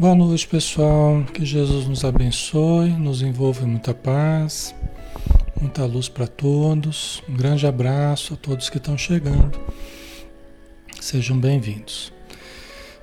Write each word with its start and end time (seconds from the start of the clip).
Boa 0.00 0.14
noite, 0.14 0.48
pessoal. 0.48 1.22
Que 1.24 1.44
Jesus 1.44 1.86
nos 1.86 2.06
abençoe, 2.06 2.88
nos 2.88 3.20
envolva 3.20 3.64
em 3.64 3.66
muita 3.66 3.92
paz, 3.92 4.74
muita 5.60 5.84
luz 5.84 6.08
para 6.08 6.26
todos. 6.26 7.22
Um 7.28 7.34
grande 7.34 7.66
abraço 7.66 8.32
a 8.32 8.36
todos 8.38 8.70
que 8.70 8.78
estão 8.78 8.96
chegando. 8.96 9.60
Sejam 11.02 11.38
bem-vindos. 11.38 12.14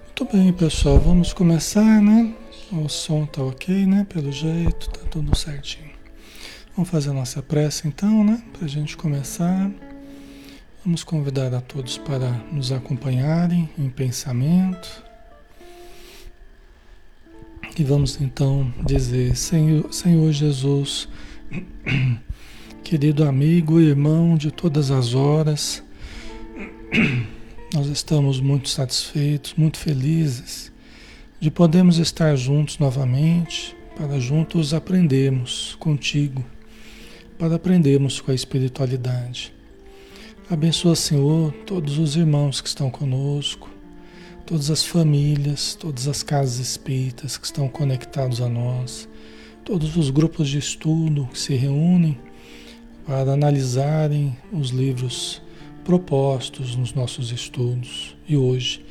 Muito 0.05 0.25
bem, 0.35 0.51
pessoal. 0.51 0.97
Vamos 0.97 1.33
começar, 1.33 2.01
né? 2.01 2.33
O 2.71 2.89
som 2.89 3.27
tá 3.27 3.43
ok, 3.43 3.85
né? 3.85 4.03
Pelo 4.09 4.31
jeito, 4.31 4.89
tá 4.89 5.01
tudo 5.11 5.37
certinho. 5.37 5.93
Vamos 6.75 6.89
fazer 6.89 7.11
a 7.11 7.13
nossa 7.13 7.43
prece 7.43 7.87
então, 7.87 8.23
né? 8.23 8.41
Para 8.53 8.65
a 8.65 8.67
gente 8.67 8.97
começar. 8.97 9.69
Vamos 10.83 11.03
convidar 11.03 11.53
a 11.53 11.61
todos 11.61 11.99
para 11.99 12.31
nos 12.51 12.71
acompanharem 12.71 13.69
em 13.77 13.87
pensamento. 13.87 15.06
E 17.77 17.83
vamos 17.83 18.19
então 18.19 18.73
dizer: 18.87 19.37
Senhor, 19.37 19.93
Senhor 19.93 20.31
Jesus, 20.31 21.07
querido 22.83 23.23
amigo 23.23 23.79
e 23.79 23.85
irmão 23.85 24.35
de 24.35 24.49
todas 24.49 24.89
as 24.89 25.13
horas, 25.13 25.83
nós 27.75 27.85
estamos 27.85 28.39
muito 28.39 28.67
satisfeitos, 28.67 29.53
muito 29.55 29.77
felizes 29.77 30.71
de 31.39 31.51
podermos 31.51 31.99
estar 31.99 32.35
juntos 32.35 32.79
novamente, 32.79 33.75
para 33.95 34.19
juntos 34.19 34.73
aprendermos 34.73 35.77
contigo, 35.79 36.43
para 37.37 37.57
aprendermos 37.57 38.19
com 38.19 38.31
a 38.31 38.35
espiritualidade. 38.35 39.53
Abençoa, 40.49 40.95
Senhor, 40.95 41.51
todos 41.63 41.99
os 41.99 42.15
irmãos 42.15 42.59
que 42.59 42.69
estão 42.69 42.89
conosco, 42.89 43.69
todas 44.47 44.71
as 44.71 44.81
famílias, 44.81 45.75
todas 45.75 46.07
as 46.07 46.23
casas 46.23 46.57
espíritas 46.59 47.37
que 47.37 47.45
estão 47.45 47.67
conectados 47.67 48.39
a 48.39 48.47
nós, 48.47 49.07
todos 49.65 49.97
os 49.97 50.09
grupos 50.09 50.47
de 50.47 50.57
estudo 50.57 51.27
que 51.33 51.37
se 51.37 51.53
reúnem 51.53 52.17
para 53.05 53.33
analisarem 53.33 54.35
os 54.53 54.69
livros 54.69 55.41
propostos 55.83 56.77
nos 56.77 56.93
nossos 56.93 57.33
estudos 57.33 58.15
e 58.25 58.37
hoje 58.37 58.85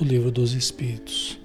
o 0.00 0.04
livro 0.04 0.32
dos 0.32 0.54
Espíritos. 0.54 1.38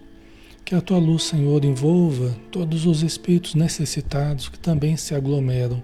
Que 0.65 0.73
a 0.73 0.81
tua 0.81 0.97
luz, 0.97 1.23
Senhor, 1.23 1.63
envolva 1.63 2.35
todos 2.49 2.87
os 2.87 3.03
espíritos 3.03 3.53
necessitados 3.53 4.49
que 4.49 4.57
também 4.57 4.97
se 4.97 5.13
aglomeram 5.13 5.83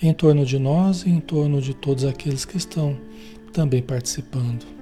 em 0.00 0.14
torno 0.14 0.46
de 0.46 0.58
nós 0.58 1.02
e 1.02 1.10
em 1.10 1.20
torno 1.20 1.60
de 1.60 1.74
todos 1.74 2.04
aqueles 2.04 2.46
que 2.46 2.56
estão 2.56 2.98
também 3.52 3.82
participando 3.82 4.81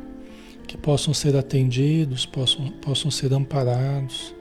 que 0.71 0.79
possam 0.79 1.13
ser 1.13 1.35
atendidos, 1.35 2.25
possam, 2.25 2.71
possam 2.81 3.11
ser 3.11 3.35
amparados, 3.35 4.33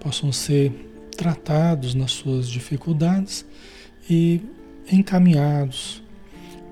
possam 0.00 0.32
ser 0.32 0.72
tratados 1.16 1.94
nas 1.94 2.10
suas 2.10 2.48
dificuldades 2.48 3.46
e 4.10 4.40
encaminhados 4.90 6.02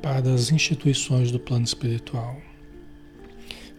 para 0.02 0.34
as 0.34 0.50
instituições 0.50 1.30
do 1.30 1.38
plano 1.38 1.64
espiritual. 1.64 2.38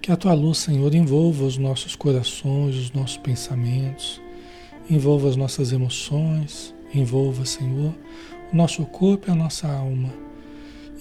Que 0.02 0.10
a 0.10 0.16
tua 0.16 0.34
luz, 0.34 0.60
Senhor, 0.60 0.96
envolva 0.96 1.44
os 1.44 1.58
nossos 1.58 1.98
corações, 1.98 2.78
os 2.78 2.94
nossos 2.94 3.18
pensamentos, 3.18 4.22
envolva 4.90 5.28
as 5.28 5.36
nossas 5.36 5.74
emoções, 5.74 6.74
envolva, 6.94 7.46
Senhor, 7.46 7.94
o 8.54 8.56
nosso 8.56 8.86
corpo 8.86 9.30
e 9.30 9.32
a 9.34 9.36
nossa 9.36 9.68
alma. 9.68 10.14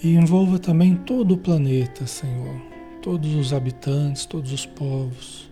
E 0.03 0.09
envolva 0.15 0.59
também 0.59 0.97
todo 0.97 1.35
o 1.35 1.37
planeta, 1.37 2.05
Senhor, 2.05 2.68
todos 3.01 3.33
os 3.33 3.53
habitantes, 3.53 4.25
todos 4.25 4.51
os 4.51 4.65
povos, 4.65 5.49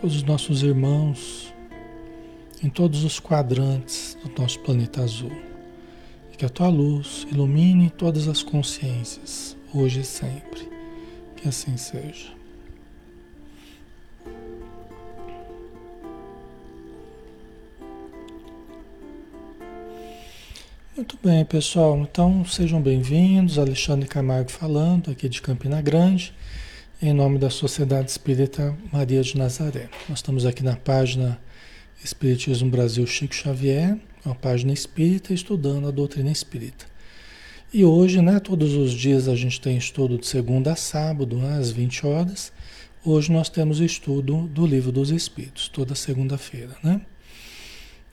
todos 0.00 0.16
os 0.16 0.22
nossos 0.22 0.62
irmãos, 0.62 1.52
em 2.62 2.68
todos 2.68 3.04
os 3.04 3.20
quadrantes 3.20 4.16
do 4.22 4.40
nosso 4.40 4.58
planeta 4.60 5.02
azul. 5.02 5.32
E 6.32 6.36
que 6.36 6.44
a 6.44 6.48
tua 6.48 6.68
luz 6.68 7.26
ilumine 7.30 7.90
todas 7.90 8.26
as 8.28 8.42
consciências, 8.42 9.56
hoje 9.72 10.00
e 10.00 10.04
sempre. 10.04 10.68
Que 11.36 11.48
assim 11.48 11.76
seja. 11.76 12.34
Muito 20.96 21.18
bem, 21.22 21.44
pessoal. 21.44 21.96
Então 21.98 22.44
sejam 22.44 22.80
bem-vindos. 22.80 23.58
Alexandre 23.58 24.08
Camargo 24.08 24.50
falando, 24.50 25.10
aqui 25.10 25.28
de 25.28 25.42
Campina 25.42 25.80
Grande 25.80 26.34
em 27.00 27.12
nome 27.12 27.38
da 27.38 27.50
Sociedade 27.50 28.10
Espírita 28.10 28.74
Maria 28.90 29.22
de 29.22 29.36
Nazaré. 29.36 29.90
Nós 30.08 30.18
estamos 30.18 30.46
aqui 30.46 30.62
na 30.62 30.76
página 30.76 31.38
Espiritismo 32.02 32.70
Brasil 32.70 33.06
Chico 33.06 33.34
Xavier, 33.34 33.98
uma 34.24 34.34
página 34.34 34.72
espírita, 34.72 35.34
estudando 35.34 35.88
a 35.88 35.90
doutrina 35.90 36.30
espírita. 36.30 36.86
E 37.72 37.84
hoje, 37.84 38.22
né, 38.22 38.40
todos 38.40 38.72
os 38.74 38.92
dias 38.92 39.28
a 39.28 39.36
gente 39.36 39.60
tem 39.60 39.76
estudo 39.76 40.16
de 40.16 40.26
segunda 40.26 40.72
a 40.72 40.76
sábado, 40.76 41.38
às 41.44 41.70
20 41.70 42.06
horas. 42.06 42.50
Hoje 43.04 43.30
nós 43.30 43.50
temos 43.50 43.78
estudo 43.80 44.46
do 44.48 44.66
Livro 44.66 44.90
dos 44.90 45.10
Espíritos, 45.10 45.68
toda 45.68 45.94
segunda-feira, 45.94 46.76
né? 46.82 47.02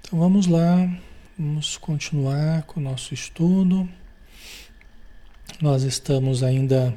Então 0.01 0.19
vamos 0.19 0.45
lá, 0.45 0.93
vamos 1.39 1.77
continuar 1.77 2.63
com 2.63 2.81
o 2.81 2.83
nosso 2.83 3.13
estudo. 3.13 3.87
Nós 5.61 5.83
estamos 5.83 6.43
ainda 6.43 6.93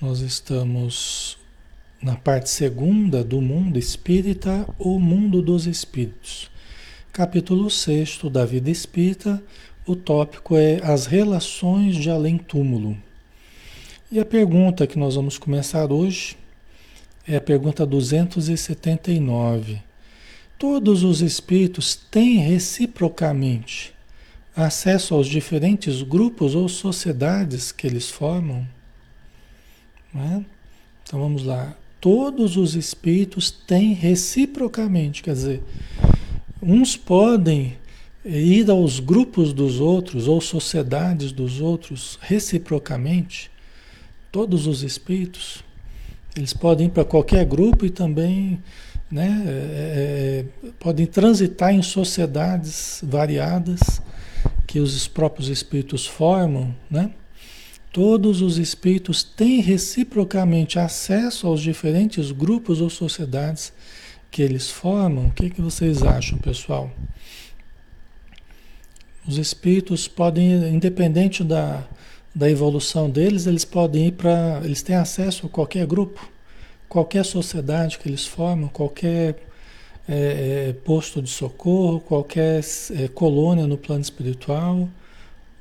Nós 0.00 0.20
estamos 0.20 1.38
na 2.02 2.16
parte 2.16 2.50
segunda 2.50 3.22
do 3.22 3.40
mundo 3.40 3.78
espírita, 3.78 4.66
o 4.76 4.98
mundo 4.98 5.40
dos 5.40 5.66
espíritos. 5.66 6.50
Capítulo 7.12 7.70
6 7.70 8.18
da 8.24 8.44
vida 8.44 8.70
espírita, 8.70 9.40
o 9.86 9.94
tópico 9.94 10.56
é 10.56 10.80
as 10.82 11.06
relações 11.06 11.94
de 11.94 12.10
além-túmulo. 12.10 12.98
E 14.10 14.18
a 14.18 14.24
pergunta 14.24 14.84
que 14.84 14.98
nós 14.98 15.14
vamos 15.14 15.38
começar 15.38 15.92
hoje 15.92 16.36
é 17.26 17.36
a 17.36 17.40
pergunta 17.40 17.86
279. 17.86 19.80
Todos 20.58 21.04
os 21.04 21.22
espíritos 21.22 21.94
têm 21.94 22.38
reciprocamente 22.38 23.94
acesso 24.56 25.14
aos 25.14 25.28
diferentes 25.28 26.02
grupos 26.02 26.56
ou 26.56 26.68
sociedades 26.68 27.70
que 27.70 27.86
eles 27.86 28.10
formam? 28.10 28.66
Né? 30.14 30.44
Então 31.02 31.20
vamos 31.20 31.44
lá. 31.44 31.76
Todos 32.00 32.56
os 32.56 32.74
espíritos 32.74 33.50
têm 33.50 33.92
reciprocamente, 33.92 35.22
quer 35.22 35.32
dizer, 35.32 35.62
uns 36.62 36.96
podem 36.96 37.76
ir 38.24 38.70
aos 38.70 39.00
grupos 39.00 39.52
dos 39.52 39.80
outros 39.80 40.28
ou 40.28 40.40
sociedades 40.40 41.32
dos 41.32 41.60
outros 41.60 42.18
reciprocamente. 42.22 43.50
Todos 44.30 44.66
os 44.66 44.82
espíritos, 44.82 45.64
eles 46.36 46.52
podem 46.52 46.86
ir 46.86 46.90
para 46.90 47.04
qualquer 47.04 47.44
grupo 47.44 47.84
e 47.84 47.90
também 47.90 48.62
né, 49.10 49.44
é, 49.46 49.50
é, 49.50 50.70
podem 50.78 51.06
transitar 51.06 51.72
em 51.72 51.82
sociedades 51.82 53.00
variadas 53.02 53.80
que 54.66 54.80
os 54.80 55.06
próprios 55.06 55.48
espíritos 55.48 56.06
formam, 56.06 56.74
né? 56.90 57.10
Todos 57.94 58.42
os 58.42 58.58
espíritos 58.58 59.22
têm 59.22 59.60
reciprocamente 59.60 60.80
acesso 60.80 61.46
aos 61.46 61.60
diferentes 61.60 62.32
grupos 62.32 62.80
ou 62.80 62.90
sociedades 62.90 63.72
que 64.32 64.42
eles 64.42 64.68
formam. 64.68 65.26
O 65.26 65.30
que, 65.30 65.48
que 65.48 65.60
vocês 65.60 66.02
acham, 66.02 66.36
pessoal? 66.36 66.90
Os 69.24 69.38
espíritos 69.38 70.08
podem, 70.08 70.74
independente 70.74 71.44
da, 71.44 71.86
da 72.34 72.50
evolução 72.50 73.08
deles, 73.08 73.46
eles 73.46 73.64
podem 73.64 74.08
ir 74.08 74.12
para. 74.14 74.60
Eles 74.64 74.82
têm 74.82 74.96
acesso 74.96 75.46
a 75.46 75.48
qualquer 75.48 75.86
grupo, 75.86 76.28
qualquer 76.88 77.24
sociedade 77.24 78.00
que 78.00 78.08
eles 78.08 78.26
formam, 78.26 78.68
qualquer 78.70 79.36
é, 80.08 80.70
é 80.70 80.72
posto 80.84 81.22
de 81.22 81.30
socorro, 81.30 82.00
qualquer 82.00 82.60
é, 82.90 83.06
colônia 83.06 83.68
no 83.68 83.78
plano 83.78 84.02
espiritual, 84.02 84.88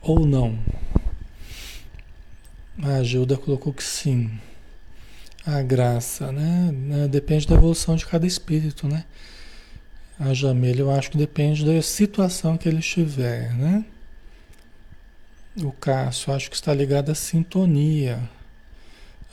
ou 0.01 0.25
não? 0.25 0.57
A 2.81 3.03
Gilda 3.03 3.37
colocou 3.37 3.71
que 3.73 3.83
sim. 3.83 4.31
A 5.45 5.61
graça, 5.61 6.31
né? 6.31 6.71
né? 6.71 7.07
Depende 7.07 7.47
da 7.47 7.55
evolução 7.55 7.95
de 7.95 8.05
cada 8.05 8.25
espírito, 8.25 8.87
né? 8.87 9.05
A 10.19 10.33
Jamila, 10.33 10.79
eu 10.79 10.91
acho 10.91 11.11
que 11.11 11.17
depende 11.17 11.65
da 11.65 11.81
situação 11.81 12.57
que 12.57 12.67
ele 12.67 12.79
estiver, 12.79 13.53
né? 13.53 13.83
O 15.57 15.71
Cássio, 15.71 16.33
acho 16.33 16.49
que 16.49 16.55
está 16.55 16.73
ligado 16.73 17.11
à 17.11 17.15
sintonia. 17.15 18.19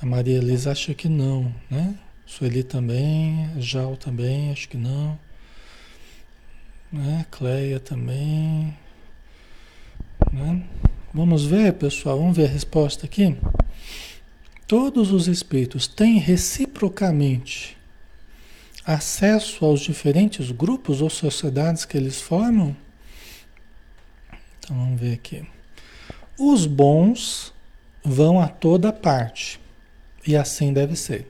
A 0.03 0.07
Maria 0.07 0.39
Elisa 0.39 0.73
acha 0.73 0.93
que 0.95 1.09
não, 1.09 1.55
né? 1.71 1.97
Sueli 2.27 2.63
também, 2.63 3.51
Jal 3.59 3.97
também, 3.97 4.53
acho 4.53 4.69
que 4.69 4.77
não. 4.77 5.19
Né? 6.93 7.27
Cleia 7.31 7.81
também. 7.81 8.77
Né? 10.33 10.65
Vamos 11.13 11.45
ver, 11.45 11.73
pessoal, 11.73 12.19
vamos 12.19 12.37
ver 12.37 12.45
a 12.45 12.53
resposta 12.53 13.05
aqui. 13.05 13.37
Todos 14.65 15.11
os 15.11 15.27
espíritos 15.27 15.89
têm 15.89 16.19
reciprocamente 16.19 17.77
acesso 18.87 19.65
aos 19.65 19.81
diferentes 19.81 20.53
grupos 20.53 21.03
ou 21.03 21.11
sociedades 21.11 21.85
que 21.85 21.97
eles 21.97 22.21
formam? 22.21 22.77
Então 24.61 24.77
vamos 24.77 25.01
ver 25.01 25.15
aqui. 25.15 25.45
Os 26.39 26.65
bons 26.65 27.53
vão 28.05 28.41
a 28.41 28.47
toda 28.47 28.93
parte, 28.93 29.61
e 30.25 30.37
assim 30.37 30.73
deve 30.73 30.95
ser, 30.95 31.29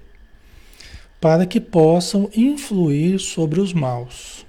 para 1.18 1.46
que 1.46 1.58
possam 1.58 2.28
influir 2.36 3.18
sobre 3.18 3.58
os 3.58 3.72
maus. 3.72 4.44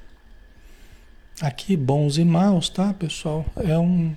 Aqui, 1.39 1.77
bons 1.77 2.17
e 2.17 2.25
maus, 2.25 2.69
tá, 2.69 2.93
pessoal? 2.93 3.45
É 3.55 3.77
um, 3.79 4.15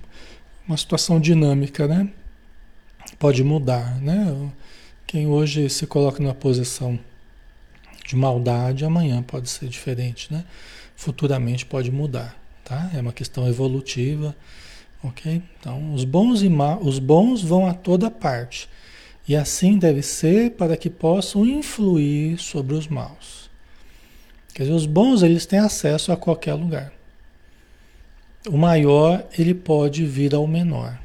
uma 0.67 0.77
situação 0.77 1.19
dinâmica, 1.19 1.87
né? 1.87 2.09
Pode 3.19 3.43
mudar, 3.43 3.99
né? 4.01 4.49
Quem 5.05 5.27
hoje 5.27 5.69
se 5.69 5.85
coloca 5.85 6.21
numa 6.21 6.33
posição 6.33 6.99
de 8.05 8.15
maldade, 8.15 8.83
amanhã 8.83 9.21
pode 9.21 9.49
ser 9.49 9.67
diferente, 9.67 10.31
né? 10.33 10.43
Futuramente 10.95 11.65
pode 11.65 11.91
mudar, 11.91 12.35
tá? 12.63 12.89
É 12.93 12.99
uma 12.99 13.13
questão 13.13 13.47
evolutiva, 13.47 14.35
ok? 15.03 15.41
Então, 15.59 15.93
os 15.93 16.03
bons 16.03 16.41
e 16.41 16.49
ma 16.49 16.77
os 16.77 16.99
bons 16.99 17.41
vão 17.41 17.67
a 17.67 17.73
toda 17.73 18.09
parte 18.09 18.67
e 19.27 19.35
assim 19.35 19.77
deve 19.77 20.01
ser 20.01 20.51
para 20.51 20.77
que 20.77 20.89
possam 20.89 21.45
influir 21.45 22.37
sobre 22.37 22.75
os 22.75 22.87
maus. 22.87 23.49
Quer 24.53 24.63
dizer, 24.63 24.75
os 24.75 24.85
bons 24.85 25.21
eles 25.21 25.45
têm 25.45 25.59
acesso 25.59 26.11
a 26.11 26.17
qualquer 26.17 26.53
lugar. 26.53 26.94
O 28.47 28.57
maior 28.57 29.27
ele 29.37 29.53
pode 29.53 30.05
vir 30.05 30.35
ao 30.35 30.45
menor. 30.45 30.99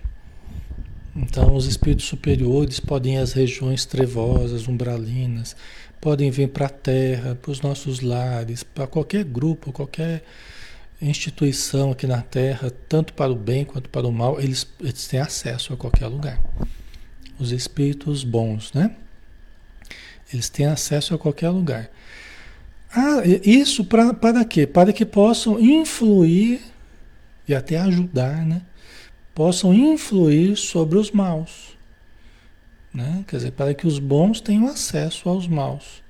Então, 1.17 1.55
os 1.57 1.67
espíritos 1.67 2.07
superiores 2.07 2.79
podem 2.79 3.15
ir 3.15 3.19
às 3.19 3.33
regiões 3.33 3.85
trevosas, 3.85 4.69
umbralinas, 4.69 5.57
podem 6.01 6.31
vir 6.31 6.49
para 6.49 6.67
a 6.67 6.71
Terra, 6.71 7.35
para 7.35 7.51
os 7.51 7.61
nossos 7.61 8.01
lares, 8.01 8.63
para 8.63 8.87
qualquer 8.87 9.25
grupo, 9.25 9.73
qualquer 9.73 10.23
instituição 11.01 11.93
aqui 11.93 12.07
na 12.07 12.21
Terra, 12.21 12.71
tanto 12.89 13.15
para 13.15 13.33
o 13.33 13.37
bem 13.37 13.65
quanto 13.65 13.89
para 13.89 14.07
o 14.07 14.13
mal, 14.13 14.39
eles, 14.39 14.67
eles 14.79 15.07
têm 15.07 15.21
acesso 15.21 15.73
a 15.73 15.77
qualquer 15.77 16.07
lugar. 16.07 16.41
Os 17.39 17.53
espíritos 17.53 18.23
bons, 18.23 18.73
né? 18.75 18.95
Eles 20.33 20.49
têm 20.49 20.67
acesso 20.67 21.15
a 21.15 21.19
qualquer 21.19 21.49
lugar. 21.49 21.91
Ah, 22.95 23.23
isso 23.45 23.85
pra, 23.85 24.13
para 24.13 24.45
quê? 24.45 24.67
Para 24.67 24.93
que 24.93 25.07
possam 25.07 25.59
influir 25.59 26.61
e 27.51 27.55
até 27.55 27.79
ajudar, 27.79 28.47
né? 28.47 28.63
Possam 29.35 29.75
influir 29.75 30.57
sobre 30.57 30.97
os 30.97 31.11
maus. 31.11 31.77
Né? 32.95 33.25
Quer 33.27 33.37
dizer, 33.37 33.53
para 33.53 33.75
que 33.75 33.87
os 33.87 33.99
bons 33.99 34.41
tenham 34.41 34.69
acesso 34.69 35.29
aos 35.29 35.49
maus, 35.49 36.03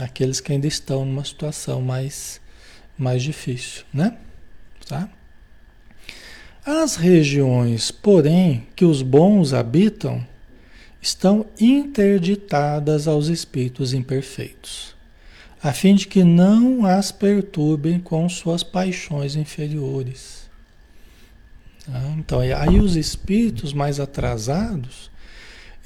aqueles 0.00 0.40
que 0.40 0.52
ainda 0.52 0.66
estão 0.66 1.04
numa 1.04 1.24
situação 1.24 1.82
mais, 1.82 2.40
mais 2.96 3.22
difícil, 3.22 3.84
né? 3.92 4.16
Tá? 4.86 5.08
As 6.64 6.96
regiões, 6.96 7.90
porém, 7.90 8.66
que 8.74 8.86
os 8.86 9.02
bons 9.02 9.52
habitam, 9.52 10.26
estão 11.00 11.44
interditadas 11.60 13.06
aos 13.06 13.28
espíritos 13.28 13.92
imperfeitos, 13.92 14.96
a 15.62 15.74
fim 15.74 15.94
de 15.94 16.06
que 16.06 16.24
não 16.24 16.86
as 16.86 17.12
perturbem 17.12 17.98
com 17.98 18.26
suas 18.30 18.62
paixões 18.62 19.36
inferiores. 19.36 20.43
Tá? 21.84 22.14
Então, 22.18 22.40
aí 22.40 22.78
os 22.80 22.96
espíritos 22.96 23.72
mais 23.72 24.00
atrasados, 24.00 25.10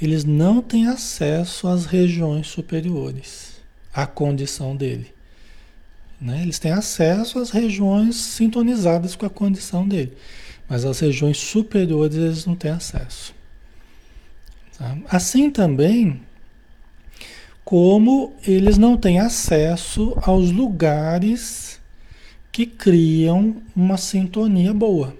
eles 0.00 0.24
não 0.24 0.62
têm 0.62 0.86
acesso 0.86 1.66
às 1.66 1.86
regiões 1.86 2.46
superiores, 2.46 3.60
à 3.92 4.06
condição 4.06 4.76
dele. 4.76 5.12
Né? 6.20 6.42
Eles 6.42 6.58
têm 6.58 6.72
acesso 6.72 7.38
às 7.38 7.50
regiões 7.50 8.16
sintonizadas 8.16 9.16
com 9.16 9.26
a 9.26 9.30
condição 9.30 9.86
dele, 9.86 10.16
mas 10.68 10.84
as 10.84 10.98
regiões 11.00 11.38
superiores 11.38 12.16
eles 12.16 12.46
não 12.46 12.54
têm 12.54 12.70
acesso. 12.70 13.34
Tá? 14.76 14.96
Assim 15.08 15.50
também 15.50 16.20
como 17.64 18.32
eles 18.46 18.78
não 18.78 18.96
têm 18.96 19.20
acesso 19.20 20.16
aos 20.22 20.50
lugares 20.50 21.78
que 22.50 22.64
criam 22.64 23.56
uma 23.76 23.98
sintonia 23.98 24.72
boa. 24.72 25.14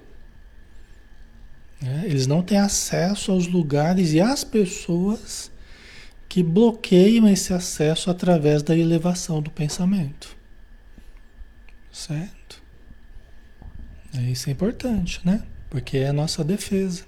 Né? 1.81 2.03
Eles 2.05 2.27
não 2.27 2.41
têm 2.41 2.57
acesso 2.57 3.31
aos 3.31 3.47
lugares 3.47 4.13
e 4.13 4.19
às 4.19 4.43
pessoas 4.43 5.51
que 6.27 6.43
bloqueiam 6.43 7.27
esse 7.27 7.53
acesso 7.53 8.11
através 8.11 8.61
da 8.61 8.77
elevação 8.77 9.41
do 9.41 9.49
pensamento. 9.49 10.37
Certo? 11.91 12.61
Isso 14.13 14.49
é 14.49 14.53
importante, 14.53 15.21
né? 15.23 15.43
Porque 15.69 15.97
é 15.97 16.09
a 16.09 16.13
nossa 16.13 16.43
defesa. 16.43 17.03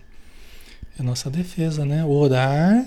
É 0.97 1.01
a 1.01 1.03
nossa 1.03 1.29
defesa, 1.29 1.85
né? 1.85 2.03
Orar, 2.05 2.85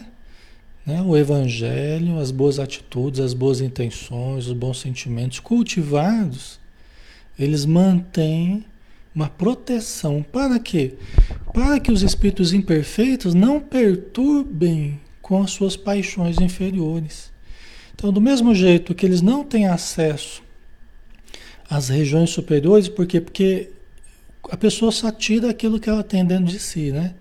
né? 0.85 1.03
o 1.03 1.17
evangelho, 1.17 2.19
as 2.19 2.31
boas 2.31 2.59
atitudes, 2.59 3.21
as 3.21 3.35
boas 3.35 3.61
intenções, 3.61 4.47
os 4.47 4.53
bons 4.53 4.81
sentimentos 4.81 5.41
cultivados, 5.41 6.61
eles 7.39 7.65
mantêm 7.65 8.65
uma 9.15 9.29
proteção. 9.29 10.23
Para 10.23 10.59
quê? 10.59 10.95
Para 11.53 11.79
que 11.79 11.93
os 11.93 12.03
espíritos 12.03 12.53
imperfeitos 12.53 13.35
não 13.35 13.61
perturbem 13.61 15.01
com 15.23 15.43
as 15.43 15.53
suas 15.53 15.77
paixões 15.77 16.39
inferiores. 16.41 17.33
Então, 17.95 18.13
do 18.13 18.21
mesmo 18.21 18.55
jeito 18.55 18.95
que 18.95 19.07
eles 19.07 19.23
não 19.23 19.45
têm 19.45 19.67
acesso 19.67 20.43
às 21.71 21.89
regiões 21.89 22.31
superiores, 22.31 22.89
por 22.89 23.07
quê? 23.07 23.21
Porque 23.21 23.71
a 24.51 24.57
pessoa 24.57 24.91
só 24.91 25.11
tira 25.11 25.49
aquilo 25.49 25.79
que 25.81 25.89
ela 25.89 26.03
tem 26.03 26.25
dentro 26.25 26.47
de 26.47 26.59
si, 26.59 26.91
né? 26.91 27.15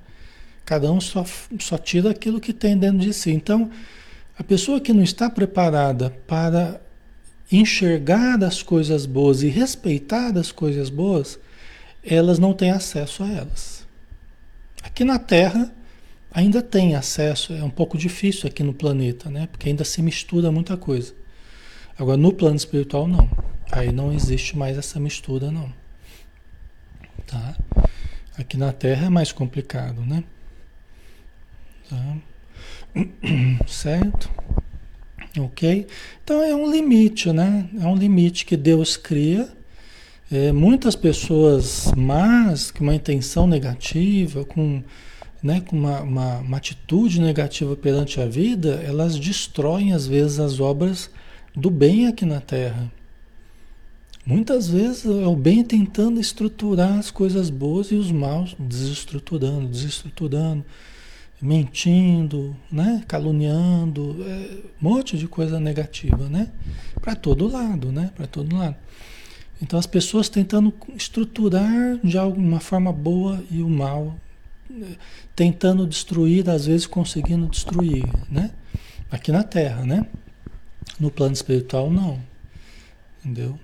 Cada 0.65 0.91
um 0.91 0.99
só, 0.99 1.25
só 1.59 1.77
tira 1.77 2.09
aquilo 2.09 2.39
que 2.39 2.51
tem 2.51 2.77
dentro 2.77 2.99
de 2.99 3.13
si. 3.13 3.31
Então, 3.31 3.69
a 4.37 4.43
pessoa 4.43 4.81
que 4.81 4.91
não 4.91 5.03
está 5.03 5.29
preparada 5.29 6.09
para 6.25 6.81
enxergar 7.51 8.43
as 8.43 8.63
coisas 8.63 9.05
boas 9.05 9.43
e 9.43 9.47
respeitar 9.47 10.35
as 10.37 10.51
coisas 10.51 10.89
boas, 10.89 11.37
elas 12.03 12.39
não 12.39 12.53
têm 12.53 12.71
acesso 12.71 13.23
a 13.23 13.29
elas. 13.29 13.87
Aqui 14.83 15.03
na 15.03 15.17
Terra 15.17 15.73
ainda 16.31 16.61
tem 16.61 16.95
acesso, 16.95 17.53
é 17.53 17.63
um 17.63 17.69
pouco 17.69 17.97
difícil 17.97 18.49
aqui 18.49 18.63
no 18.63 18.73
planeta, 18.73 19.29
né? 19.29 19.47
Porque 19.47 19.69
ainda 19.69 19.85
se 19.85 20.01
mistura 20.01 20.51
muita 20.51 20.75
coisa. 20.75 21.13
Agora 21.97 22.17
no 22.17 22.33
plano 22.33 22.55
espiritual 22.55 23.07
não. 23.07 23.29
Aí 23.71 23.91
não 23.91 24.11
existe 24.11 24.57
mais 24.57 24.77
essa 24.77 24.99
mistura 24.99 25.51
não. 25.51 25.71
Tá? 27.25 27.55
Aqui 28.37 28.57
na 28.57 28.73
Terra 28.73 29.07
é 29.07 29.09
mais 29.09 29.31
complicado, 29.31 30.01
né? 30.01 30.23
Tá? 31.89 32.17
Certo? 33.67 34.29
Ok? 35.39 35.87
Então 36.23 36.43
é 36.43 36.53
um 36.53 36.69
limite, 36.69 37.31
né? 37.31 37.69
É 37.79 37.87
um 37.87 37.95
limite 37.95 38.45
que 38.45 38.57
Deus 38.57 38.97
cria 38.97 39.49
é, 40.33 40.51
muitas 40.51 40.95
pessoas 40.95 41.91
más, 41.95 42.71
com 42.71 42.83
uma 42.83 42.95
intenção 42.95 43.45
negativa, 43.45 44.43
com, 44.43 44.81
né, 45.43 45.61
com 45.61 45.77
uma, 45.77 46.01
uma, 46.01 46.37
uma 46.39 46.57
atitude 46.57 47.21
negativa 47.21 47.75
perante 47.75 48.19
a 48.19 48.25
vida, 48.25 48.81
elas 48.83 49.19
destroem 49.19 49.93
às 49.93 50.07
vezes 50.07 50.39
as 50.39 50.59
obras 50.59 51.11
do 51.55 51.69
bem 51.69 52.07
aqui 52.07 52.25
na 52.25 52.41
Terra. 52.41 52.91
Muitas 54.25 54.67
vezes 54.67 55.05
é 55.05 55.27
o 55.27 55.35
bem 55.35 55.63
tentando 55.63 56.19
estruturar 56.19 56.97
as 56.97 57.11
coisas 57.11 57.51
boas 57.51 57.91
e 57.91 57.95
os 57.95 58.09
maus 58.11 58.55
desestruturando, 58.57 59.67
desestruturando, 59.67 60.65
mentindo, 61.39 62.55
né? 62.71 63.03
caluniando, 63.07 64.15
é, 64.25 64.49
um 64.81 64.89
monte 64.89 65.15
de 65.15 65.27
coisa 65.27 65.59
negativa, 65.59 66.27
né? 66.29 66.49
Para 67.01 67.15
todo 67.15 67.47
lado, 67.47 67.91
né? 67.91 68.11
Para 68.15 68.25
todo 68.25 68.55
lado. 68.55 68.77
Então 69.63 69.79
as 69.79 69.87
pessoas 69.87 70.27
tentando 70.27 70.73
estruturar 70.93 71.97
de 72.03 72.17
alguma 72.17 72.59
forma 72.59 72.91
boa 72.91 73.41
e 73.49 73.61
o 73.61 73.69
mal, 73.69 74.13
né, 74.69 74.97
tentando 75.33 75.87
destruir, 75.87 76.49
às 76.49 76.65
vezes 76.65 76.85
conseguindo 76.85 77.47
destruir, 77.47 78.03
né? 78.29 78.51
Aqui 79.09 79.31
na 79.31 79.41
Terra, 79.41 79.85
né? 79.85 80.05
No 80.99 81.09
plano 81.09 81.31
espiritual 81.31 81.89
não. 81.89 82.19
Entendeu? 83.23 83.57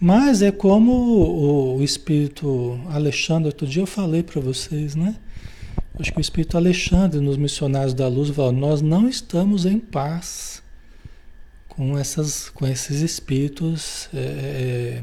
Mas 0.00 0.40
é 0.40 0.50
como 0.50 0.92
o, 0.92 1.76
o 1.76 1.82
espírito 1.82 2.80
Alexandre, 2.88 3.48
outro 3.48 3.66
dia 3.66 3.82
eu 3.82 3.86
falei 3.86 4.22
para 4.22 4.40
vocês, 4.40 4.94
né? 4.94 5.14
Acho 6.00 6.10
que 6.10 6.18
o 6.18 6.22
espírito 6.22 6.56
Alexandre 6.56 7.20
nos 7.20 7.36
missionários 7.36 7.92
da 7.92 8.08
luz 8.08 8.30
falou: 8.30 8.50
"Nós 8.50 8.80
não 8.80 9.06
estamos 9.06 9.66
em 9.66 9.78
paz 9.78 10.62
com, 11.74 11.98
essas, 11.98 12.50
com 12.50 12.66
esses 12.66 13.00
espíritos, 13.00 14.08
é, 14.12 14.18
é, 14.18 15.02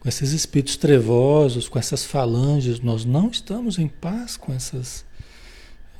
com 0.00 0.08
esses 0.08 0.32
espíritos 0.32 0.76
trevosos, 0.76 1.68
com 1.68 1.78
essas 1.78 2.06
falanges, 2.06 2.80
nós 2.80 3.04
não 3.04 3.28
estamos 3.28 3.78
em 3.78 3.86
paz 3.86 4.36
com 4.36 4.52
essas. 4.52 5.04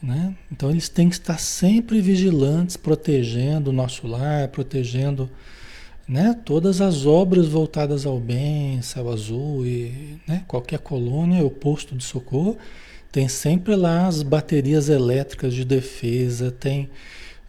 Né? 0.02 0.34
Então 0.50 0.70
eles 0.70 0.88
têm 0.88 1.10
que 1.10 1.16
estar 1.16 1.38
sempre 1.38 2.00
vigilantes, 2.00 2.78
protegendo 2.78 3.68
o 3.68 3.72
nosso 3.72 4.06
lar, 4.06 4.48
protegendo 4.48 5.28
né? 6.08 6.34
Todas 6.42 6.80
as 6.80 7.04
obras 7.04 7.46
voltadas 7.46 8.06
ao 8.06 8.18
bem, 8.18 8.80
céu 8.80 9.10
azul 9.12 9.66
e 9.66 10.18
né? 10.26 10.42
qualquer 10.48 10.78
colônia 10.78 11.42
ou 11.44 11.50
posto 11.50 11.94
de 11.94 12.02
socorro, 12.02 12.56
tem 13.12 13.28
sempre 13.28 13.76
lá 13.76 14.06
as 14.06 14.22
baterias 14.22 14.88
elétricas 14.88 15.52
de 15.52 15.66
defesa, 15.66 16.50
tem 16.50 16.88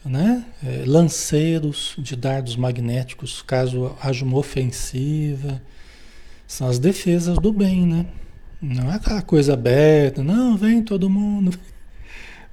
né? 0.09 0.43
É, 0.65 0.83
lanceiros 0.87 1.93
de 1.99 2.15
dardos 2.15 2.55
magnéticos, 2.55 3.43
caso 3.43 3.95
haja 4.01 4.25
uma 4.25 4.39
ofensiva. 4.39 5.61
São 6.47 6.67
as 6.67 6.79
defesas 6.79 7.37
do 7.37 7.53
bem, 7.53 7.85
né? 7.85 8.07
Não 8.59 8.91
é 8.91 8.95
aquela 8.95 9.21
coisa 9.21 9.53
aberta, 9.53 10.23
não, 10.23 10.57
vem 10.57 10.81
todo 10.81 11.09
mundo. 11.09 11.57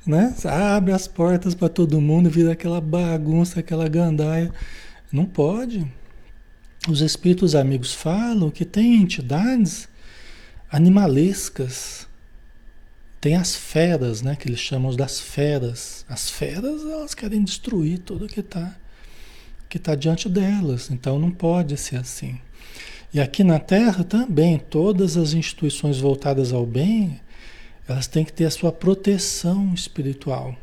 Né? 0.06 0.32
Abre 0.76 0.92
as 0.92 1.08
portas 1.08 1.52
para 1.52 1.68
todo 1.68 2.00
mundo, 2.00 2.30
vira 2.30 2.52
aquela 2.52 2.80
bagunça, 2.80 3.58
aquela 3.58 3.88
gandaia. 3.88 4.52
Não 5.10 5.25
pode. 5.25 5.84
Os 6.88 7.00
espíritos 7.00 7.56
amigos 7.56 7.92
falam 7.92 8.48
que 8.48 8.64
tem 8.64 9.02
entidades 9.02 9.88
animalescas, 10.70 12.06
tem 13.20 13.37
as 13.37 13.54
feras, 13.54 14.23
né, 14.23 14.37
que 14.37 14.49
eles 14.49 14.61
chamam 14.61 14.94
das 14.94 15.20
feras. 15.20 16.04
As 16.08 16.30
feras, 16.30 16.82
elas 16.82 17.14
querem 17.14 17.42
destruir 17.42 17.99
tudo 17.99 18.26
que 18.26 18.40
está 18.40 18.76
que 19.68 19.78
tá 19.78 19.94
diante 19.94 20.28
delas. 20.28 20.90
Então 20.90 21.18
não 21.18 21.30
pode 21.30 21.76
ser 21.76 21.96
assim. 21.96 22.38
E 23.12 23.20
aqui 23.20 23.42
na 23.42 23.58
Terra 23.58 24.04
também, 24.04 24.58
todas 24.58 25.16
as 25.16 25.32
instituições 25.32 25.99
voltadas 25.99 26.52
ao 26.52 26.66
bem, 26.66 27.20
elas 27.88 28.06
têm 28.06 28.25
que 28.25 28.32
ter 28.32 28.44
a 28.44 28.50
sua 28.50 28.73
proteção 28.73 29.73
espiritual. 29.75 30.56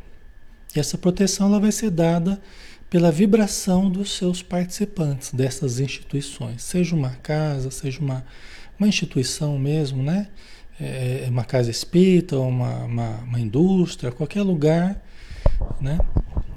E 0.75 0.79
essa 0.79 0.97
proteção 0.97 1.47
ela 1.47 1.59
vai 1.59 1.71
ser 1.71 1.89
dada 1.89 2.41
pela 2.89 3.11
vibração 3.11 3.89
dos 3.89 4.11
seus 4.11 4.43
participantes 4.43 5.33
dessas 5.33 5.79
instituições, 5.79 6.61
seja 6.61 6.95
uma 6.95 7.09
casa, 7.09 7.71
seja 7.71 7.99
uma, 7.99 8.23
uma 8.77 8.87
instituição 8.87 9.57
mesmo, 9.57 10.03
né? 10.03 10.27
É, 10.79 11.25
uma 11.29 11.43
casa 11.43 11.69
espírita, 11.69 12.37
uma, 12.37 12.83
uma, 12.85 13.09
uma 13.19 13.39
indústria, 13.39 14.11
qualquer 14.11 14.41
lugar, 14.41 15.01
né? 15.79 15.99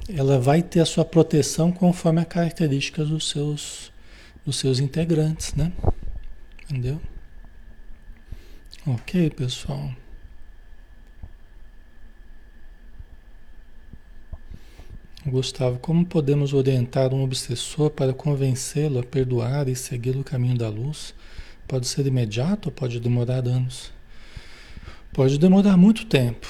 Ela 0.08 0.38
vai 0.38 0.62
ter 0.62 0.80
a 0.80 0.86
sua 0.86 1.04
proteção 1.04 1.70
conforme 1.70 2.20
as 2.20 2.26
características 2.26 3.08
dos 3.08 3.28
seus, 3.28 3.92
dos 4.44 4.56
seus 4.56 4.78
integrantes, 4.78 5.54
né? 5.54 5.72
Entendeu? 6.64 7.00
Ok, 8.86 9.30
pessoal. 9.30 9.90
Gustavo, 15.26 15.80
como 15.80 16.06
podemos 16.06 16.52
orientar 16.52 17.12
um 17.12 17.24
obsessor 17.24 17.90
para 17.90 18.14
convencê-lo 18.14 19.00
a 19.00 19.02
perdoar 19.02 19.68
e 19.68 19.74
seguir 19.74 20.16
o 20.16 20.22
caminho 20.22 20.56
da 20.56 20.68
luz? 20.68 21.12
Pode 21.66 21.88
ser 21.88 22.06
imediato 22.06 22.68
ou 22.68 22.72
pode 22.72 23.00
demorar 23.00 23.44
anos? 23.48 23.95
Pode 25.12 25.38
demorar 25.38 25.76
muito 25.76 26.06
tempo, 26.06 26.46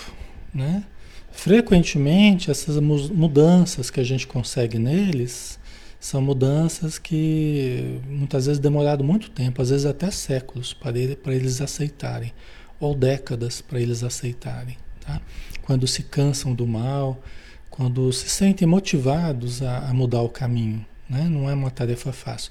né? 0.53 0.85
Frequentemente, 1.31 2.51
essas 2.51 2.79
mudanças 2.79 3.91
que 3.91 4.01
a 4.01 4.05
gente 4.05 4.27
consegue 4.27 4.79
neles 4.79 5.59
são 6.01 6.21
mudanças 6.21 6.99
que 6.99 8.01
muitas 8.09 8.47
vezes 8.47 8.59
demoraram 8.59 9.05
muito 9.05 9.31
tempo, 9.31 9.61
às 9.61 9.71
vezes 9.71 9.85
até 9.85 10.11
séculos, 10.11 10.73
para, 10.73 10.99
ele, 10.99 11.15
para 11.15 11.35
eles 11.35 11.61
aceitarem, 11.61 12.33
ou 12.81 12.95
décadas 12.95 13.61
para 13.61 13.81
eles 13.81 14.03
aceitarem. 14.03 14.77
Tá? 15.01 15.21
Quando 15.63 15.87
se 15.87 16.05
cansam 16.05 16.55
do 16.55 16.67
mal, 16.67 17.23
quando 17.71 18.11
se 18.13 18.29
sentem 18.31 18.67
motivados 18.67 19.63
a, 19.63 19.91
a 19.91 19.95
mudar 19.95 20.23
o 20.23 20.29
caminho. 20.29 20.85
Né? 21.09 21.29
Não 21.29 21.49
é 21.51 21.55
uma 21.55 21.71
tarefa 21.71 22.13
fácil. 22.13 22.51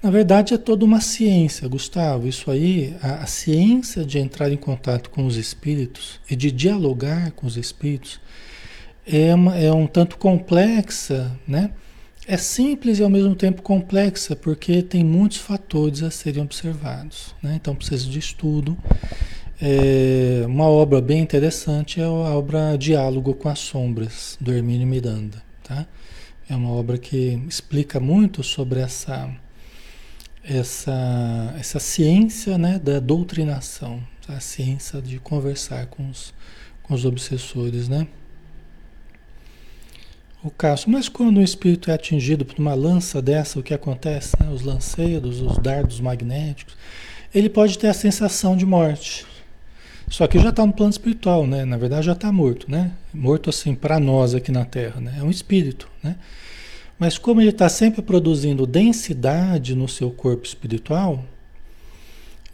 Na 0.00 0.10
verdade, 0.10 0.54
é 0.54 0.58
toda 0.58 0.84
uma 0.84 1.00
ciência, 1.00 1.66
Gustavo. 1.66 2.28
Isso 2.28 2.50
aí, 2.50 2.96
a, 3.02 3.22
a, 3.22 3.26
ciência 3.26 4.04
de 4.04 4.18
entrar 4.18 4.52
em 4.52 4.56
contato 4.56 5.10
com 5.10 5.26
os 5.26 5.36
espíritos 5.36 6.20
e 6.30 6.36
de 6.36 6.52
dialogar 6.52 7.32
com 7.32 7.46
os 7.46 7.56
espíritos 7.56 8.20
é, 9.04 9.34
uma, 9.34 9.56
é 9.56 9.72
um 9.72 9.86
tanto 9.86 10.16
complexa, 10.16 11.36
né? 11.46 11.72
É 12.30 12.36
simples 12.36 12.98
e 12.98 13.02
ao 13.02 13.08
mesmo 13.08 13.34
tempo 13.34 13.62
complexa, 13.62 14.36
porque 14.36 14.82
tem 14.82 15.02
muitos 15.02 15.38
fatores 15.38 16.02
a 16.02 16.10
serem 16.10 16.42
observados. 16.42 17.34
Né? 17.42 17.54
Então 17.56 17.74
precisa 17.74 18.06
de 18.06 18.18
estudo. 18.18 18.76
É, 19.60 20.42
uma 20.46 20.66
obra 20.66 21.00
bem 21.00 21.20
interessante 21.20 22.00
é 22.00 22.04
a 22.04 22.10
obra 22.10 22.76
Diálogo 22.76 23.32
com 23.32 23.48
as 23.48 23.58
Sombras, 23.60 24.36
do 24.38 24.52
Hermínio 24.52 24.86
Miranda. 24.86 25.42
Tá? 25.64 25.86
É 26.50 26.54
uma 26.54 26.70
obra 26.70 26.98
que 26.98 27.42
explica 27.48 27.98
muito 27.98 28.42
sobre 28.42 28.80
essa, 28.80 29.30
essa, 30.48 31.54
essa 31.58 31.78
ciência 31.78 32.56
né, 32.56 32.78
da 32.78 32.98
doutrinação, 32.98 34.02
a 34.26 34.40
ciência 34.40 35.02
de 35.02 35.18
conversar 35.18 35.86
com 35.86 36.08
os, 36.08 36.32
com 36.82 36.94
os 36.94 37.04
obsessores. 37.04 37.88
Né? 37.88 38.06
O 40.42 40.50
Cássio, 40.50 40.90
mas 40.90 41.08
quando 41.08 41.38
o 41.38 41.42
espírito 41.42 41.90
é 41.90 41.94
atingido 41.94 42.44
por 42.44 42.58
uma 42.58 42.74
lança 42.74 43.20
dessa, 43.20 43.58
o 43.58 43.62
que 43.62 43.74
acontece? 43.74 44.34
Né? 44.40 44.48
Os 44.50 44.62
lanceiros, 44.62 45.42
os 45.42 45.58
dardos 45.58 46.00
magnéticos, 46.00 46.76
ele 47.34 47.50
pode 47.50 47.78
ter 47.78 47.88
a 47.88 47.94
sensação 47.94 48.56
de 48.56 48.64
morte. 48.64 49.26
Só 50.10 50.26
que 50.26 50.38
já 50.38 50.48
está 50.48 50.64
no 50.64 50.72
plano 50.72 50.90
espiritual, 50.90 51.46
né? 51.46 51.66
Na 51.66 51.76
verdade 51.76 52.06
já 52.06 52.12
está 52.12 52.32
morto, 52.32 52.70
né? 52.70 52.92
Morto 53.12 53.50
assim 53.50 53.74
para 53.74 54.00
nós 54.00 54.34
aqui 54.34 54.50
na 54.50 54.64
Terra, 54.64 55.02
né? 55.02 55.16
É 55.18 55.22
um 55.22 55.28
espírito, 55.28 55.86
né? 56.02 56.16
Mas 56.98 57.16
como 57.16 57.40
ele 57.40 57.50
está 57.50 57.68
sempre 57.68 58.02
produzindo 58.02 58.66
densidade 58.66 59.74
no 59.74 59.86
seu 59.86 60.10
corpo 60.10 60.44
espiritual, 60.44 61.24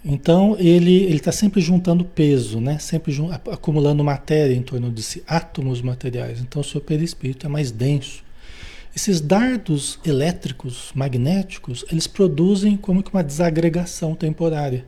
então 0.04 0.54
ele 0.58 1.14
está 1.14 1.32
sempre 1.32 1.62
juntando 1.62 2.04
peso, 2.04 2.60
né? 2.60 2.78
Sempre 2.78 3.10
jun 3.10 3.30
acumulando 3.32 4.04
matéria 4.04 4.54
em 4.54 4.62
torno 4.62 4.90
de 4.90 5.02
si, 5.02 5.22
átomos 5.26 5.80
materiais. 5.80 6.40
Então 6.40 6.60
o 6.60 6.64
seu 6.64 6.80
perispírito 6.80 7.46
é 7.46 7.48
mais 7.48 7.70
denso. 7.70 8.22
Esses 8.94 9.20
dardos 9.20 9.98
elétricos, 10.04 10.92
magnéticos, 10.94 11.84
eles 11.90 12.06
produzem 12.06 12.76
como 12.76 13.02
que 13.02 13.12
uma 13.12 13.24
desagregação 13.24 14.14
temporária. 14.14 14.84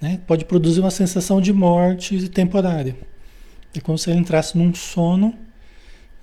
Né? 0.00 0.20
Pode 0.26 0.44
produzir 0.44 0.80
uma 0.80 0.90
sensação 0.90 1.40
de 1.40 1.52
morte 1.52 2.28
temporária. 2.28 2.96
É 3.72 3.80
como 3.80 3.96
se 3.96 4.10
ele 4.10 4.18
entrasse 4.18 4.58
num 4.58 4.74
sono, 4.74 5.32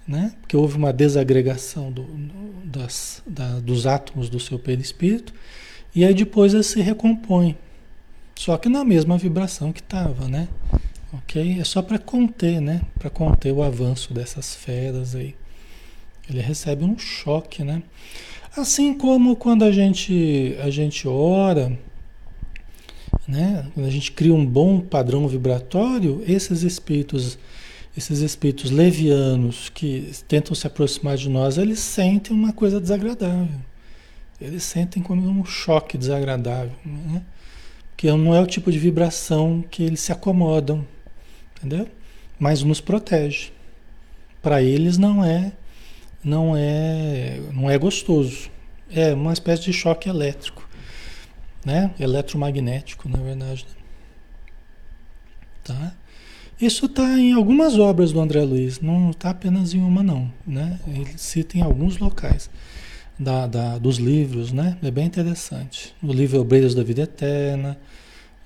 né? 0.09 0.33
porque 0.41 0.57
houve 0.57 0.75
uma 0.75 0.91
desagregação 0.91 1.91
do, 1.91 2.03
das, 2.63 3.21
da, 3.27 3.59
dos 3.59 3.85
átomos 3.85 4.27
do 4.27 4.39
seu 4.39 4.57
perispírito, 4.57 5.31
e 5.93 6.03
aí 6.03 6.15
depois 6.15 6.51
ele 6.51 6.63
se 6.63 6.81
recompõe. 6.81 7.55
Só 8.35 8.57
que 8.57 8.67
na 8.67 8.83
mesma 8.83 9.19
vibração 9.19 9.71
que 9.71 9.81
estava, 9.81 10.27
né? 10.27 10.47
Ok? 11.13 11.59
É 11.59 11.63
só 11.63 11.83
para 11.83 11.99
conter, 11.99 12.59
né? 12.59 12.81
Para 12.97 13.09
conter 13.11 13.51
o 13.51 13.61
avanço 13.61 14.11
dessas 14.11 14.55
feras 14.55 15.15
aí. 15.15 15.35
Ele 16.27 16.41
recebe 16.41 16.83
um 16.83 16.97
choque, 16.97 17.63
né? 17.63 17.83
Assim 18.57 18.95
como 18.95 19.35
quando 19.35 19.63
a 19.63 19.71
gente, 19.71 20.57
a 20.59 20.71
gente 20.71 21.07
ora, 21.07 21.77
né? 23.27 23.67
Quando 23.75 23.85
a 23.85 23.91
gente 23.91 24.11
cria 24.11 24.33
um 24.33 24.45
bom 24.45 24.79
padrão 24.79 25.27
vibratório, 25.27 26.23
esses 26.25 26.63
espíritos, 26.63 27.37
esses 27.99 28.19
espíritos 28.19 28.71
levianos 28.71 29.69
que 29.69 30.11
tentam 30.27 30.55
se 30.55 30.65
aproximar 30.65 31.15
de 31.17 31.29
nós, 31.29 31.57
eles 31.57 31.79
sentem 31.79 32.35
uma 32.35 32.51
coisa 32.51 32.81
desagradável. 32.81 33.59
Eles 34.41 34.63
sentem 34.63 35.03
como 35.03 35.27
um 35.29 35.45
choque 35.45 35.97
desagradável, 35.97 36.75
né? 36.83 37.21
Que 37.95 38.11
não 38.11 38.33
é 38.33 38.41
o 38.41 38.47
tipo 38.47 38.71
de 38.71 38.79
vibração 38.79 39.63
que 39.69 39.83
eles 39.83 39.99
se 39.99 40.11
acomodam, 40.11 40.85
entendeu? 41.57 41.87
Mas 42.39 42.63
nos 42.63 42.81
protege. 42.81 43.51
Para 44.41 44.61
eles 44.61 44.97
não 44.97 45.23
é 45.23 45.51
não 46.23 46.55
é 46.55 47.41
não 47.53 47.69
é 47.69 47.77
gostoso. 47.77 48.49
É 48.89 49.13
uma 49.13 49.33
espécie 49.33 49.63
de 49.63 49.73
choque 49.73 50.09
elétrico 50.09 50.69
né? 51.65 51.93
Eletromagnético, 51.99 53.09
na 53.09 53.19
verdade. 53.19 53.65
Né? 53.67 53.75
Tá? 55.63 55.93
Isso 56.61 56.87
está 56.87 57.17
em 57.17 57.31
algumas 57.31 57.79
obras 57.79 58.11
do 58.11 58.19
André 58.19 58.43
Luiz, 58.43 58.81
não 58.81 59.11
está 59.11 59.29
apenas 59.29 59.73
em 59.73 59.79
uma 59.79 60.03
não, 60.03 60.29
né? 60.45 60.77
Ele 60.87 61.17
cita 61.17 61.57
em 61.57 61.61
alguns 61.61 61.97
locais 61.97 62.49
da, 63.17 63.47
da, 63.47 63.77
dos 63.77 63.97
livros, 63.97 64.51
né? 64.51 64.77
É 64.83 64.91
bem 64.91 65.05
interessante. 65.05 65.95
O 66.03 66.11
livro 66.11 66.41
Obreiros 66.41 66.75
da 66.75 66.83
Vida 66.83 67.03
Eterna, 67.03 67.79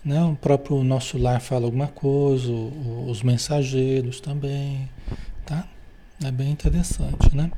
né? 0.06 0.24
O 0.24 0.36
próprio 0.36 0.84
Nosso 0.84 1.18
Lar 1.18 1.42
fala 1.42 1.66
alguma 1.66 1.88
coisa, 1.88 2.52
o, 2.52 3.08
os 3.10 3.24
Mensageiros 3.24 4.20
também, 4.20 4.88
tá? 5.44 5.68
É 6.24 6.30
bem 6.30 6.52
interessante, 6.52 7.36
né? 7.36 7.52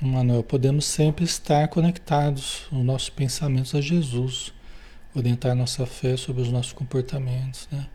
Manuel, 0.00 0.42
podemos 0.42 0.86
sempre 0.86 1.24
estar 1.24 1.68
conectados 1.68 2.66
os 2.72 2.82
nossos 2.84 3.10
pensamentos 3.10 3.74
a 3.74 3.80
Jesus, 3.80 4.52
orientar 5.16 5.54
nossa 5.54 5.86
fé 5.86 6.16
sobre 6.16 6.42
os 6.42 6.50
nossos 6.50 6.72
comportamentos, 6.72 7.66
né? 7.72 7.86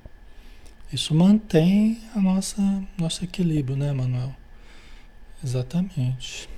Isso 0.92 1.14
mantém 1.16 2.00
a 2.16 2.20
nossa 2.20 2.62
nosso 2.98 3.24
equilíbrio, 3.24 3.78
né, 3.78 3.94
Manuel? 3.94 4.36
Exatamente. 5.44 6.50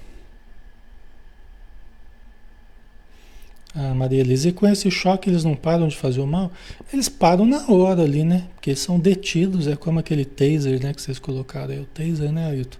A 3.75 3.93
Maria 3.93 4.21
Elisa, 4.21 4.49
e 4.49 4.53
com 4.53 4.67
esse 4.67 4.89
choque 4.91 5.29
eles 5.29 5.43
não 5.43 5.55
param 5.55 5.87
de 5.87 5.95
fazer 5.95 6.21
o 6.21 6.27
mal? 6.27 6.51
Eles 6.91 7.09
param 7.09 7.45
na 7.45 7.67
hora 7.67 8.03
ali, 8.03 8.23
né? 8.23 8.47
Porque 8.53 8.75
são 8.75 8.99
detidos, 8.99 9.67
é 9.67 9.75
como 9.75 9.99
aquele 9.99 10.25
taser, 10.25 10.81
né? 10.81 10.93
Que 10.93 11.01
vocês 11.01 11.19
colocaram 11.19 11.73
aí, 11.73 11.79
o 11.79 11.85
taser, 11.85 12.31
né, 12.31 12.47
Ailton? 12.47 12.77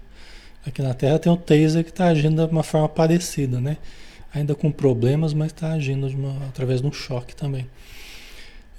Aqui 0.65 0.81
na 0.81 0.93
Terra 0.93 1.19
tem 1.19 1.31
o 1.31 1.37
taser 1.37 1.83
que 1.83 1.89
está 1.89 2.05
agindo 2.05 2.45
de 2.45 2.51
uma 2.51 2.63
forma 2.63 2.87
parecida, 2.87 3.59
né? 3.59 3.77
Ainda 4.33 4.55
com 4.55 4.71
problemas, 4.71 5.33
mas 5.33 5.47
está 5.47 5.73
agindo 5.73 6.07
uma, 6.07 6.47
através 6.47 6.81
de 6.81 6.87
um 6.87 6.91
choque 6.91 7.35
também. 7.35 7.67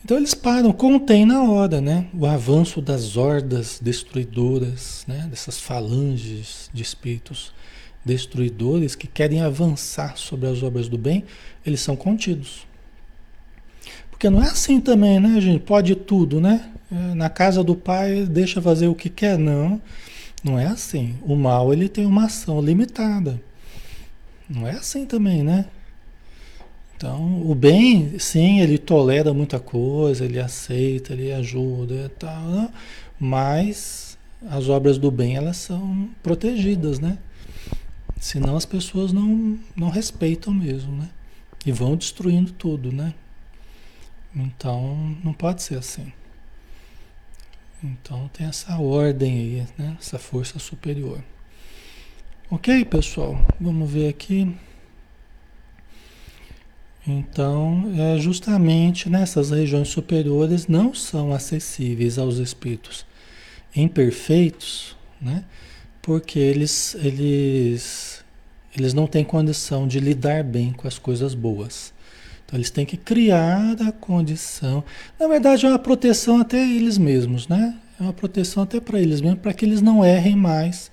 Então 0.05 0.17
eles 0.17 0.35
param, 0.35 0.73
contém 0.73 1.25
na 1.25 1.45
hora, 1.45 1.81
né? 1.81 2.07
O 2.13 2.27
avanço 2.27 2.83
das 2.83 3.17
hordas 3.17 3.79
destruidoras, 3.81 5.05
né? 5.09 5.27
Dessas 5.31 5.59
falanges 5.59 6.69
de 6.75 6.83
espíritos 6.83 7.53
destruidores 8.05 8.95
que 8.95 9.07
querem 9.07 9.41
avançar 9.41 10.19
sobre 10.19 10.47
as 10.47 10.63
obras 10.63 10.89
do 10.89 10.99
bem, 10.99 11.25
eles 11.65 11.81
são 11.81 11.97
contidos. 11.97 12.67
Porque 14.11 14.29
não 14.29 14.43
é 14.43 14.47
assim 14.47 14.81
também, 14.81 15.19
né, 15.19 15.41
gente? 15.41 15.61
Pode 15.61 15.95
tudo, 15.95 16.41
né? 16.41 16.71
É, 16.93 17.15
na 17.15 17.31
casa 17.31 17.65
do 17.65 17.75
pai 17.75 18.27
deixa 18.27 18.61
fazer 18.61 18.89
o 18.89 18.95
que 18.95 19.09
quer, 19.09 19.39
não. 19.39 19.81
Não 20.43 20.59
é 20.59 20.67
assim. 20.67 21.15
O 21.23 21.35
mal 21.35 21.73
ele 21.73 21.89
tem 21.89 22.05
uma 22.05 22.27
ação 22.27 22.61
limitada. 22.61 23.41
Não 24.49 24.67
é 24.67 24.73
assim 24.73 25.07
também, 25.07 25.43
né? 25.43 25.67
Então, 26.97 27.43
o 27.43 27.55
bem, 27.55 28.19
sim, 28.19 28.61
ele 28.61 28.79
tolera 28.79 29.35
muita 29.35 29.59
coisa, 29.59 30.25
ele 30.25 30.39
aceita, 30.39 31.13
ele 31.13 31.33
ajuda 31.33 31.95
e 31.95 32.09
tal, 32.09 32.43
né? 32.43 32.71
mas 33.19 34.17
as 34.49 34.69
obras 34.69 34.99
do 34.99 35.11
bem, 35.11 35.37
elas 35.37 35.57
são 35.57 36.11
protegidas, 36.23 36.99
né? 36.99 37.19
Senão 38.21 38.57
as 38.57 38.65
pessoas 38.65 39.13
não, 39.13 39.59
não 39.75 39.91
respeitam 39.91 40.53
mesmo, 40.53 40.97
né? 40.97 41.11
E 41.67 41.73
vão 41.73 41.97
destruindo 41.97 42.53
tudo, 42.53 42.93
né? 42.93 43.15
Então, 44.35 45.17
não 45.23 45.33
pode 45.33 45.63
ser 45.63 45.79
assim. 45.79 46.13
Então, 47.83 48.29
tem 48.29 48.47
essa 48.47 48.77
ordem 48.79 49.33
aí, 49.33 49.67
né? 49.79 49.97
Essa 49.99 50.19
força 50.19 50.59
superior. 50.59 51.23
Ok, 52.51 52.85
pessoal? 52.85 53.41
Vamos 53.59 53.91
ver 53.91 54.07
aqui. 54.07 54.55
Então, 57.07 57.91
é 57.97 58.19
justamente 58.19 59.09
nessas 59.09 59.51
regiões 59.51 59.89
superiores 59.89 60.67
não 60.67 60.93
são 60.93 61.33
acessíveis 61.33 62.19
aos 62.19 62.37
espíritos 62.37 63.07
imperfeitos, 63.75 64.95
né? 65.21 65.43
Porque 66.03 66.39
eles, 66.39 66.95
eles, 66.97 68.23
eles 68.77 68.93
não 68.93 69.07
têm 69.07 69.25
condição 69.25 69.89
de 69.89 69.99
lidar 69.99 70.45
bem 70.45 70.71
com 70.73 70.87
as 70.87 70.99
coisas 70.99 71.35
boas. 71.35 71.95
Então, 72.45 72.59
eles 72.59 72.71
têm 72.71 72.85
que 72.85 72.99
criar 72.99 73.75
a 73.81 73.91
condição. 73.91 74.85
Na 75.19 75.27
verdade, 75.27 75.65
é 75.65 75.69
uma 75.71 75.79
proteção 75.79 76.43
até 76.43 76.59
eles 76.59 76.99
mesmos, 76.99 77.49
né? 77.49 77.75
É 77.99 78.03
uma 78.03 78.13
proteção 78.13 78.63
até 78.63 78.81
para 78.81 79.01
eles 79.01 79.23
mesmos, 79.23 79.41
para 79.41 79.55
que 79.55 79.65
eles 79.65 79.81
não 79.81 80.05
errem 80.05 80.37
mais, 80.37 80.91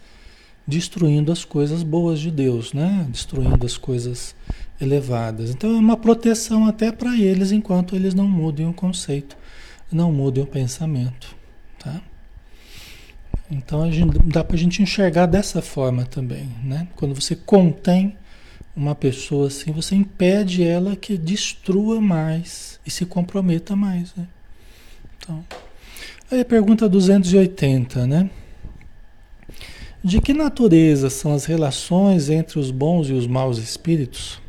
destruindo 0.71 1.34
as 1.34 1.43
coisas 1.43 1.84
boas 1.84 2.17
de 2.17 2.31
Deus, 2.31 2.71
né? 2.71 3.05
Destruindo 3.10 3.65
as 3.65 3.75
coisas 3.75 4.34
elevadas. 4.79 5.49
Então 5.49 5.69
é 5.75 5.77
uma 5.77 5.97
proteção 5.97 6.65
até 6.65 6.93
para 6.93 7.15
eles 7.17 7.51
enquanto 7.51 7.93
eles 7.93 8.13
não 8.13 8.25
mudem 8.25 8.65
o 8.65 8.73
conceito, 8.73 9.36
não 9.91 10.13
mudem 10.13 10.41
o 10.41 10.47
pensamento, 10.47 11.36
tá? 11.77 12.01
Então 13.51 13.84
a 13.84 13.91
gente, 13.91 14.17
dá 14.19 14.45
para 14.45 14.55
a 14.55 14.60
gente 14.60 14.81
enxergar 14.81 15.25
dessa 15.25 15.62
forma 15.62 16.05
também, 16.05 16.49
né? 16.63 16.88
Quando 16.95 17.13
você 17.13 17.36
contém 17.36 18.15
uma 18.73 18.95
pessoa 18.95 19.47
assim, 19.47 19.73
você 19.73 19.93
impede 19.93 20.63
ela 20.63 20.95
que 20.95 21.17
destrua 21.17 21.99
mais 21.99 22.79
e 22.88 22.89
se 22.89 23.05
comprometa 23.05 23.75
mais, 23.75 24.15
né? 24.15 24.25
Então, 25.17 25.43
aí 26.31 26.39
a 26.39 26.45
pergunta 26.45 26.88
280, 26.88 28.07
né? 28.07 28.29
De 30.03 30.19
que 30.19 30.33
natureza 30.33 31.09
são 31.09 31.33
as 31.33 31.45
relações 31.45 32.29
entre 32.29 32.59
os 32.59 32.71
bons 32.71 33.09
e 33.09 33.13
os 33.13 33.27
maus 33.27 33.57
espíritos? 33.57 34.41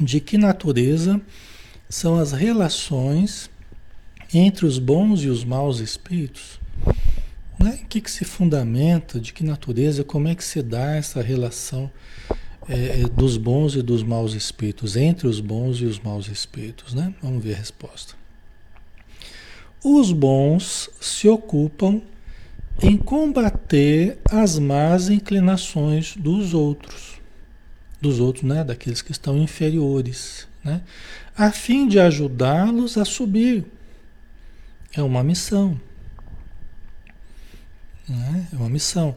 de 0.00 0.20
que 0.20 0.36
natureza 0.36 1.20
são 1.88 2.18
as 2.18 2.32
relações 2.32 3.50
entre 4.32 4.66
os 4.66 4.78
bons 4.78 5.22
e 5.22 5.28
os 5.28 5.44
maus 5.44 5.78
espíritos? 5.78 6.60
Né? 7.58 7.80
O 7.82 7.86
que, 7.86 8.00
que 8.00 8.10
se 8.10 8.24
fundamenta, 8.24 9.20
de 9.20 9.32
que 9.32 9.44
natureza, 9.44 10.02
como 10.02 10.28
é 10.28 10.34
que 10.34 10.44
se 10.44 10.62
dá 10.62 10.96
essa 10.96 11.22
relação 11.22 11.90
é, 12.68 13.02
é, 13.02 13.08
dos 13.08 13.36
bons 13.36 13.76
e 13.76 13.82
dos 13.82 14.02
maus 14.02 14.34
espíritos, 14.34 14.96
entre 14.96 15.26
os 15.28 15.40
bons 15.40 15.80
e 15.80 15.84
os 15.84 16.00
maus 16.00 16.28
espíritos? 16.28 16.94
Né? 16.94 17.14
Vamos 17.22 17.42
ver 17.42 17.54
a 17.54 17.58
resposta. 17.58 18.14
Os 19.84 20.10
bons 20.10 20.88
se 21.00 21.28
ocupam 21.28 22.00
em 22.82 22.96
combater 22.96 24.18
as 24.28 24.58
más 24.58 25.10
inclinações 25.10 26.16
dos 26.16 26.54
outros 26.54 27.14
dos 28.04 28.20
outros, 28.20 28.44
né, 28.44 28.62
daqueles 28.62 29.00
que 29.00 29.12
estão 29.12 29.38
inferiores, 29.38 30.46
né, 30.62 30.82
a 31.34 31.50
fim 31.50 31.88
de 31.88 31.98
ajudá-los 31.98 32.98
a 32.98 33.04
subir. 33.04 33.64
É 34.92 35.02
uma 35.02 35.24
missão. 35.24 35.80
Né? 38.06 38.46
É 38.52 38.56
uma 38.56 38.68
missão. 38.68 39.16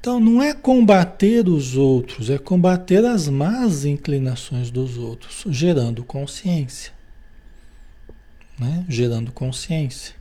Então 0.00 0.18
não 0.18 0.42
é 0.42 0.54
combater 0.54 1.46
os 1.46 1.76
outros, 1.76 2.30
é 2.30 2.38
combater 2.38 3.04
as 3.04 3.28
más 3.28 3.84
inclinações 3.84 4.70
dos 4.70 4.96
outros, 4.96 5.44
gerando 5.50 6.02
consciência. 6.02 6.95
Né? 8.58 8.84
Gerando 8.88 9.32
consciência. 9.32 10.14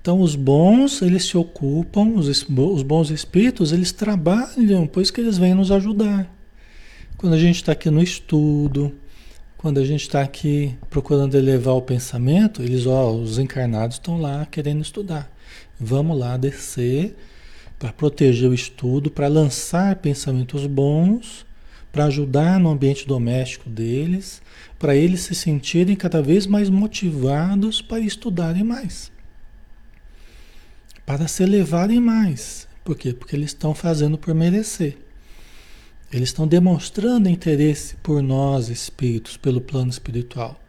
Então 0.00 0.20
os 0.20 0.34
bons, 0.34 1.00
eles 1.00 1.24
se 1.24 1.36
ocupam, 1.36 2.14
os, 2.16 2.26
os 2.28 2.82
bons 2.82 3.10
espíritos, 3.10 3.70
eles 3.70 3.92
trabalham, 3.92 4.86
pois 4.86 5.10
que 5.10 5.20
eles 5.20 5.38
vêm 5.38 5.54
nos 5.54 5.70
ajudar. 5.70 6.28
Quando 7.16 7.34
a 7.34 7.38
gente 7.38 7.56
está 7.56 7.70
aqui 7.70 7.88
no 7.88 8.02
estudo, 8.02 8.92
quando 9.56 9.78
a 9.78 9.84
gente 9.84 10.00
está 10.00 10.20
aqui 10.20 10.76
procurando 10.90 11.36
elevar 11.36 11.76
o 11.76 11.82
pensamento, 11.82 12.62
eles, 12.62 12.84
ó, 12.84 13.12
os 13.12 13.38
encarnados 13.38 13.94
estão 13.94 14.20
lá 14.20 14.44
querendo 14.44 14.82
estudar. 14.82 15.30
Vamos 15.78 16.18
lá 16.18 16.36
descer 16.36 17.16
para 17.78 17.92
proteger 17.92 18.50
o 18.50 18.54
estudo, 18.54 19.08
para 19.08 19.28
lançar 19.28 19.94
pensamentos 19.96 20.66
bons, 20.66 21.46
para 21.92 22.06
ajudar 22.06 22.58
no 22.58 22.70
ambiente 22.70 23.06
doméstico 23.06 23.70
deles, 23.70 24.42
para 24.82 24.96
eles 24.96 25.20
se 25.20 25.34
sentirem 25.36 25.94
cada 25.94 26.20
vez 26.20 26.44
mais 26.44 26.68
motivados 26.68 27.80
para 27.80 28.00
estudarem 28.00 28.64
mais. 28.64 29.12
Para 31.06 31.28
se 31.28 31.44
elevarem 31.44 32.00
mais. 32.00 32.66
Por 32.82 32.96
quê? 32.96 33.12
Porque 33.12 33.36
eles 33.36 33.50
estão 33.50 33.76
fazendo 33.76 34.18
por 34.18 34.34
merecer. 34.34 34.98
Eles 36.12 36.30
estão 36.30 36.48
demonstrando 36.48 37.28
interesse 37.28 37.94
por 38.02 38.20
nós, 38.20 38.68
espíritos, 38.68 39.36
pelo 39.36 39.60
plano 39.60 39.88
espiritual. 39.88 40.60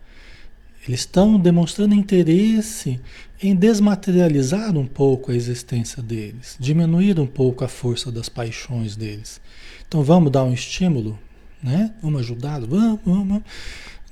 Eles 0.87 0.99
estão 0.99 1.39
demonstrando 1.39 1.95
interesse 1.95 3.01
em 3.41 3.55
desmaterializar 3.55 4.77
um 4.77 4.85
pouco 4.85 5.31
a 5.31 5.35
existência 5.35 6.03
deles, 6.03 6.55
diminuir 6.59 7.19
um 7.19 7.25
pouco 7.25 7.65
a 7.65 7.67
força 7.67 8.11
das 8.11 8.29
paixões 8.29 8.95
deles. 8.95 9.41
Então 9.87 10.03
vamos 10.03 10.31
dar 10.31 10.43
um 10.43 10.53
estímulo, 10.53 11.17
né? 11.63 11.91
Vamos 11.99 12.21
ajudá-los, 12.21 12.69
vamos, 12.69 12.99
vamos, 13.03 13.41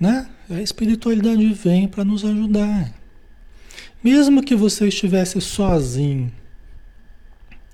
né? 0.01 0.27
A 0.49 0.61
espiritualidade 0.61 1.53
vem 1.53 1.87
para 1.87 2.03
nos 2.03 2.25
ajudar. 2.25 2.91
Mesmo 4.03 4.43
que 4.43 4.55
você 4.55 4.89
estivesse 4.89 5.39
sozinho, 5.39 6.29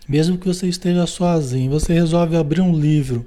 mesmo 0.08 0.38
que 0.38 0.46
você 0.46 0.68
esteja 0.68 1.08
sozinho, 1.08 1.72
você 1.72 1.94
resolve 1.94 2.36
abrir 2.36 2.62
um 2.62 2.78
livro 2.80 3.26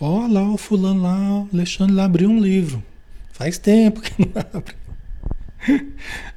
Ó, 0.00 0.26
lá 0.26 0.50
o 0.50 0.56
fulano 0.56 1.02
lá, 1.02 1.40
o 1.40 1.48
Alexandre 1.52 1.94
lá 1.94 2.04
abriu 2.04 2.28
um 2.28 2.40
livro. 2.40 2.82
Faz 3.32 3.58
tempo 3.58 4.00
que 4.00 4.12
não 4.20 4.32
abre. 4.52 4.74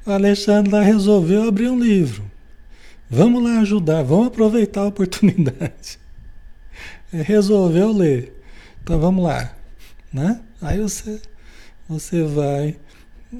O 0.06 0.10
Alexandre 0.10 0.72
lá 0.72 0.82
resolveu 0.82 1.46
abrir 1.46 1.68
um 1.68 1.78
livro. 1.78 2.24
Vamos 3.10 3.42
lá 3.42 3.60
ajudar, 3.60 4.02
vamos 4.02 4.28
aproveitar 4.28 4.82
a 4.82 4.86
oportunidade. 4.86 5.98
Resolveu 7.12 7.92
ler. 7.92 8.32
Então 8.82 8.98
vamos 8.98 9.24
lá. 9.24 9.54
Né? 10.12 10.40
Aí 10.62 10.80
você, 10.80 11.20
você 11.88 12.22
vai 12.22 12.76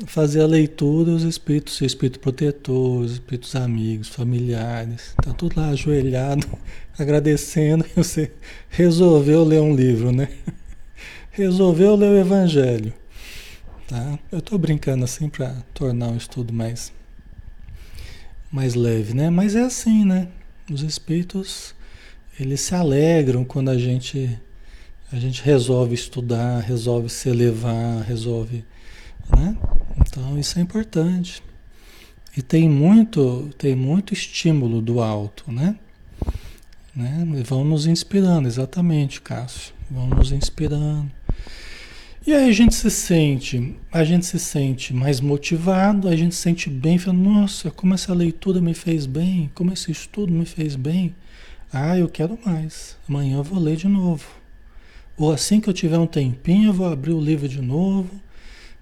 fazer 0.06 0.40
a 0.40 0.46
leitura, 0.46 1.10
os 1.10 1.22
espíritos, 1.22 1.76
seu 1.76 1.86
espírito 1.86 2.18
protetor, 2.18 3.00
os 3.00 3.12
espíritos 3.12 3.54
amigos, 3.54 4.08
familiares, 4.08 5.14
tá 5.22 5.32
tudo 5.34 5.60
lá 5.60 5.68
ajoelhado, 5.68 6.46
agradecendo 6.98 7.84
que 7.84 7.94
você 7.94 8.32
resolveu 8.70 9.44
ler 9.44 9.60
um 9.60 9.74
livro, 9.74 10.12
né? 10.12 10.28
Resolveu 11.30 11.94
ler 11.94 12.10
o 12.10 12.18
Evangelho. 12.18 12.92
Tá? 13.86 14.18
Eu 14.32 14.38
estou 14.38 14.58
brincando 14.58 15.04
assim 15.04 15.28
para 15.28 15.54
tornar 15.72 16.10
o 16.10 16.16
estudo 16.16 16.52
mais, 16.52 16.92
mais 18.50 18.74
leve, 18.74 19.14
né? 19.14 19.30
Mas 19.30 19.54
é 19.54 19.62
assim, 19.62 20.04
né? 20.04 20.28
Os 20.70 20.82
espíritos, 20.82 21.74
eles 22.38 22.60
se 22.60 22.74
alegram 22.74 23.44
quando 23.44 23.70
a 23.70 23.78
gente 23.78 24.38
A 25.10 25.18
gente 25.18 25.42
resolve 25.42 25.94
estudar, 25.94 26.60
resolve 26.60 27.08
se 27.08 27.30
elevar, 27.30 28.02
resolve. 28.02 28.64
Né? 29.34 29.56
Então 30.00 30.38
isso 30.38 30.58
é 30.58 30.62
importante. 30.62 31.42
E 32.36 32.42
tem 32.42 32.68
muito, 32.68 33.50
tem 33.56 33.74
muito 33.74 34.12
estímulo 34.12 34.82
do 34.82 35.00
alto, 35.00 35.50
né? 35.50 35.76
né? 36.94 37.26
Vão 37.44 37.64
nos 37.64 37.86
inspirando, 37.86 38.46
exatamente, 38.46 39.20
Cássio. 39.20 39.72
Vão 39.90 40.08
nos 40.08 40.30
inspirando. 40.30 41.10
E 42.26 42.34
aí 42.34 42.50
a 42.50 42.52
gente 42.52 42.74
se 42.74 42.90
sente, 42.90 43.74
a 43.90 44.04
gente 44.04 44.26
se 44.26 44.38
sente 44.38 44.92
mais 44.92 45.18
motivado, 45.18 46.08
a 46.08 46.14
gente 46.14 46.34
se 46.34 46.42
sente 46.42 46.68
bem, 46.68 46.98
falando, 46.98 47.22
nossa, 47.22 47.70
como 47.70 47.94
essa 47.94 48.12
leitura 48.12 48.60
me 48.60 48.74
fez 48.74 49.06
bem, 49.06 49.50
como 49.54 49.72
esse 49.72 49.90
estudo 49.90 50.30
me 50.30 50.44
fez 50.44 50.76
bem. 50.76 51.14
Ah, 51.72 51.96
eu 51.96 52.08
quero 52.08 52.38
mais. 52.44 52.98
Amanhã 53.08 53.38
eu 53.38 53.42
vou 53.42 53.58
ler 53.58 53.76
de 53.76 53.88
novo. 53.88 54.37
Ou 55.18 55.32
assim 55.32 55.60
que 55.60 55.68
eu 55.68 55.74
tiver 55.74 55.98
um 55.98 56.06
tempinho, 56.06 56.68
eu 56.68 56.72
vou 56.72 56.86
abrir 56.86 57.12
o 57.12 57.20
livro 57.20 57.48
de 57.48 57.60
novo, 57.60 58.08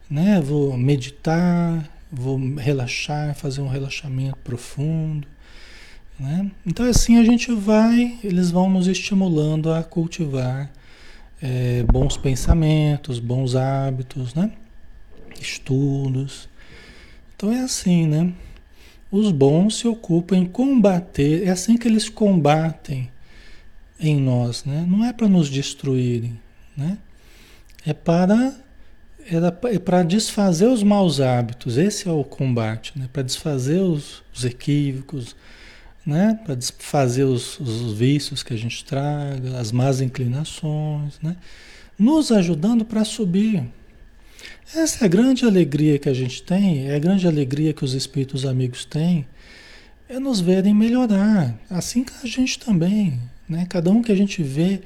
né? 0.08 0.38
Vou 0.40 0.76
meditar, 0.76 1.88
vou 2.12 2.38
relaxar, 2.56 3.34
fazer 3.34 3.62
um 3.62 3.68
relaxamento 3.68 4.36
profundo, 4.44 5.26
né? 6.20 6.50
Então 6.66 6.84
assim 6.86 7.16
a 7.16 7.24
gente 7.24 7.50
vai, 7.52 8.18
eles 8.22 8.50
vão 8.50 8.68
nos 8.68 8.86
estimulando 8.86 9.72
a 9.72 9.82
cultivar 9.82 10.70
é, 11.40 11.82
bons 11.84 12.18
pensamentos, 12.18 13.18
bons 13.18 13.56
hábitos, 13.56 14.34
né? 14.34 14.52
Estudos. 15.40 16.50
Então 17.34 17.50
é 17.50 17.60
assim, 17.60 18.06
né? 18.06 18.30
Os 19.10 19.32
bons 19.32 19.78
se 19.78 19.88
ocupam 19.88 20.36
em 20.36 20.44
combater, 20.44 21.46
é 21.46 21.50
assim 21.50 21.78
que 21.78 21.88
eles 21.88 22.10
combatem 22.10 23.08
em 23.98 24.20
nós, 24.20 24.64
né? 24.64 24.84
Não 24.88 25.04
é 25.04 25.12
para 25.12 25.28
nos 25.28 25.48
destruírem, 25.48 26.38
né? 26.76 26.98
É 27.84 27.92
para 27.92 28.54
é 29.28 29.78
para 29.78 30.04
desfazer 30.04 30.66
os 30.66 30.84
maus 30.84 31.20
hábitos. 31.20 31.76
Esse 31.76 32.08
é 32.08 32.12
o 32.12 32.22
combate, 32.22 32.92
né? 32.96 33.08
Para 33.12 33.22
desfazer 33.22 33.80
os, 33.80 34.22
os 34.32 34.44
equívocos, 34.44 35.34
né? 36.04 36.38
Para 36.44 36.54
desfazer 36.54 37.24
os, 37.24 37.58
os, 37.58 37.92
vícios 37.92 38.44
que 38.44 38.54
a 38.54 38.56
gente 38.56 38.84
traga, 38.84 39.58
as 39.58 39.72
más 39.72 40.00
inclinações, 40.00 41.18
né? 41.20 41.36
Nos 41.98 42.30
ajudando 42.30 42.84
para 42.84 43.04
subir. 43.04 43.64
Essa 44.74 45.04
é 45.04 45.06
a 45.06 45.08
grande 45.08 45.44
alegria 45.44 45.98
que 45.98 46.08
a 46.08 46.14
gente 46.14 46.42
tem, 46.42 46.88
é 46.88 46.94
a 46.94 46.98
grande 46.98 47.26
alegria 47.26 47.72
que 47.72 47.84
os 47.84 47.94
espíritos 47.94 48.44
amigos 48.44 48.84
têm, 48.84 49.26
é 50.08 50.20
nos 50.20 50.40
verem 50.40 50.74
melhorar, 50.74 51.58
assim 51.68 52.04
que 52.04 52.12
a 52.22 52.26
gente 52.26 52.58
também, 52.58 53.20
né? 53.48 53.66
Cada 53.68 53.90
um 53.90 54.02
que 54.02 54.12
a 54.12 54.16
gente 54.16 54.42
vê 54.42 54.80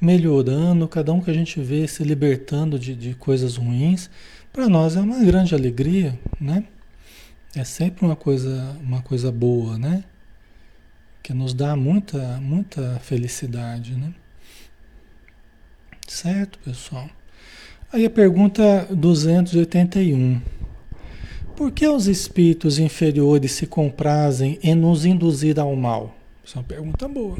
melhorando, 0.00 0.86
cada 0.88 1.12
um 1.12 1.20
que 1.20 1.30
a 1.30 1.34
gente 1.34 1.60
vê 1.60 1.86
se 1.86 2.02
libertando 2.04 2.78
de, 2.78 2.94
de 2.94 3.14
coisas 3.14 3.56
ruins, 3.56 4.10
para 4.52 4.68
nós 4.68 4.96
é 4.96 5.00
uma 5.00 5.24
grande 5.24 5.54
alegria, 5.54 6.18
né? 6.40 6.64
É 7.56 7.64
sempre 7.64 8.04
uma 8.04 8.16
coisa, 8.16 8.76
uma 8.82 9.02
coisa 9.02 9.30
boa, 9.30 9.78
né? 9.78 10.04
que 11.24 11.32
nos 11.32 11.54
dá 11.54 11.74
muita, 11.74 12.38
muita 12.38 12.98
felicidade, 13.00 13.96
né? 13.96 14.12
Certo, 16.06 16.58
pessoal? 16.58 17.08
Aí 17.90 18.04
a 18.04 18.10
pergunta 18.10 18.86
281. 18.90 20.42
Por 21.56 21.72
que 21.72 21.88
os 21.88 22.08
espíritos 22.08 22.78
inferiores 22.78 23.52
se 23.52 23.66
comprazem 23.66 24.58
em 24.62 24.74
nos 24.74 25.06
induzir 25.06 25.58
ao 25.58 25.74
mal? 25.74 26.14
Essa 26.44 26.58
é 26.58 26.60
uma 26.60 26.68
pergunta 26.68 27.08
boa. 27.08 27.38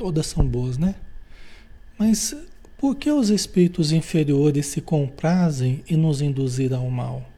Todas 0.00 0.28
são 0.28 0.46
boas, 0.46 0.78
né? 0.78 0.94
Mas 1.98 2.34
por 2.78 2.96
que 2.96 3.10
os 3.10 3.28
espíritos 3.28 3.92
inferiores 3.92 4.64
se 4.64 4.80
comprazem 4.80 5.84
em 5.86 5.94
nos 5.94 6.22
induzir 6.22 6.72
ao 6.72 6.88
mal? 6.88 7.30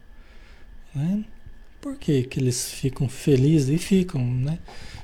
Né? 0.95 1.25
Por 1.81 1.97
que, 1.97 2.23
que 2.23 2.39
eles 2.39 2.71
ficam 2.71 3.09
felizes 3.09 3.67
e 3.67 3.77
ficam, 3.77 4.23
né? 4.23 4.59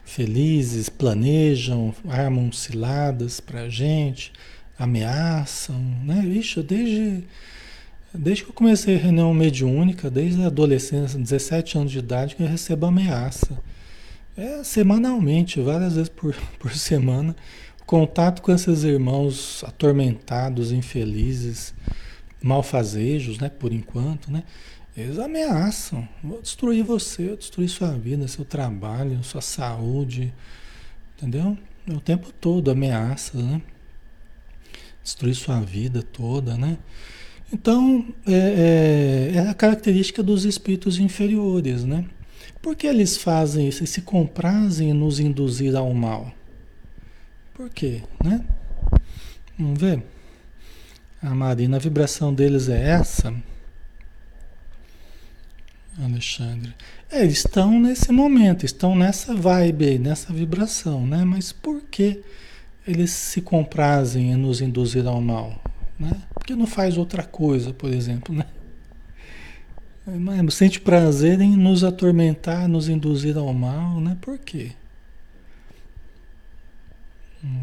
felizes, 0.06 0.88
planejam, 0.88 1.93
armam 2.08 2.50
ciladas 2.50 3.41
para 3.41 3.63
a 3.63 3.69
gente, 3.69 4.32
ameaçam, 4.78 5.82
né? 6.06 6.26
Ixi, 6.26 6.63
desde, 6.63 7.26
desde 8.13 8.45
que 8.45 8.52
eu 8.52 8.54
comecei 8.54 8.95
a 8.95 9.00
reunião 9.00 9.34
mediúnica, 9.34 10.10
desde 10.10 10.41
a 10.43 10.48
adolescência, 10.48 11.19
17 11.19 11.78
anos 11.78 11.91
de 11.91 12.00
idade, 12.00 12.38
que 12.38 12.41
eu 12.41 12.48
recebo 12.48 12.86
ameaça. 12.86 13.62
É 14.39 14.63
semanalmente, 14.63 15.60
várias 15.60 15.95
vezes 15.95 16.08
por, 16.08 16.34
por 16.58 16.73
semana, 16.73 17.36
contato 17.86 18.41
com 18.41 18.54
esses 18.54 18.86
irmãos 18.86 19.65
atormentados, 19.65 20.71
infelizes, 20.71 21.73
malfazejos, 22.41 23.38
né? 23.38 23.49
Por 23.49 23.73
enquanto, 23.73 24.32
né? 24.32 24.45
Eles 24.95 25.19
ameaçam. 25.19 26.08
Vou 26.23 26.41
destruir 26.41 26.86
você, 26.86 27.28
vou 27.28 27.36
destruir 27.36 27.67
sua 27.67 27.91
vida, 27.91 28.30
seu 28.30 28.45
trabalho, 28.45 29.21
sua 29.25 29.41
saúde. 29.41 30.34
Entendeu? 31.17 31.58
O 31.86 31.99
tempo 31.99 32.32
todo 32.32 32.71
ameaças, 32.71 33.43
né? 33.43 33.62
Destruir 35.04 35.36
sua 35.36 35.60
vida 35.60 36.02
toda, 36.02 36.58
né? 36.58 36.78
Então, 37.52 38.08
é, 38.25 39.34
é, 39.34 39.36
é, 39.36 39.49
a 39.49 39.54
característica 39.54 40.23
dos 40.23 40.45
espíritos 40.45 40.97
inferiores, 40.97 41.84
né? 41.84 42.06
Por 42.62 42.76
que 42.76 42.88
eles 42.88 43.17
fazem 43.17 43.67
isso? 43.67 43.80
Eles 43.80 43.89
se 43.89 44.02
comprazem 44.02 44.89
em 44.89 44.93
nos 44.93 45.19
induzir 45.19 45.76
ao 45.76 45.93
mal. 45.93 46.34
Por 47.54 47.69
quê, 47.69 48.04
né? 48.24 48.45
Vamos 49.58 49.80
ver? 49.80 50.04
A 51.22 51.36
Marina, 51.36 51.78
a 51.78 51.80
vibração 51.80 52.34
deles 52.34 52.69
é 52.69 52.89
essa. 52.91 53.34
Alexandre. 56.02 56.74
É, 57.12 57.24
eles 57.24 57.39
estão 57.39 57.80
nesse 57.80 58.12
momento, 58.12 58.65
estão 58.65 58.95
nessa 58.95 59.36
vibe, 59.36 60.00
nessa 60.00 60.32
vibração, 60.32 61.06
né? 61.06 61.26
Mas 61.26 61.52
por 61.52 61.82
que 61.82 62.22
eles 62.88 63.12
se 63.12 63.41
comprazem 63.41 64.32
em 64.32 64.36
nos 64.36 64.62
induzir 64.62 65.06
ao 65.06 65.19
mal? 65.22 65.62
Né? 66.00 66.12
Porque 66.34 66.56
não 66.56 66.65
faz 66.65 66.98
outra 66.98 67.24
coisa, 67.24 67.74
por 67.74 67.91
exemplo, 67.91 68.34
né? 68.34 68.45
Mas 70.17 70.54
sente 70.54 70.80
prazer 70.80 71.41
em 71.41 71.56
nos 71.56 71.84
atormentar, 71.84 72.67
nos 72.67 72.89
induzir 72.89 73.38
ao 73.38 73.54
mal, 73.54 74.00
né? 74.00 74.17
Por 74.22 74.38
quê? 74.38 74.72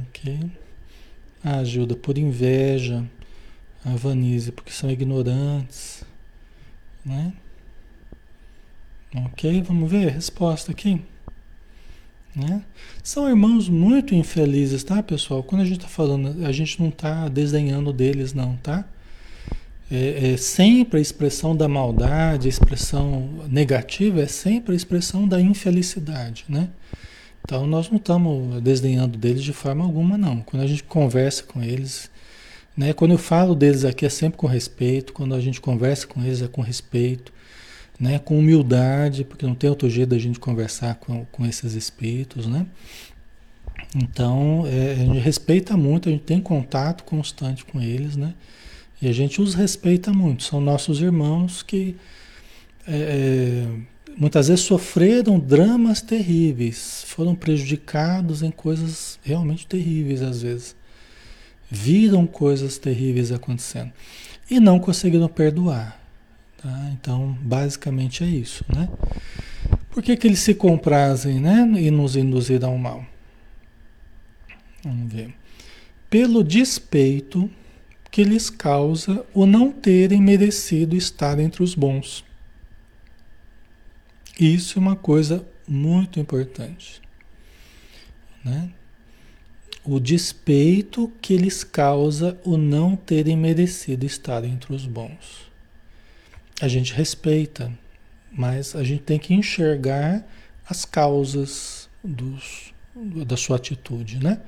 Ok. 0.08 0.50
Ah, 1.44 1.58
ajuda 1.58 1.94
por 1.94 2.18
inveja, 2.18 3.04
a 3.84 3.90
Vanise, 3.90 4.50
porque 4.50 4.72
são 4.72 4.90
ignorantes, 4.90 6.04
né? 7.04 7.32
Ok, 9.14 9.62
vamos 9.62 9.90
ver 9.90 10.08
a 10.08 10.12
resposta 10.12 10.72
aqui. 10.72 11.00
Né? 12.34 12.62
São 13.02 13.28
irmãos 13.28 13.68
muito 13.68 14.14
infelizes, 14.14 14.84
tá, 14.84 15.02
pessoal? 15.02 15.42
Quando 15.42 15.62
a 15.62 15.64
gente 15.64 15.78
está 15.78 15.88
falando, 15.88 16.44
a 16.44 16.52
gente 16.52 16.78
não 16.80 16.88
está 16.88 17.28
desenhando 17.28 17.92
deles, 17.94 18.34
não, 18.34 18.56
tá? 18.56 18.84
É, 19.90 20.32
é, 20.32 20.36
sempre 20.36 20.98
a 20.98 21.02
expressão 21.02 21.56
da 21.56 21.68
maldade, 21.68 22.48
a 22.48 22.50
expressão 22.50 23.44
negativa 23.48 24.20
é 24.20 24.26
sempre 24.26 24.72
a 24.72 24.76
expressão 24.76 25.28
da 25.28 25.40
infelicidade, 25.40 26.44
né? 26.48 26.68
Então 27.44 27.66
nós 27.66 27.88
não 27.88 27.96
estamos 27.96 28.60
desdenhando 28.62 29.16
deles 29.16 29.44
de 29.44 29.52
forma 29.52 29.84
alguma, 29.84 30.18
não. 30.18 30.40
Quando 30.40 30.62
a 30.62 30.66
gente 30.66 30.82
conversa 30.82 31.44
com 31.44 31.62
eles, 31.62 32.10
né? 32.76 32.92
Quando 32.92 33.12
eu 33.12 33.18
falo 33.18 33.54
deles 33.54 33.84
aqui 33.84 34.04
é 34.04 34.08
sempre 34.08 34.36
com 34.38 34.48
respeito, 34.48 35.12
quando 35.12 35.34
a 35.34 35.40
gente 35.40 35.60
conversa 35.60 36.06
com 36.06 36.22
eles 36.22 36.42
é 36.42 36.48
com 36.48 36.62
respeito 36.62 37.32
né, 37.98 38.18
com 38.18 38.38
humildade, 38.38 39.24
porque 39.24 39.46
não 39.46 39.54
tem 39.54 39.70
outro 39.70 39.88
jeito 39.88 40.10
da 40.10 40.18
gente 40.18 40.38
conversar 40.38 40.96
com, 40.96 41.24
com 41.26 41.46
esses 41.46 41.74
espíritos, 41.74 42.46
né? 42.46 42.66
Então, 43.94 44.64
é, 44.66 44.92
a 44.92 44.96
gente 44.96 45.18
respeita 45.18 45.76
muito, 45.76 46.08
a 46.08 46.12
gente 46.12 46.24
tem 46.24 46.40
contato 46.40 47.04
constante 47.04 47.64
com 47.64 47.80
eles, 47.80 48.16
né? 48.16 48.34
E 49.00 49.08
a 49.08 49.12
gente 49.12 49.40
os 49.40 49.54
respeita 49.54 50.12
muito, 50.12 50.44
são 50.44 50.60
nossos 50.60 51.00
irmãos 51.00 51.62
que 51.62 51.96
é, 52.86 53.66
é 53.66 53.96
muitas 54.16 54.48
vezes 54.48 54.64
sofreram 54.64 55.38
dramas 55.38 56.00
terríveis, 56.00 57.04
foram 57.06 57.34
prejudicados 57.34 58.42
em 58.42 58.50
coisas 58.50 59.18
realmente 59.22 59.66
terríveis 59.66 60.22
às 60.22 60.42
vezes. 60.42 60.74
Viram 61.70 62.26
coisas 62.26 62.78
terríveis 62.78 63.30
acontecendo 63.32 63.92
e 64.48 64.58
não 64.58 64.78
conseguiram 64.78 65.28
perdoar. 65.28 66.00
Tá? 66.56 66.90
Então, 66.92 67.36
basicamente 67.42 68.24
é 68.24 68.26
isso, 68.26 68.64
né? 68.74 68.88
Por 69.90 70.02
que, 70.02 70.16
que 70.16 70.26
eles 70.26 70.40
se 70.40 70.54
comprazem 70.54 71.40
né? 71.40 71.68
e 71.78 71.90
nos 71.90 72.16
induzir 72.16 72.64
ao 72.64 72.78
mal? 72.78 73.04
Vamos 74.82 75.12
ver. 75.12 75.34
Pelo 76.08 76.44
despeito 76.44 77.50
que 78.16 78.24
lhes 78.24 78.48
causa 78.48 79.26
o 79.34 79.44
não 79.44 79.70
terem 79.70 80.22
merecido 80.22 80.96
estar 80.96 81.38
entre 81.38 81.62
os 81.62 81.74
bons. 81.74 82.24
Isso 84.40 84.78
é 84.78 84.80
uma 84.80 84.96
coisa 84.96 85.46
muito 85.68 86.18
importante. 86.18 87.02
Né? 88.42 88.70
o 89.84 90.00
despeito 90.00 91.12
que 91.20 91.36
lhes 91.36 91.62
causa 91.62 92.40
o 92.42 92.56
não 92.56 92.96
terem 92.96 93.36
merecido 93.36 94.06
estar 94.06 94.44
entre 94.44 94.74
os 94.74 94.86
bons. 94.86 95.50
A 96.58 96.68
gente 96.68 96.94
respeita, 96.94 97.70
mas 98.32 98.74
a 98.74 98.82
gente 98.82 99.02
tem 99.02 99.18
que 99.18 99.34
enxergar 99.34 100.26
as 100.66 100.86
causas 100.86 101.86
dos, 102.02 102.72
da 103.26 103.36
sua 103.36 103.56
atitude, 103.56 104.24
né? 104.24 104.40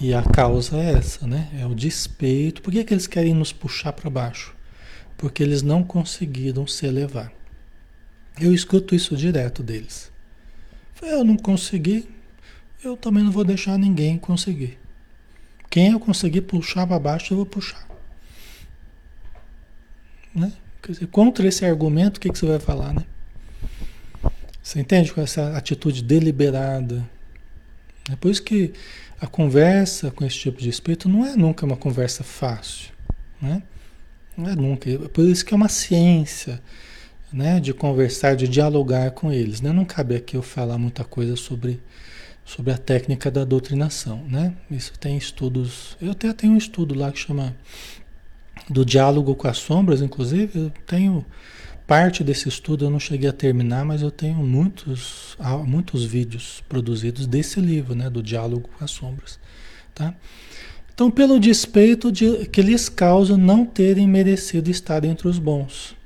E 0.00 0.12
a 0.12 0.22
causa 0.22 0.76
é 0.76 0.92
essa, 0.92 1.26
né? 1.26 1.48
É 1.58 1.66
o 1.66 1.74
despeito. 1.74 2.62
Por 2.62 2.72
que, 2.72 2.84
que 2.84 2.92
eles 2.92 3.06
querem 3.06 3.34
nos 3.34 3.52
puxar 3.52 3.92
para 3.92 4.10
baixo? 4.10 4.54
Porque 5.16 5.42
eles 5.42 5.62
não 5.62 5.84
conseguiram 5.84 6.66
se 6.66 6.84
elevar. 6.86 7.32
Eu 8.40 8.52
escuto 8.52 8.94
isso 8.94 9.16
direto 9.16 9.62
deles. 9.62 10.10
Eu 11.00 11.22
não 11.22 11.36
consegui, 11.36 12.08
eu 12.82 12.96
também 12.96 13.22
não 13.22 13.30
vou 13.30 13.44
deixar 13.44 13.78
ninguém 13.78 14.18
conseguir. 14.18 14.78
Quem 15.70 15.92
eu 15.92 16.00
conseguir 16.00 16.42
puxar 16.42 16.86
para 16.86 16.98
baixo, 16.98 17.32
eu 17.32 17.38
vou 17.38 17.46
puxar. 17.46 17.86
Né? 20.34 20.52
Dizer, 20.88 21.06
contra 21.06 21.46
esse 21.46 21.64
argumento, 21.64 22.16
o 22.16 22.20
que, 22.20 22.30
que 22.30 22.38
você 22.38 22.46
vai 22.46 22.58
falar, 22.58 22.92
né? 22.92 23.04
Você 24.62 24.80
entende 24.80 25.12
com 25.12 25.20
essa 25.20 25.56
atitude 25.56 26.02
deliberada? 26.02 27.08
É 28.10 28.16
por 28.16 28.30
isso 28.30 28.42
que 28.42 28.72
a 29.24 29.26
conversa 29.26 30.10
com 30.10 30.24
esse 30.24 30.38
tipo 30.38 30.60
de 30.60 30.68
espírito 30.68 31.08
não 31.08 31.24
é 31.24 31.34
nunca 31.34 31.64
uma 31.64 31.76
conversa 31.76 32.22
fácil, 32.22 32.92
né? 33.40 33.62
Não 34.36 34.50
é 34.50 34.54
nunca. 34.54 34.90
Por 35.08 35.24
isso 35.24 35.44
que 35.44 35.54
é 35.54 35.56
uma 35.56 35.68
ciência, 35.68 36.60
né? 37.32 37.58
De 37.58 37.72
conversar, 37.72 38.36
de 38.36 38.46
dialogar 38.46 39.12
com 39.12 39.32
eles, 39.32 39.62
né? 39.62 39.72
Não 39.72 39.86
cabe 39.86 40.14
aqui 40.14 40.36
eu 40.36 40.42
falar 40.42 40.76
muita 40.76 41.04
coisa 41.04 41.36
sobre 41.36 41.80
sobre 42.44 42.70
a 42.70 42.76
técnica 42.76 43.30
da 43.30 43.42
doutrinação, 43.42 44.22
né? 44.28 44.52
Isso 44.70 44.92
tem 45.00 45.16
estudos, 45.16 45.96
eu 46.02 46.10
até 46.10 46.30
tenho 46.34 46.52
um 46.52 46.58
estudo 46.58 46.94
lá 46.94 47.10
que 47.10 47.18
chama 47.18 47.56
do 48.68 48.84
diálogo 48.84 49.34
com 49.34 49.48
as 49.48 49.56
sombras, 49.56 50.02
inclusive, 50.02 50.58
eu 50.58 50.72
tenho 50.86 51.24
parte 51.86 52.24
desse 52.24 52.48
estudo 52.48 52.84
eu 52.84 52.90
não 52.90 52.98
cheguei 52.98 53.28
a 53.28 53.32
terminar, 53.32 53.84
mas 53.84 54.02
eu 54.02 54.10
tenho 54.10 54.36
muitos 54.36 55.36
muitos 55.66 56.04
vídeos 56.04 56.62
produzidos 56.68 57.26
desse 57.26 57.60
livro, 57.60 57.94
né, 57.94 58.08
do 58.08 58.22
diálogo 58.22 58.68
com 58.76 58.84
as 58.84 58.90
sombras, 58.90 59.38
tá? 59.94 60.14
Então, 60.94 61.10
pelo 61.10 61.40
despeito 61.40 62.12
de, 62.12 62.46
que 62.46 62.62
lhes 62.62 62.88
causa 62.88 63.36
não 63.36 63.66
terem 63.66 64.06
merecido 64.06 64.70
estar 64.70 65.04
entre 65.04 65.26
os 65.26 65.40
bons. 65.40 65.96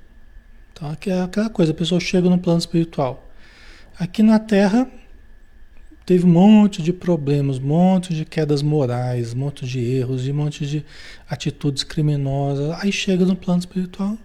Então, 0.73 0.97
é 1.07 1.23
aquela 1.23 1.51
coisa, 1.51 1.73
a 1.73 1.75
pessoa 1.75 2.01
chega 2.01 2.31
no 2.31 2.38
plano 2.38 2.59
espiritual. 2.59 3.29
Aqui 3.99 4.23
na 4.23 4.38
Terra, 4.38 4.91
teve 6.07 6.25
um 6.25 6.31
monte 6.31 6.83
de 6.83 6.91
problemas, 6.91 7.59
um 7.59 7.67
monte 7.67 8.14
de 8.14 8.25
quedas 8.25 8.62
morais, 8.62 9.35
um 9.35 9.38
monte 9.38 9.67
de 9.67 9.79
erros, 9.79 10.27
um 10.27 10.33
monte 10.33 10.67
de 10.67 10.83
atitudes 11.29 11.85
criminosas. 11.85 12.71
Aí 12.81 12.91
chega 12.91 13.27
no 13.27 13.37
plano 13.37 13.61
espiritual 13.61 14.17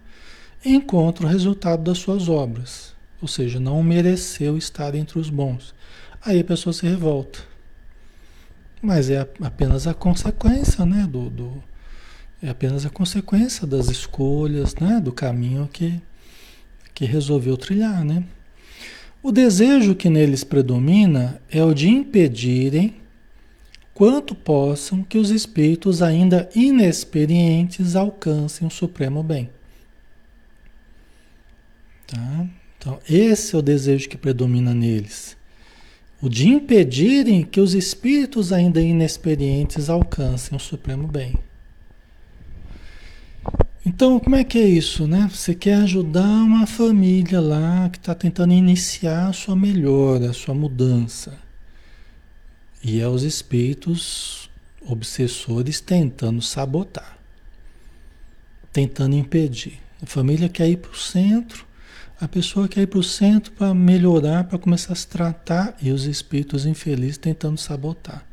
encontra 0.66 1.26
o 1.26 1.30
resultado 1.30 1.84
das 1.84 1.98
suas 1.98 2.30
obras. 2.30 2.94
Ou 3.22 3.28
seja, 3.28 3.60
não 3.60 3.82
mereceu 3.82 4.58
estar 4.58 4.96
entre 4.96 5.20
os 5.20 5.30
bons. 5.30 5.74
Aí 6.22 6.40
a 6.40 6.44
pessoa 6.44 6.74
se 6.74 6.86
revolta. 6.86 7.40
Mas 8.82 9.10
é 9.10 9.28
apenas 9.42 9.88
a 9.88 9.94
consequência, 9.94 10.86
né? 10.86 11.08
Do, 11.10 11.30
do, 11.30 11.64
é 12.42 12.50
apenas 12.50 12.86
a 12.86 12.90
consequência 12.90 13.66
das 13.66 13.90
escolhas, 13.90 14.76
né? 14.76 15.00
Do 15.00 15.14
caminho 15.14 15.70
que, 15.72 16.02
que 16.94 17.06
resolveu 17.06 17.56
trilhar, 17.56 18.04
né? 18.04 18.26
O 19.22 19.32
desejo 19.32 19.96
que 19.96 20.10
neles 20.10 20.44
predomina 20.44 21.42
é 21.50 21.64
o 21.64 21.74
de 21.74 21.88
impedirem, 21.88 22.96
quanto 23.94 24.36
possam, 24.36 25.02
que 25.02 25.18
os 25.18 25.30
espíritos 25.30 26.02
ainda 26.02 26.50
inexperientes 26.54 27.96
alcancem 27.96 28.68
o 28.68 28.72
supremo 28.72 29.24
bem. 29.24 29.50
Tá? 32.14 32.48
Então, 32.78 33.00
esse 33.10 33.56
é 33.56 33.58
o 33.58 33.62
desejo 33.62 34.08
que 34.08 34.18
predomina 34.18 34.74
neles. 34.74 35.36
O 36.22 36.30
de 36.30 36.48
impedirem 36.48 37.44
que 37.44 37.60
os 37.60 37.74
espíritos 37.74 38.54
ainda 38.54 38.80
inexperientes 38.80 39.90
alcancem 39.90 40.56
o 40.56 40.60
supremo 40.60 41.08
bem. 41.08 41.36
Então, 43.86 44.20
como 44.20 44.36
é 44.36 44.44
que 44.44 44.58
é 44.58 44.66
isso, 44.66 45.08
né? 45.08 45.30
Você 45.34 45.54
quer 45.54 45.76
ajudar 45.76 46.22
uma 46.22 46.66
família 46.66 47.42
lá 47.42 47.90
que 47.90 47.98
está 47.98 48.16
tentando 48.16 48.54
iniciar 48.54 49.28
a 49.28 49.34
sua 49.34 49.56
melhora, 49.56 50.30
a 50.30 50.34
sua 50.34 50.54
mudança. 50.54 51.38
E 52.82 53.02
é 53.02 53.08
os 53.08 53.24
espíritos 53.24 54.50
obsessores 54.86 55.82
tentando 55.82 56.42
sabotar, 56.42 57.18
tentando 58.72 59.16
impedir. 59.16 59.80
A 60.02 60.06
família 60.06 60.48
quer 60.48 60.70
ir 60.70 60.78
para 60.78 60.92
o 60.92 60.98
centro, 60.98 61.66
a 62.24 62.28
pessoa 62.30 62.70
quer 62.70 62.84
ir 62.84 62.88
para 62.88 63.00
o 63.00 63.04
centro 63.04 63.52
para 63.52 63.74
melhorar, 63.74 64.46
para 64.46 64.58
começar 64.58 64.94
a 64.94 64.96
se 64.96 65.06
tratar, 65.06 65.76
e 65.82 65.92
os 65.92 66.06
espíritos 66.06 66.66
infelizes 66.66 67.18
tentando 67.18 67.58
sabotar. 67.58 68.26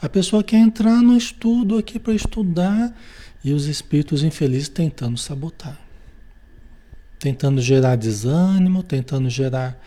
A 0.00 0.08
pessoa 0.08 0.42
quer 0.42 0.56
entrar 0.56 1.02
no 1.02 1.14
estudo 1.14 1.76
aqui 1.76 1.98
para 1.98 2.14
estudar 2.14 2.96
e 3.44 3.52
os 3.52 3.66
espíritos 3.66 4.22
infelizes 4.22 4.70
tentando 4.70 5.18
sabotar. 5.18 5.78
Tentando 7.18 7.60
gerar 7.60 7.96
desânimo, 7.96 8.82
tentando 8.82 9.28
gerar. 9.28 9.78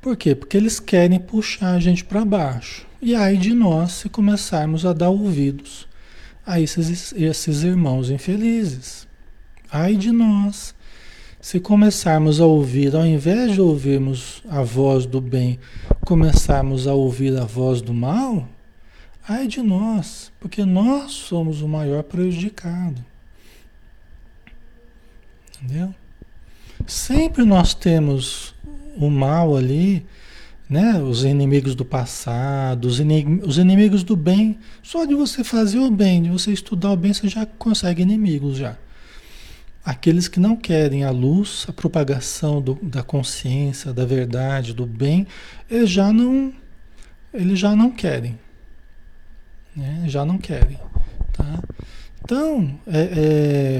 Por 0.00 0.16
quê? 0.16 0.34
Porque 0.34 0.56
eles 0.56 0.80
querem 0.80 1.20
puxar 1.20 1.74
a 1.74 1.80
gente 1.80 2.02
para 2.02 2.24
baixo. 2.24 2.86
E 3.02 3.14
aí 3.14 3.36
de 3.36 3.52
nós 3.52 3.92
se 3.92 4.08
começarmos 4.08 4.86
a 4.86 4.94
dar 4.94 5.10
ouvidos 5.10 5.86
a 6.46 6.58
esses, 6.58 7.12
esses 7.12 7.62
irmãos 7.62 8.08
infelizes. 8.08 9.06
Ai 9.70 9.96
de 9.96 10.10
nós 10.10 10.74
se 11.40 11.60
começarmos 11.60 12.40
a 12.40 12.46
ouvir, 12.46 12.94
ao 12.94 13.06
invés 13.06 13.52
de 13.52 13.60
ouvirmos 13.60 14.42
a 14.48 14.62
voz 14.62 15.06
do 15.06 15.20
bem, 15.20 15.58
começarmos 16.04 16.86
a 16.86 16.94
ouvir 16.94 17.36
a 17.36 17.44
voz 17.44 17.80
do 17.80 17.94
mal, 17.94 18.48
Ai 19.28 19.48
de 19.48 19.60
nós, 19.60 20.30
porque 20.38 20.64
nós 20.64 21.10
somos 21.12 21.60
o 21.60 21.66
maior 21.66 22.04
prejudicado. 22.04 23.04
Entendeu? 25.60 25.92
Sempre 26.86 27.44
nós 27.44 27.74
temos 27.74 28.54
o 28.96 29.10
mal 29.10 29.56
ali, 29.56 30.06
né? 30.70 31.02
Os 31.02 31.24
inimigos 31.24 31.74
do 31.74 31.84
passado, 31.84 32.84
os, 32.84 33.00
os 33.44 33.58
inimigos 33.58 34.04
do 34.04 34.14
bem. 34.14 34.58
Só 34.80 35.04
de 35.04 35.14
você 35.14 35.42
fazer 35.42 35.80
o 35.80 35.90
bem, 35.90 36.22
de 36.22 36.30
você 36.30 36.52
estudar 36.52 36.92
o 36.92 36.96
bem, 36.96 37.12
você 37.12 37.26
já 37.26 37.44
consegue 37.44 38.02
inimigos 38.02 38.56
já. 38.56 38.78
Aqueles 39.86 40.28
que 40.28 40.40
não 40.40 40.56
querem 40.56 41.04
a 41.04 41.10
luz, 41.10 41.64
a 41.68 41.72
propagação 41.72 42.60
do, 42.60 42.74
da 42.82 43.02
consciência, 43.02 43.92
da 43.92 44.04
verdade, 44.04 44.74
do 44.74 44.84
bem, 44.84 45.26
eles 45.70 45.88
já 45.88 46.12
não, 46.12 46.52
eles 47.32 47.58
já 47.58 47.74
não 47.74 47.90
querem 47.90 48.36
né? 49.76 50.04
já 50.06 50.24
não 50.24 50.38
querem. 50.38 50.78
Tá? 51.32 51.62
Então, 52.24 52.80
é, 52.86 53.00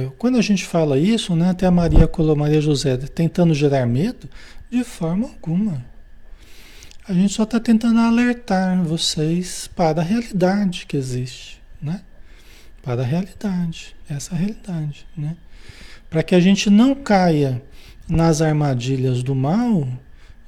é, 0.05 0.11
quando 0.19 0.37
a 0.37 0.43
gente 0.43 0.65
fala 0.65 0.99
isso, 0.99 1.35
né, 1.35 1.51
até 1.51 1.67
a 1.67 1.71
Maria 1.71 2.09
Maria 2.37 2.61
José 2.61 2.97
tentando 2.97 3.55
gerar 3.55 3.87
medo, 3.87 4.29
de 4.71 4.85
forma 4.85 5.27
alguma. 5.27 5.85
A 7.09 7.13
gente 7.13 7.33
só 7.33 7.45
está 7.45 7.59
tentando 7.59 7.99
alertar 8.01 8.83
vocês 8.83 9.69
para 9.75 10.01
a 10.01 10.05
realidade 10.05 10.87
que 10.87 10.97
existe, 10.97 11.63
né? 11.81 12.03
Para 12.83 13.03
a 13.03 13.05
realidade, 13.05 13.95
essa 14.09 14.35
realidade, 14.35 15.07
né? 15.17 15.37
Para 16.09 16.23
que 16.23 16.35
a 16.35 16.41
gente 16.41 16.71
não 16.71 16.95
caia 16.95 17.63
nas 18.09 18.41
armadilhas 18.41 19.23
do 19.23 19.35
mal, 19.35 19.89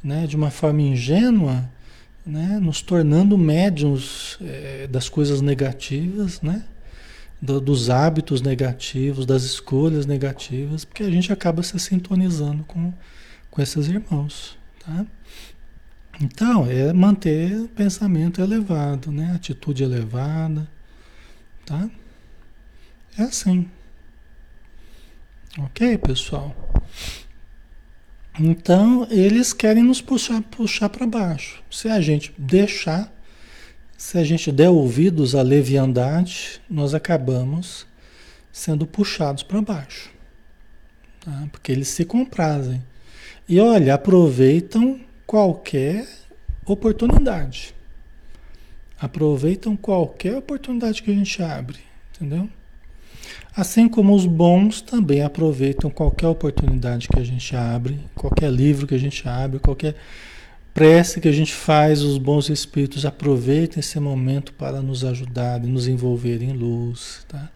né, 0.02 0.26
de 0.26 0.36
uma 0.36 0.50
forma 0.50 0.80
ingênua, 0.80 1.68
né, 2.24 2.58
nos 2.60 2.82
tornando 2.82 3.36
médiums 3.36 4.38
é, 4.40 4.86
das 4.86 5.08
coisas 5.08 5.40
negativas, 5.40 6.40
né, 6.40 6.64
do, 7.40 7.60
dos 7.60 7.90
hábitos 7.90 8.40
negativos, 8.40 9.24
das 9.26 9.42
escolhas 9.42 10.06
negativas, 10.06 10.84
porque 10.84 11.02
a 11.02 11.10
gente 11.10 11.32
acaba 11.32 11.62
se 11.62 11.78
sintonizando 11.78 12.64
com, 12.64 12.92
com 13.50 13.62
esses 13.62 13.88
irmãos. 13.88 14.56
Tá? 14.84 15.06
Então, 16.20 16.66
é 16.68 16.92
manter 16.92 17.56
o 17.60 17.68
pensamento 17.68 18.40
elevado, 18.40 19.10
né, 19.10 19.32
atitude 19.34 19.82
elevada. 19.82 20.68
Tá? 21.64 21.88
É 23.16 23.22
assim. 23.22 23.68
Ok, 25.64 25.98
pessoal? 25.98 26.54
Então, 28.38 29.06
eles 29.10 29.52
querem 29.52 29.82
nos 29.82 30.00
puxar, 30.00 30.40
puxar 30.42 30.88
para 30.88 31.06
baixo. 31.06 31.62
Se 31.68 31.88
a 31.88 32.00
gente 32.00 32.32
deixar, 32.38 33.12
se 33.96 34.16
a 34.16 34.22
gente 34.22 34.52
der 34.52 34.68
ouvidos 34.70 35.34
à 35.34 35.42
leviandade, 35.42 36.60
nós 36.70 36.94
acabamos 36.94 37.84
sendo 38.52 38.86
puxados 38.86 39.42
para 39.42 39.60
baixo. 39.60 40.10
Tá? 41.20 41.48
Porque 41.50 41.72
eles 41.72 41.88
se 41.88 42.04
comprazem. 42.04 42.80
E 43.48 43.58
olha, 43.58 43.94
aproveitam 43.94 45.00
qualquer 45.26 46.06
oportunidade. 46.64 47.74
aproveitam 49.00 49.76
qualquer 49.76 50.36
oportunidade 50.36 51.02
que 51.02 51.10
a 51.10 51.14
gente 51.14 51.42
abre, 51.42 51.78
entendeu? 52.14 52.48
Assim 53.54 53.88
como 53.88 54.14
os 54.14 54.26
bons 54.26 54.80
também 54.80 55.22
aproveitam 55.22 55.90
qualquer 55.90 56.28
oportunidade 56.28 57.08
que 57.08 57.18
a 57.18 57.24
gente 57.24 57.56
abre, 57.56 57.98
qualquer 58.14 58.50
livro 58.50 58.86
que 58.86 58.94
a 58.94 58.98
gente 58.98 59.28
abre, 59.28 59.58
qualquer 59.58 59.96
prece 60.72 61.20
que 61.20 61.28
a 61.28 61.32
gente 61.32 61.52
faz, 61.52 62.02
os 62.02 62.18
bons 62.18 62.48
espíritos 62.48 63.04
aproveitam 63.04 63.80
esse 63.80 63.98
momento 63.98 64.52
para 64.52 64.80
nos 64.80 65.04
ajudar, 65.04 65.58
nos 65.60 65.88
envolver 65.88 66.42
em 66.42 66.52
luz, 66.52 67.24
tá? 67.26 67.50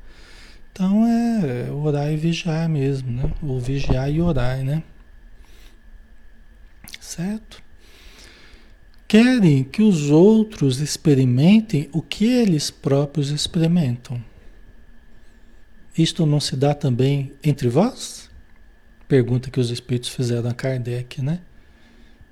Então 0.73 1.07
é 1.07 1.71
orar 1.71 2.11
e 2.13 2.17
vigiar 2.17 2.69
mesmo, 2.69 3.13
né? 3.13 3.31
Ou 3.43 3.61
vigiar 3.61 4.11
e 4.11 4.21
orar, 4.21 4.65
né? 4.65 4.83
Certo? 6.99 7.63
Querem 9.07 9.63
que 9.63 9.83
os 9.83 10.11
outros 10.11 10.81
experimentem 10.81 11.89
o 11.93 12.01
que 12.01 12.25
eles 12.25 12.71
próprios 12.71 13.31
experimentam. 13.31 14.32
Isto 15.97 16.25
não 16.25 16.41
se 16.41 16.57
dá 16.57 16.75
também 16.75 17.33
entre 17.45 17.69
vós? 17.69 18.31
Pergunta 19.07 19.51
que 19.51 19.61
os 19.61 19.71
espíritos 19.71 20.09
fizeram 20.09 20.49
a 20.49 20.55
Kardec, 20.55 21.21
né? 21.21 21.41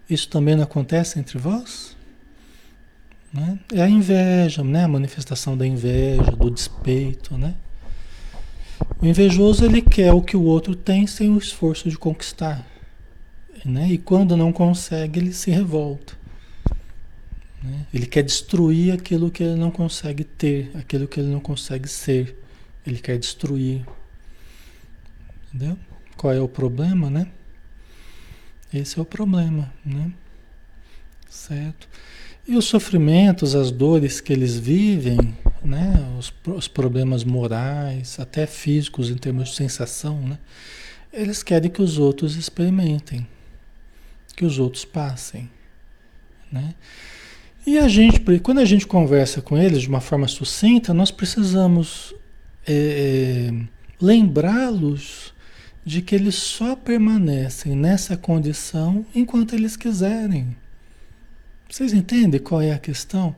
Isso 0.09 0.29
também 0.29 0.57
não 0.57 0.64
acontece 0.64 1.18
entre 1.18 1.38
vós? 1.38 1.96
Né? 3.33 3.59
É 3.73 3.83
a 3.83 3.88
inveja, 3.88 4.64
né? 4.64 4.85
A 4.85 4.88
manifestação 4.88 5.57
da 5.57 5.66
inveja, 5.66 6.33
do 6.33 6.51
despeito, 6.51 7.37
né? 7.37 7.55
O 9.01 9.07
invejoso 9.07 9.64
ele 9.64 9.83
quer 9.83 10.12
o 10.12 10.23
que 10.23 10.37
o 10.37 10.42
outro 10.42 10.75
tem 10.75 11.07
sem 11.07 11.31
o 11.31 11.38
esforço 11.38 11.88
de 11.88 11.99
conquistar, 11.99 12.66
né? 13.64 13.88
E 13.90 13.99
quando 13.99 14.37
não 14.37 14.53
consegue 14.53 15.20
ele 15.20 15.33
se 15.33 15.51
revolta. 15.51 16.14
Né? 17.62 17.87
Ele 17.92 18.07
quer 18.07 18.23
destruir 18.23 18.92
aquilo 18.92 19.31
que 19.31 19.42
ele 19.42 19.57
não 19.57 19.70
consegue 19.70 20.25
ter, 20.25 20.70
aquilo 20.75 21.07
que 21.07 21.20
ele 21.20 21.29
não 21.29 21.40
consegue 21.40 21.88
ser. 21.88 22.39
Ele 22.87 22.99
quer 22.99 23.19
destruir. 23.19 23.85
Entendeu? 25.49 25.79
Qual 26.16 26.33
é 26.33 26.40
o 26.40 26.49
problema, 26.49 27.11
né? 27.11 27.27
Esse 28.73 28.99
é 28.99 29.03
o 29.03 29.05
problema, 29.05 29.73
né? 29.85 30.12
Certo? 31.29 31.88
E 32.47 32.57
os 32.57 32.64
sofrimentos, 32.64 33.55
as 33.55 33.71
dores 33.71 34.21
que 34.21 34.33
eles 34.33 34.57
vivem, 34.57 35.19
né? 35.62 35.95
Os, 36.19 36.33
os 36.47 36.69
problemas 36.69 37.25
morais, 37.25 38.19
até 38.19 38.47
físicos 38.47 39.11
em 39.11 39.16
termos 39.16 39.51
de 39.51 39.57
sensação, 39.57 40.21
né? 40.21 40.38
Eles 41.12 41.43
querem 41.43 41.71
que 41.71 41.83
os 41.83 41.99
outros 41.99 42.37
experimentem, 42.37 43.27
que 44.37 44.45
os 44.45 44.59
outros 44.59 44.85
passem, 44.85 45.51
né? 46.51 46.75
E 47.66 47.79
a 47.79 47.88
gente, 47.88 48.21
quando 48.40 48.59
a 48.59 48.64
gente 48.64 48.87
conversa 48.87 49.43
com 49.43 49.59
eles 49.59 49.83
de 49.83 49.88
uma 49.88 50.01
forma 50.01 50.26
sucinta, 50.26 50.95
nós 50.95 51.11
precisamos 51.11 52.14
é, 52.71 53.49
é, 53.49 53.53
lembrá-los 54.01 55.35
de 55.85 56.01
que 56.03 56.14
eles 56.14 56.37
só 56.37 56.77
permanecem 56.77 57.75
nessa 57.75 58.16
condição 58.16 59.05
enquanto 59.14 59.55
eles 59.55 59.77
quiserem. 59.77 60.57
Vocês 61.68 61.93
entendem 61.93 62.41
qual 62.41 62.61
é 62.61 62.73
a 62.73 62.79
questão? 62.79 63.35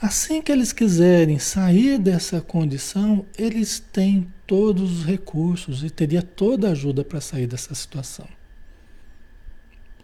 Assim 0.00 0.42
que 0.42 0.52
eles 0.52 0.72
quiserem 0.72 1.38
sair 1.38 1.98
dessa 1.98 2.40
condição, 2.40 3.24
eles 3.38 3.80
têm 3.80 4.26
todos 4.46 5.00
os 5.00 5.04
recursos 5.06 5.82
e 5.82 5.88
teria 5.88 6.22
toda 6.22 6.68
a 6.68 6.72
ajuda 6.72 7.02
para 7.02 7.20
sair 7.20 7.46
dessa 7.46 7.74
situação. 7.74 8.28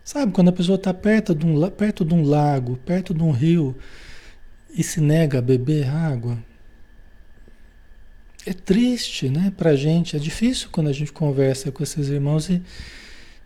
Sabe, 0.02 0.32
quando 0.32 0.48
a 0.48 0.52
pessoa 0.52 0.76
está 0.76 0.94
perto, 0.94 1.34
de 1.34 1.46
um, 1.46 1.70
perto 1.70 2.04
de 2.04 2.14
um 2.14 2.24
lago, 2.24 2.78
perto 2.86 3.12
de 3.12 3.22
um 3.22 3.30
rio 3.30 3.76
e 4.74 4.82
se 4.82 5.00
nega 5.00 5.38
a 5.38 5.42
beber 5.42 5.88
água, 5.88 6.38
é 8.44 8.52
triste, 8.52 9.28
né, 9.28 9.52
pra 9.56 9.76
gente, 9.76 10.16
é 10.16 10.18
difícil 10.18 10.68
quando 10.72 10.88
a 10.88 10.92
gente 10.92 11.12
conversa 11.12 11.70
com 11.70 11.82
esses 11.82 12.08
irmãos 12.08 12.48
e 12.48 12.62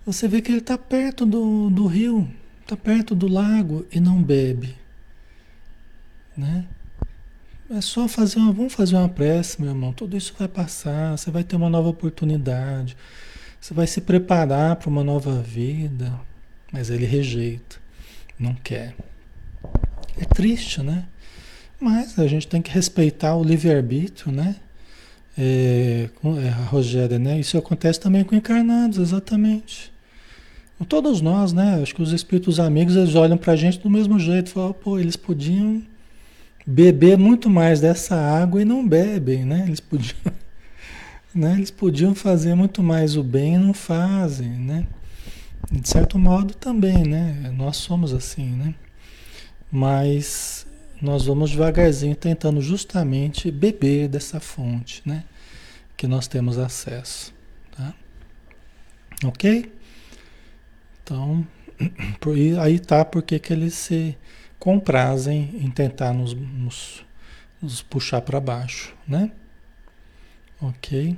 você 0.05 0.27
vê 0.27 0.41
que 0.41 0.51
ele 0.51 0.59
está 0.59 0.79
perto 0.79 1.27
do, 1.27 1.69
do 1.69 1.87
rio, 1.87 2.29
está 2.63 2.77
perto 2.77 3.15
do 3.15 3.29
lago 3.29 3.85
e 3.93 4.01
não 4.01 4.23
bebe, 4.23 4.75
né? 6.37 6.65
É 7.69 7.81
só 7.81 8.07
fazer 8.07 8.39
uma, 8.39 8.53
vamos 8.53 8.73
fazer 8.73 8.95
uma 8.95 9.09
prece, 9.09 9.61
meu 9.61 9.71
irmão, 9.71 9.93
tudo 9.93 10.17
isso 10.17 10.33
vai 10.39 10.47
passar, 10.47 11.19
você 11.19 11.31
vai 11.33 11.43
ter 11.43 11.57
uma 11.57 11.69
nova 11.69 11.89
oportunidade, 11.89 12.97
você 13.61 13.75
vai 13.75 13.89
se 13.89 14.01
preparar 14.01 14.77
para 14.77 14.89
uma 14.89 15.03
nova 15.03 15.43
vida, 15.43 16.19
mas 16.73 16.89
ele 16.89 17.05
rejeita, 17.05 17.77
não 18.39 18.55
quer. 18.55 18.95
É 20.17 20.25
triste, 20.25 20.81
né? 20.81 21.07
Mas 21.81 22.19
a 22.19 22.27
gente 22.29 22.47
tem 22.47 22.63
que 22.63 22.71
respeitar 22.71 23.35
o 23.35 23.43
livre-arbítrio, 23.43 24.33
né? 24.33 24.57
É, 25.39 26.09
é, 26.43 26.49
a 26.49 26.65
Rogéria, 26.65 27.19
né? 27.19 27.39
Isso 27.39 27.59
acontece 27.59 28.01
também 28.01 28.25
com 28.25 28.35
encarnados, 28.35 28.99
exatamente. 28.99 29.93
Todos 30.89 31.21
nós, 31.21 31.53
né? 31.53 31.81
Acho 31.83 31.95
que 31.95 32.03
os 32.03 32.13
espíritos 32.13 32.61
amigos 32.61 32.97
eles 32.97 33.15
olham 33.15 33.37
para 33.37 33.53
a 33.53 33.57
gente 33.57 33.79
do 33.79 33.89
mesmo 33.89 34.19
jeito, 34.19 34.51
falam, 34.51 34.73
pô, 34.73 34.99
eles 34.99 35.17
podiam 35.17 35.83
beber 36.67 37.17
muito 37.17 37.49
mais 37.49 37.81
dessa 37.81 38.17
água 38.17 38.61
e 38.61 38.65
não 38.65 38.87
bebem, 38.87 39.45
né? 39.45 39.65
Eles 39.67 39.81
podiam, 39.81 40.17
né? 41.35 41.55
Eles 41.55 41.71
podiam 41.71 42.15
fazer 42.15 42.55
muito 42.55 42.83
mais 42.83 43.17
o 43.17 43.23
bem 43.23 43.55
e 43.55 43.59
não 43.59 43.73
fazem, 43.73 44.49
né? 44.51 44.87
De 45.71 45.89
certo 45.89 46.19
modo 46.19 46.55
também, 46.55 47.05
né? 47.05 47.53
Nós 47.57 47.77
somos 47.77 48.13
assim, 48.13 48.51
né? 48.51 48.75
Mas 49.71 50.66
nós 51.01 51.27
vamos 51.27 51.51
devagarzinho 51.51 52.17
tentando 52.17 52.61
justamente 52.61 53.51
beber 53.51 54.09
dessa 54.09 54.41
fonte, 54.41 55.03
né? 55.05 55.25
Que 55.97 56.07
nós 56.07 56.27
temos 56.27 56.59
acesso, 56.59 57.35
tá? 57.77 57.95
Ok? 59.25 59.73
Então, 61.03 61.47
por, 62.21 62.37
aí 62.61 62.79
tá 62.79 63.05
porque 63.05 63.39
que 63.39 63.53
eles 63.53 63.75
se 63.75 64.17
comprazem 64.59 65.51
em 65.61 65.71
tentar 65.71 66.13
nos, 66.13 66.35
nos, 66.35 67.05
nos 67.61 67.83
puxar 67.83 68.21
para 68.23 68.41
baixo, 68.41 68.95
né? 69.07 69.31
Ok? 70.61 71.17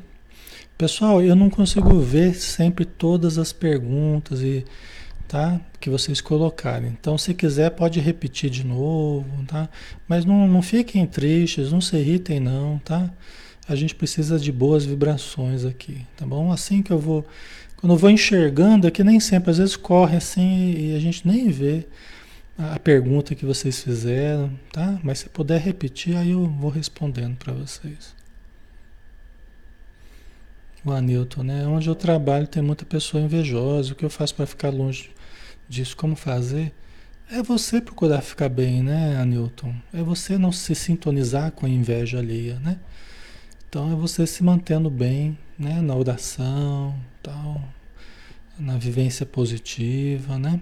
Pessoal, 0.76 1.22
eu 1.22 1.34
não 1.34 1.50
consigo 1.50 1.98
ver 2.00 2.34
sempre 2.34 2.84
todas 2.84 3.38
as 3.38 3.52
perguntas 3.52 4.40
e 4.42 4.64
tá? 5.28 5.60
Que 5.78 5.90
vocês 5.90 6.20
colocarem. 6.20 6.96
Então, 6.98 7.18
se 7.18 7.34
quiser, 7.34 7.70
pode 7.70 8.00
repetir 8.00 8.48
de 8.48 8.64
novo, 8.64 9.26
tá? 9.46 9.68
Mas 10.08 10.24
não, 10.24 10.48
não 10.48 10.62
fiquem 10.62 11.06
tristes, 11.06 11.70
não 11.70 11.80
se 11.80 11.96
irritem 11.96 12.40
não, 12.40 12.78
tá? 12.78 13.10
A 13.68 13.76
gente 13.76 13.94
precisa 13.94 14.38
de 14.38 14.50
boas 14.50 14.86
vibrações 14.86 15.66
aqui, 15.66 16.06
tá 16.16 16.26
bom? 16.26 16.50
Assim 16.50 16.82
que 16.82 16.90
eu 16.90 16.98
vou, 16.98 17.26
quando 17.76 17.92
eu 17.92 17.98
vou 17.98 18.08
enxergando 18.10 18.86
aqui, 18.86 19.04
nem 19.04 19.20
sempre, 19.20 19.50
às 19.50 19.58
vezes 19.58 19.76
corre 19.76 20.16
assim 20.16 20.72
e 20.72 20.96
a 20.96 20.98
gente 20.98 21.28
nem 21.28 21.50
vê 21.50 21.86
a 22.56 22.78
pergunta 22.78 23.34
que 23.34 23.44
vocês 23.44 23.82
fizeram, 23.82 24.50
tá? 24.72 24.98
Mas 25.04 25.20
se 25.20 25.28
puder 25.28 25.60
repetir, 25.60 26.16
aí 26.16 26.30
eu 26.30 26.46
vou 26.46 26.70
respondendo 26.70 27.36
para 27.36 27.52
vocês. 27.52 28.16
O 30.84 30.90
Anilton, 30.90 31.42
né? 31.42 31.66
Onde 31.66 31.88
eu 31.88 31.94
trabalho 31.94 32.46
tem 32.46 32.62
muita 32.62 32.84
pessoa 32.84 33.22
invejosa. 33.22 33.92
O 33.92 33.96
que 33.96 34.04
eu 34.04 34.10
faço 34.10 34.34
para 34.34 34.46
ficar 34.46 34.70
longe 34.70 35.10
disso, 35.68 35.96
como 35.96 36.16
fazer, 36.16 36.72
é 37.30 37.42
você 37.42 37.80
procurar 37.80 38.22
ficar 38.22 38.48
bem, 38.48 38.82
né, 38.82 39.22
Newton? 39.24 39.74
É 39.92 40.02
você 40.02 40.38
não 40.38 40.50
se 40.50 40.74
sintonizar 40.74 41.52
com 41.52 41.66
a 41.66 41.68
inveja 41.68 42.18
alheia, 42.18 42.58
né? 42.60 42.78
Então 43.68 43.92
é 43.92 43.94
você 43.94 44.26
se 44.26 44.42
mantendo 44.42 44.88
bem, 44.88 45.38
né, 45.58 45.82
na 45.82 45.94
oração, 45.94 46.98
tal, 47.22 47.62
na 48.58 48.78
vivência 48.78 49.26
positiva, 49.26 50.38
né? 50.38 50.60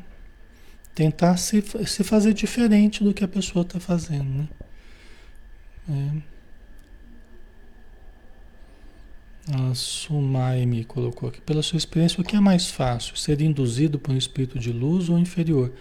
Tentar 0.95 1.37
se, 1.37 1.63
se 1.87 2.03
fazer 2.03 2.33
diferente 2.33 3.05
do 3.05 3.15
que 3.15 3.23
a 3.23 3.29
pessoa 3.29 3.63
está 3.63 3.79
fazendo, 3.79 4.25
né? 4.25 4.49
É. 5.89 6.36
A 9.53 9.75
Sumai 9.75 10.67
me 10.67 10.85
colocou 10.85 11.29
aqui. 11.29 11.41
Pela 11.41 11.63
sua 11.63 11.77
experiência, 11.77 12.21
o 12.21 12.25
que 12.25 12.35
é 12.35 12.41
mais 12.41 12.69
fácil? 12.69 13.17
Ser 13.17 13.41
induzido 13.41 13.99
por 13.99 14.13
um 14.13 14.19
espírito 14.19 14.59
de 14.59 14.73
luz 14.73 15.09
ou 15.09 15.19
inferior? 15.19 15.73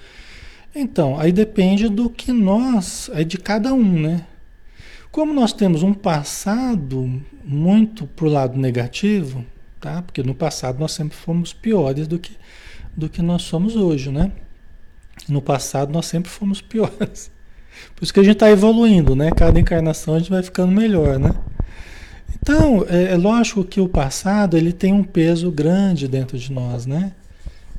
Então, 0.73 1.19
aí 1.19 1.31
depende 1.31 1.89
do 1.89 2.09
que 2.09 2.31
nós, 2.31 3.09
é 3.13 3.23
de 3.23 3.37
cada 3.37 3.73
um, 3.73 4.01
né? 4.01 4.27
Como 5.09 5.33
nós 5.33 5.51
temos 5.51 5.81
um 5.81 5.93
passado 5.93 7.21
muito 7.43 8.05
pro 8.05 8.27
lado 8.27 8.59
negativo, 8.59 9.43
tá? 9.79 10.01
Porque 10.01 10.21
no 10.21 10.35
passado 10.35 10.79
nós 10.79 10.91
sempre 10.91 11.17
fomos 11.17 11.53
piores 11.53 12.07
do 12.07 12.19
que, 12.19 12.33
do 12.95 13.09
que 13.09 13.21
nós 13.21 13.43
somos 13.43 13.75
hoje, 13.75 14.11
né? 14.11 14.31
No 15.27 15.41
passado 15.41 15.91
nós 15.91 16.05
sempre 16.05 16.29
fomos 16.29 16.61
piores. 16.61 17.31
Por 17.95 18.03
isso 18.03 18.13
que 18.13 18.19
a 18.19 18.23
gente 18.23 18.33
está 18.33 18.51
evoluindo, 18.51 19.15
né? 19.15 19.31
Cada 19.31 19.59
encarnação 19.59 20.15
a 20.15 20.19
gente 20.19 20.29
vai 20.29 20.43
ficando 20.43 20.71
melhor, 20.71 21.17
né? 21.17 21.31
Então, 22.45 22.85
é, 22.87 23.13
é, 23.13 23.17
lógico 23.17 23.63
que 23.63 23.81
o 23.81 23.89
passado 23.89 24.55
ele 24.55 24.71
tem 24.71 24.93
um 24.93 25.03
peso 25.03 25.49
grande 25.49 26.07
dentro 26.07 26.37
de 26.37 26.53
nós, 26.53 26.85
né? 26.85 27.11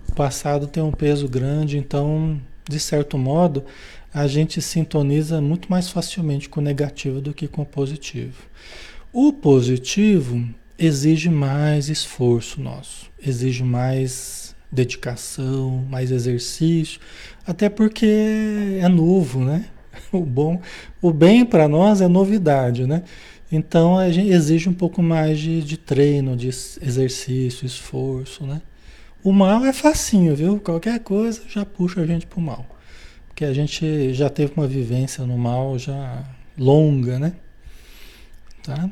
O 0.08 0.12
passado 0.12 0.66
tem 0.66 0.82
um 0.82 0.90
peso 0.90 1.28
grande, 1.28 1.78
então, 1.78 2.40
de 2.68 2.80
certo 2.80 3.16
modo, 3.16 3.64
a 4.12 4.26
gente 4.26 4.60
sintoniza 4.60 5.40
muito 5.40 5.70
mais 5.70 5.88
facilmente 5.88 6.48
com 6.48 6.58
o 6.58 6.64
negativo 6.64 7.20
do 7.20 7.32
que 7.32 7.46
com 7.46 7.62
o 7.62 7.66
positivo. 7.66 8.42
O 9.12 9.32
positivo 9.32 10.44
exige 10.76 11.30
mais 11.30 11.88
esforço 11.88 12.60
nosso, 12.60 13.08
exige 13.24 13.62
mais 13.62 14.52
dedicação, 14.72 15.86
mais 15.88 16.10
exercício, 16.10 17.00
até 17.46 17.68
porque 17.68 18.80
é 18.80 18.88
novo, 18.88 19.44
né? 19.44 19.66
O 20.12 20.20
bom, 20.20 20.60
o 21.00 21.10
bem 21.10 21.44
para 21.44 21.66
nós 21.66 22.00
é 22.00 22.08
novidade, 22.08 22.86
né? 22.86 23.02
Então 23.50 23.96
a 23.96 24.10
gente 24.10 24.30
exige 24.30 24.68
um 24.68 24.74
pouco 24.74 25.02
mais 25.02 25.38
de, 25.38 25.62
de 25.62 25.76
treino, 25.76 26.36
de 26.36 26.48
exercício, 26.48 27.64
esforço, 27.64 28.44
né? 28.44 28.60
O 29.22 29.32
mal 29.32 29.64
é 29.64 29.72
facinho, 29.72 30.34
viu? 30.34 30.60
Qualquer 30.60 31.00
coisa 31.00 31.42
já 31.48 31.64
puxa 31.64 32.00
a 32.00 32.06
gente 32.06 32.26
pro 32.26 32.40
mal. 32.40 32.66
Porque 33.28 33.44
a 33.44 33.52
gente 33.52 34.12
já 34.14 34.28
teve 34.30 34.52
uma 34.56 34.66
vivência 34.66 35.24
no 35.24 35.36
mal 35.36 35.78
já 35.78 36.24
longa, 36.56 37.18
né? 37.18 37.34
Tá? 38.62 38.90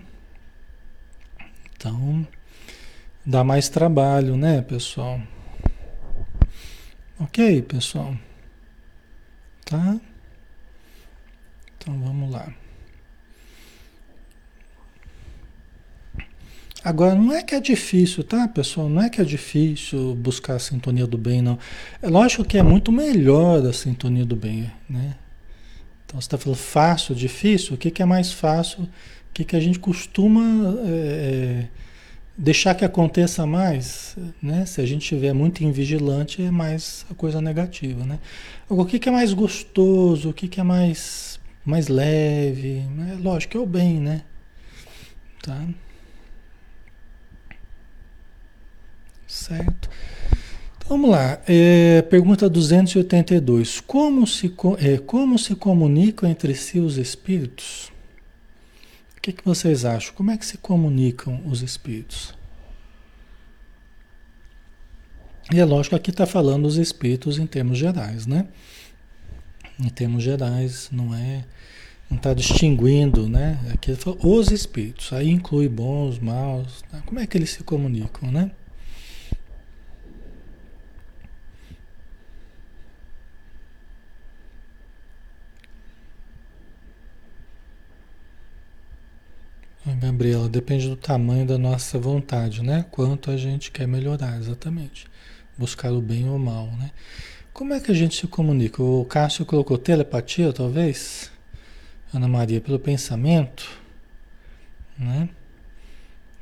Então, 1.77 2.27
dá 3.25 3.43
mais 3.43 3.69
trabalho, 3.69 4.37
né, 4.37 4.63
pessoal? 4.63 5.21
Ok, 7.19 7.63
pessoal? 7.63 8.17
Tá? 9.65 10.01
Então 11.77 11.99
vamos 12.01 12.31
lá. 12.31 12.53
Agora, 16.85 17.15
não 17.15 17.33
é 17.33 17.43
que 17.43 17.55
é 17.55 17.61
difícil, 17.61 18.23
tá, 18.23 18.47
pessoal? 18.47 18.89
Não 18.89 19.03
é 19.03 19.09
que 19.09 19.21
é 19.21 19.25
difícil 19.25 20.15
buscar 20.17 20.57
a 20.57 20.59
sintonia 20.59 21.07
do 21.07 21.17
bem, 21.17 21.41
não. 21.41 21.59
É 22.03 22.09
lógico 22.09 22.45
que 22.45 22.59
é 22.59 22.63
muito 22.63 22.93
melhor 22.93 23.67
a 23.67 23.73
sintonia 23.73 24.27
do 24.27 24.37
bem, 24.37 24.71
né? 24.89 25.17
Então, 26.05 26.21
você 26.21 26.27
está 26.27 26.37
falando 26.37 26.59
fácil, 26.59 27.15
difícil? 27.15 27.75
O 27.75 27.79
que, 27.79 27.91
que 27.91 28.03
é 28.03 28.05
mais 28.05 28.33
fácil? 28.33 28.87
que, 29.35 29.45
que 29.45 29.57
a 29.57 29.61
gente 29.61 29.81
costuma 29.81 30.43
é, 30.87 31.67
deixar 32.39 32.75
que 32.77 32.85
aconteça 32.85 33.45
mais, 33.45 34.17
né? 34.41 34.65
Se 34.65 34.81
a 34.81 34.87
gente 34.87 35.03
estiver 35.03 35.35
muito 35.35 35.65
invigilante, 35.65 36.41
é 36.41 36.53
mais 36.53 37.05
a 37.11 37.15
coisa 37.15 37.41
negativa, 37.41 38.05
né? 38.07 38.21
O 38.69 38.85
que, 38.87 39.01
que 39.01 39.09
é 39.09 39.13
mais 39.13 39.35
gostoso, 39.35 40.31
o 40.31 40.33
que, 40.33 40.47
que 40.47 40.61
é 40.61 40.63
mais, 40.63 41.41
mais 41.65 41.89
leve, 41.89 42.85
é 43.11 43.15
lógico 43.21 43.59
é 43.59 43.61
o 43.61 43.67
bem, 43.67 43.99
né? 43.99 44.23
Tá? 45.43 45.67
Certo? 49.35 49.91
Então, 50.77 50.89
vamos 50.89 51.11
lá. 51.11 51.41
É, 51.47 52.03
pergunta 52.03 52.49
282. 52.49 53.81
Como 53.81 54.27
se, 54.27 54.55
é, 54.79 54.99
como 54.99 55.39
se 55.39 55.55
comunicam 55.55 56.29
entre 56.29 56.55
si 56.55 56.79
os 56.79 56.97
espíritos? 56.99 57.93
que, 59.25 59.33
que 59.33 59.45
vocês 59.45 59.87
acham? 59.87 60.13
Como 60.15 60.31
é 60.31 60.37
que 60.37 60.45
se 60.45 60.59
comunicam 60.59 61.41
os 61.47 61.63
espíritos? 61.63 62.35
E 65.51 65.59
é 65.59 65.65
lógico 65.65 65.97
aqui 65.97 66.11
está 66.11 66.27
falando 66.27 66.67
os 66.67 66.77
espíritos 66.77 67.39
em 67.39 67.47
termos 67.47 67.79
gerais, 67.79 68.27
né? 68.27 68.47
Em 69.81 69.89
termos 69.89 70.23
gerais, 70.23 70.91
não 70.93 71.15
é. 71.15 71.45
Não 72.11 72.19
está 72.19 72.35
distinguindo, 72.35 73.27
né? 73.27 73.59
Aqui 73.73 73.95
fala 73.95 74.19
os 74.23 74.51
espíritos, 74.51 75.11
aí 75.11 75.31
inclui 75.31 75.71
bons, 75.71 76.19
maus. 76.19 76.85
Né? 76.93 77.03
Como 77.07 77.19
é 77.19 77.27
que 77.27 77.39
eles 77.39 77.49
se 77.49 77.63
comunicam, 77.63 78.31
né? 78.31 78.51
Gabriela, 89.93 90.49
depende 90.49 90.89
do 90.89 90.97
tamanho 90.97 91.47
da 91.47 91.59
nossa 91.59 91.99
vontade, 91.99 92.63
né? 92.63 92.87
Quanto 92.91 93.31
a 93.31 93.37
gente 93.37 93.71
quer 93.71 93.87
melhorar, 93.87 94.39
exatamente. 94.39 95.07
Buscar 95.59 95.93
o 95.93 96.01
bem 96.01 96.27
ou 96.27 96.37
o 96.37 96.39
mal, 96.39 96.69
né? 96.69 96.91
Como 97.53 97.75
é 97.75 97.81
que 97.81 97.93
a 97.93 97.95
gente 97.95 98.17
se 98.17 98.27
comunica? 98.27 98.83
O 98.83 99.05
Cássio 99.05 99.45
colocou 99.45 99.77
telepatia, 99.77 100.55
talvez? 100.55 101.31
Ana 102.13 102.27
Maria, 102.27 102.63
pelo 102.63 102.79
pensamento, 102.79 103.69
né? 104.99 105.29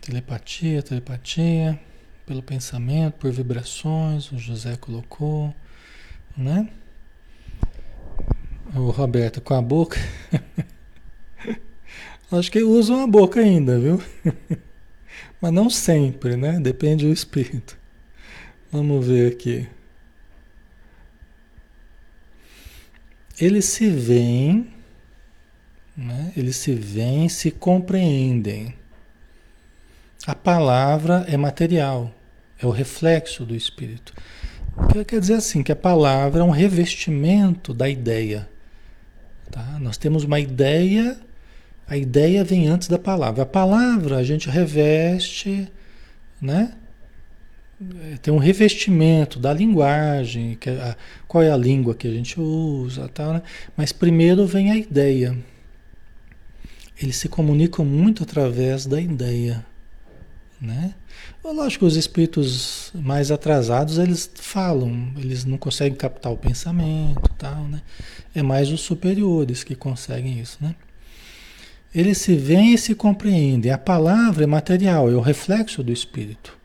Telepatia, 0.01 0.80
telepatia, 0.80 1.78
pelo 2.24 2.43
pensamento, 2.43 3.14
por 3.14 3.32
vibrações, 3.32 4.30
o 4.30 4.38
José 4.38 4.76
colocou, 4.76 5.53
né? 6.36 6.68
O 8.74 8.90
Roberto 8.90 9.40
com 9.40 9.55
a 9.55 9.61
boca. 9.61 9.99
Acho 12.33 12.51
que 12.51 12.62
usam 12.62 13.03
a 13.03 13.07
boca 13.07 13.41
ainda, 13.41 13.78
viu? 13.78 14.03
Mas 15.41 15.53
não 15.53 15.68
sempre, 15.68 16.35
né? 16.35 16.59
Depende 16.59 17.05
do 17.05 17.12
espírito. 17.12 17.76
Vamos 18.70 19.07
ver 19.07 19.33
aqui. 19.33 19.68
Eles 23.39 23.66
se 23.66 23.91
veem, 23.91 24.72
né? 25.95 26.33
eles 26.35 26.57
se 26.57 26.74
veem, 26.74 27.28
se 27.28 27.51
compreendem. 27.51 28.74
A 30.26 30.35
palavra 30.35 31.26
é 31.28 31.37
material, 31.37 32.14
é 32.59 32.64
o 32.66 32.70
reflexo 32.70 33.45
do 33.45 33.55
espírito. 33.55 34.14
Quer 35.07 35.20
dizer 35.20 35.35
assim, 35.35 35.62
que 35.62 35.72
a 35.72 35.76
palavra 35.76 36.41
é 36.41 36.45
um 36.45 36.51
revestimento 36.51 37.74
da 37.74 37.89
ideia. 37.89 38.49
Tá? 39.51 39.78
Nós 39.80 39.99
temos 39.99 40.24
uma 40.24 40.41
ideia 40.41 41.20
a 41.87 41.97
ideia 41.97 42.45
vem 42.45 42.68
antes 42.68 42.89
da 42.89 42.99
palavra. 42.99 43.43
A 43.43 43.47
palavra 43.47 44.16
a 44.16 44.24
gente 44.24 44.49
reveste, 44.49 45.68
né? 46.41 46.74
Tem 48.22 48.33
um 48.33 48.39
revestimento 48.39 49.39
da 49.39 49.53
linguagem, 49.53 50.57
que 50.57 50.70
é 50.70 50.74
a, 50.74 50.97
qual 51.26 51.43
é 51.43 51.51
a 51.51 51.57
língua 51.57 51.95
que 51.95 52.07
a 52.07 52.11
gente 52.11 52.41
usa, 52.41 53.09
tal, 53.09 53.33
né? 53.35 53.43
Mas 53.76 53.93
primeiro 53.93 54.47
vem 54.47 54.70
a 54.70 54.76
ideia. 54.76 55.37
Eles 57.01 57.16
se 57.16 57.28
comunicam 57.28 57.85
muito 57.85 58.22
através 58.22 58.87
da 58.87 59.01
ideia, 59.01 59.66
né? 60.61 60.95
Lógico, 61.43 61.85
os 61.85 61.97
espíritos 61.97 62.93
mais 62.95 63.33
atrasados, 63.33 63.99
eles 63.99 64.30
falam, 64.35 65.12
eles 65.16 65.45
não 65.45 65.59
conseguem 65.59 65.97
captar 65.97 66.33
o 66.33 66.37
pensamento, 66.37 67.28
tal, 67.37 67.64
né? 67.64 67.83
É 68.33 68.43
mais 68.43 68.70
os 68.70 68.80
superiores 68.80 69.64
que 69.64 69.74
conseguem 69.74 70.39
isso, 70.39 70.59
né? 70.61 70.76
Eles 71.95 72.18
se 72.18 72.34
veem 72.34 72.74
e 72.74 72.78
se 72.78 72.95
compreendem. 72.95 73.70
A 73.70 73.78
palavra 73.78 74.45
é 74.45 74.47
material, 74.47 75.11
é 75.11 75.14
o 75.14 75.20
reflexo 75.20 75.82
do 75.82 75.93
espírito. 75.93 76.57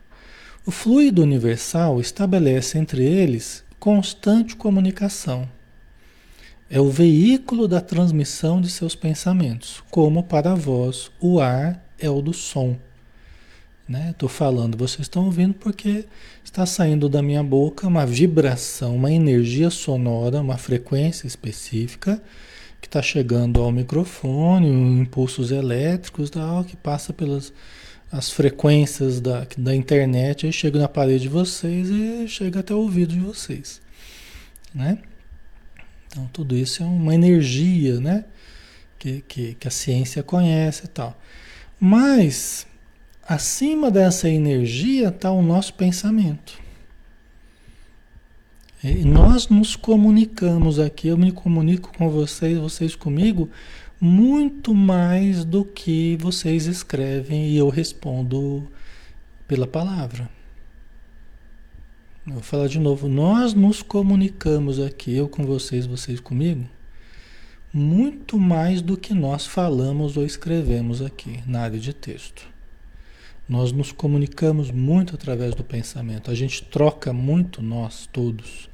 O 0.64 0.70
fluido 0.70 1.22
universal 1.22 2.00
estabelece 2.00 2.78
entre 2.78 3.04
eles 3.04 3.64
constante 3.78 4.56
comunicação. 4.56 5.48
É 6.70 6.80
o 6.80 6.90
veículo 6.90 7.66
da 7.66 7.80
transmissão 7.80 8.60
de 8.60 8.68
seus 8.68 8.94
pensamentos, 8.94 9.82
como 9.90 10.22
para 10.22 10.54
vós 10.54 11.10
o 11.20 11.40
ar 11.40 11.82
é 11.98 12.10
o 12.10 12.20
do 12.20 12.34
som. 12.34 12.76
Estou 13.88 14.28
né? 14.28 14.34
falando, 14.34 14.76
vocês 14.76 15.00
estão 15.00 15.24
ouvindo 15.24 15.54
porque 15.54 16.04
está 16.44 16.66
saindo 16.66 17.08
da 17.08 17.22
minha 17.22 17.42
boca 17.42 17.86
uma 17.86 18.04
vibração, 18.04 18.96
uma 18.96 19.10
energia 19.10 19.70
sonora, 19.70 20.42
uma 20.42 20.58
frequência 20.58 21.26
específica 21.26 22.22
que 22.88 22.96
está 22.96 23.02
chegando 23.02 23.60
ao 23.60 23.70
microfone, 23.70 24.66
impulsos 24.66 25.50
elétricos 25.50 26.30
tal, 26.30 26.64
que 26.64 26.74
passa 26.74 27.12
pelas 27.12 27.52
as 28.10 28.30
frequências 28.30 29.20
da, 29.20 29.46
da 29.58 29.76
internet, 29.76 30.46
aí 30.46 30.52
chega 30.52 30.78
na 30.78 30.88
parede 30.88 31.24
de 31.24 31.28
vocês 31.28 31.90
e 31.90 32.26
chega 32.26 32.60
até 32.60 32.72
o 32.72 32.78
ouvido 32.78 33.12
de 33.12 33.20
vocês, 33.20 33.82
né? 34.74 34.98
Então 36.06 36.26
tudo 36.32 36.56
isso 36.56 36.82
é 36.82 36.86
uma 36.86 37.14
energia, 37.14 38.00
né? 38.00 38.24
Que, 38.98 39.22
que, 39.28 39.54
que 39.54 39.68
a 39.68 39.70
ciência 39.70 40.22
conhece 40.22 40.86
e 40.86 40.88
tal. 40.88 41.20
Mas 41.78 42.66
acima 43.22 43.90
dessa 43.90 44.30
energia 44.30 45.08
está 45.08 45.30
o 45.30 45.42
nosso 45.42 45.74
pensamento. 45.74 46.58
E 48.82 49.04
nós 49.04 49.48
nos 49.48 49.74
comunicamos 49.74 50.78
aqui, 50.78 51.08
eu 51.08 51.18
me 51.18 51.32
comunico 51.32 51.92
com 51.98 52.08
vocês, 52.08 52.56
vocês 52.58 52.94
comigo, 52.94 53.50
muito 54.00 54.72
mais 54.72 55.44
do 55.44 55.64
que 55.64 56.16
vocês 56.20 56.66
escrevem 56.66 57.48
e 57.48 57.56
eu 57.56 57.68
respondo 57.70 58.68
pela 59.48 59.66
palavra. 59.66 60.30
Vou 62.24 62.42
falar 62.42 62.68
de 62.68 62.78
novo. 62.78 63.08
Nós 63.08 63.52
nos 63.52 63.82
comunicamos 63.82 64.78
aqui, 64.78 65.16
eu 65.16 65.28
com 65.28 65.44
vocês, 65.44 65.84
vocês 65.84 66.20
comigo, 66.20 66.64
muito 67.72 68.38
mais 68.38 68.80
do 68.80 68.96
que 68.96 69.12
nós 69.12 69.44
falamos 69.44 70.16
ou 70.16 70.24
escrevemos 70.24 71.02
aqui 71.02 71.42
na 71.46 71.62
área 71.62 71.80
de 71.80 71.92
texto. 71.92 72.46
Nós 73.48 73.72
nos 73.72 73.92
comunicamos 73.92 74.70
muito 74.70 75.14
através 75.14 75.54
do 75.54 75.64
pensamento. 75.64 76.30
A 76.30 76.34
gente 76.34 76.62
troca 76.64 77.14
muito, 77.14 77.62
nós 77.62 78.06
todos, 78.12 78.67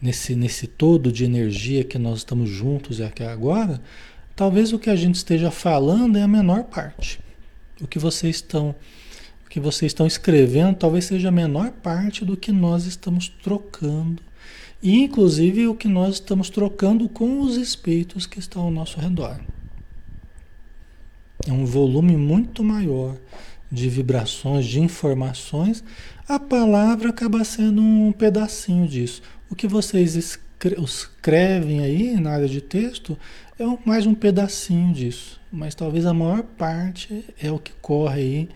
nesse, 0.00 0.34
nesse 0.34 0.66
todo 0.66 1.10
de 1.10 1.24
energia 1.24 1.84
que 1.84 1.98
nós 1.98 2.18
estamos 2.18 2.48
juntos 2.48 3.00
aqui 3.00 3.22
agora, 3.22 3.80
talvez 4.36 4.72
o 4.72 4.78
que 4.78 4.90
a 4.90 4.96
gente 4.96 5.16
esteja 5.16 5.50
falando 5.50 6.16
é 6.16 6.22
a 6.22 6.28
menor 6.28 6.64
parte. 6.64 7.20
O 7.80 7.86
que 7.86 7.98
vocês 7.98 8.36
estão 8.36 8.74
o 9.44 9.48
que 9.54 9.60
vocês 9.60 9.90
estão 9.90 10.06
escrevendo 10.06 10.76
talvez 10.76 11.04
seja 11.04 11.28
a 11.28 11.32
menor 11.32 11.70
parte 11.70 12.24
do 12.24 12.36
que 12.36 12.50
nós 12.50 12.86
estamos 12.86 13.28
trocando. 13.28 14.22
E 14.82 15.02
inclusive 15.02 15.66
o 15.66 15.74
que 15.74 15.88
nós 15.88 16.14
estamos 16.14 16.50
trocando 16.50 17.08
com 17.08 17.40
os 17.40 17.56
espíritos 17.56 18.26
que 18.26 18.38
estão 18.38 18.62
ao 18.62 18.70
nosso 18.70 18.98
redor. 19.00 19.40
É 21.46 21.52
um 21.52 21.64
volume 21.64 22.16
muito 22.16 22.64
maior 22.64 23.16
de 23.70 23.88
vibrações, 23.88 24.66
de 24.66 24.80
informações. 24.80 25.82
A 26.28 26.38
palavra 26.38 27.10
acaba 27.10 27.44
sendo 27.44 27.82
um 27.82 28.12
pedacinho 28.12 28.86
disso. 28.86 29.20
O 29.54 29.56
que 29.56 29.68
vocês 29.68 30.16
escrevem 30.16 31.78
aí 31.78 32.18
na 32.18 32.32
área 32.32 32.48
de 32.48 32.60
texto 32.60 33.16
é 33.56 33.62
mais 33.86 34.04
um 34.04 34.12
pedacinho 34.12 34.92
disso, 34.92 35.40
mas 35.52 35.76
talvez 35.76 36.06
a 36.06 36.12
maior 36.12 36.42
parte 36.42 37.24
é 37.40 37.52
o 37.52 37.58
que 37.60 37.70
corre 37.80 38.20
aí 38.20 38.48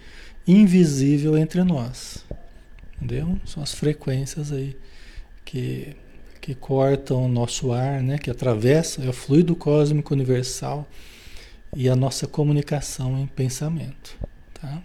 invisível 0.45 1.39
entre 1.39 1.63
nós. 1.63 2.25
Entendeu? 2.97 3.39
São 3.45 3.63
as 3.63 3.73
frequências 3.73 4.51
aí 4.51 4.77
que, 5.45 5.95
que 6.41 6.53
cortam 6.53 7.27
o 7.27 7.29
nosso 7.29 7.71
ar, 7.71 8.03
né? 8.03 8.19
que 8.19 8.29
atravessam, 8.29 9.05
é 9.05 9.09
o 9.09 9.13
fluido 9.13 9.55
cósmico 9.55 10.13
universal 10.13 10.85
e 11.77 11.89
a 11.89 11.95
nossa 11.95 12.27
comunicação 12.27 13.17
em 13.17 13.27
pensamento. 13.29 14.19
Tá? 14.53 14.83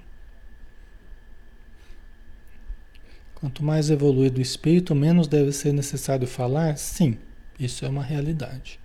Quanto 3.44 3.62
mais 3.62 3.90
evoluído 3.90 4.40
o 4.40 4.42
espírito, 4.42 4.96
menos 4.96 5.28
deve 5.28 5.52
ser 5.52 5.74
necessário 5.74 6.26
falar? 6.26 6.78
Sim, 6.78 7.18
isso 7.60 7.84
é 7.84 7.90
uma 7.90 8.02
realidade. 8.02 8.80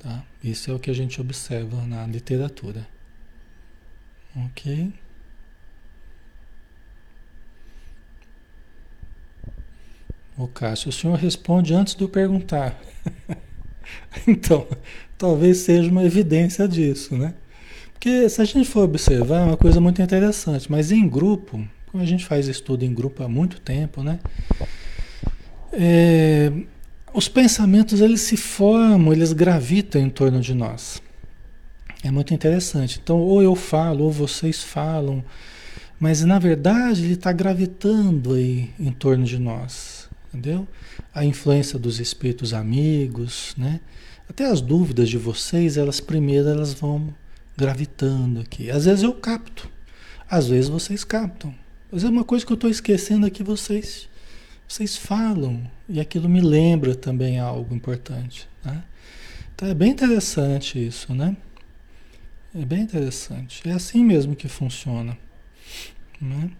Tá? 0.00 0.24
Isso 0.42 0.72
é 0.72 0.74
o 0.74 0.78
que 0.80 0.90
a 0.90 0.92
gente 0.92 1.20
observa 1.20 1.86
na 1.86 2.04
literatura. 2.04 2.84
Ok? 4.34 4.92
O 10.36 10.48
Cássio, 10.48 10.88
o 10.88 10.92
senhor 10.92 11.14
responde 11.14 11.72
antes 11.72 11.94
de 11.94 12.02
eu 12.02 12.08
perguntar. 12.08 12.76
então, 14.26 14.66
talvez 15.16 15.58
seja 15.58 15.88
uma 15.88 16.02
evidência 16.02 16.66
disso, 16.66 17.16
né? 17.16 17.34
Porque 17.92 18.28
se 18.28 18.42
a 18.42 18.44
gente 18.44 18.68
for 18.68 18.82
observar, 18.82 19.42
é 19.42 19.44
uma 19.44 19.56
coisa 19.56 19.80
muito 19.80 20.02
interessante, 20.02 20.68
mas 20.68 20.90
em 20.90 21.08
grupo, 21.08 21.64
a 22.00 22.04
gente 22.04 22.24
faz 22.24 22.48
estudo 22.48 22.84
em 22.84 22.92
grupo 22.92 23.22
há 23.22 23.28
muito 23.28 23.60
tempo, 23.60 24.02
né? 24.02 24.18
É, 25.72 26.52
os 27.12 27.28
pensamentos 27.28 28.00
eles 28.00 28.20
se 28.20 28.36
formam, 28.36 29.12
eles 29.12 29.32
gravitam 29.32 30.00
em 30.00 30.10
torno 30.10 30.40
de 30.40 30.54
nós. 30.54 31.02
É 32.02 32.10
muito 32.10 32.34
interessante. 32.34 33.00
Então, 33.02 33.18
ou 33.18 33.42
eu 33.42 33.54
falo, 33.54 34.04
ou 34.04 34.12
vocês 34.12 34.62
falam, 34.62 35.24
mas 35.98 36.22
na 36.22 36.38
verdade 36.38 37.04
ele 37.04 37.14
está 37.14 37.32
gravitando 37.32 38.34
aí 38.34 38.70
em 38.78 38.92
torno 38.92 39.24
de 39.24 39.38
nós, 39.38 40.08
entendeu? 40.28 40.68
A 41.14 41.24
influência 41.24 41.78
dos 41.78 41.98
espíritos 42.00 42.52
amigos, 42.52 43.54
né? 43.56 43.80
Até 44.28 44.44
as 44.44 44.60
dúvidas 44.60 45.08
de 45.08 45.16
vocês, 45.16 45.76
elas 45.76 46.00
primeiro 46.00 46.48
elas 46.48 46.74
vão 46.74 47.14
gravitando 47.56 48.40
aqui. 48.40 48.70
Às 48.70 48.84
vezes 48.84 49.02
eu 49.02 49.14
capto, 49.14 49.70
às 50.28 50.48
vezes 50.48 50.68
vocês 50.68 51.02
captam. 51.02 51.54
Vezes 51.90 52.04
é 52.04 52.10
uma 52.10 52.24
coisa 52.24 52.44
que 52.44 52.52
eu 52.52 52.56
estou 52.56 52.70
esquecendo 52.70 53.26
aqui, 53.26 53.42
vocês 53.42 54.08
vocês 54.68 54.96
falam 54.96 55.70
e 55.88 56.00
aquilo 56.00 56.28
me 56.28 56.40
lembra 56.40 56.94
também 56.94 57.38
algo 57.38 57.74
importante. 57.74 58.48
Né? 58.64 58.82
Então 59.54 59.68
é 59.68 59.74
bem 59.74 59.90
interessante 59.90 60.84
isso, 60.84 61.14
né? 61.14 61.36
É 62.54 62.64
bem 62.64 62.82
interessante. 62.82 63.66
É 63.68 63.72
assim 63.72 64.04
mesmo 64.04 64.34
que 64.34 64.48
funciona. 64.48 65.16
Né? 66.20 66.50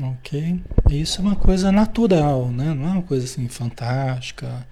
Ok? 0.00 0.60
Isso 0.90 1.20
é 1.20 1.24
uma 1.24 1.36
coisa 1.36 1.72
natural, 1.72 2.50
né? 2.50 2.74
Não 2.74 2.86
é 2.86 2.92
uma 2.92 3.02
coisa 3.02 3.24
assim 3.24 3.48
fantástica. 3.48 4.66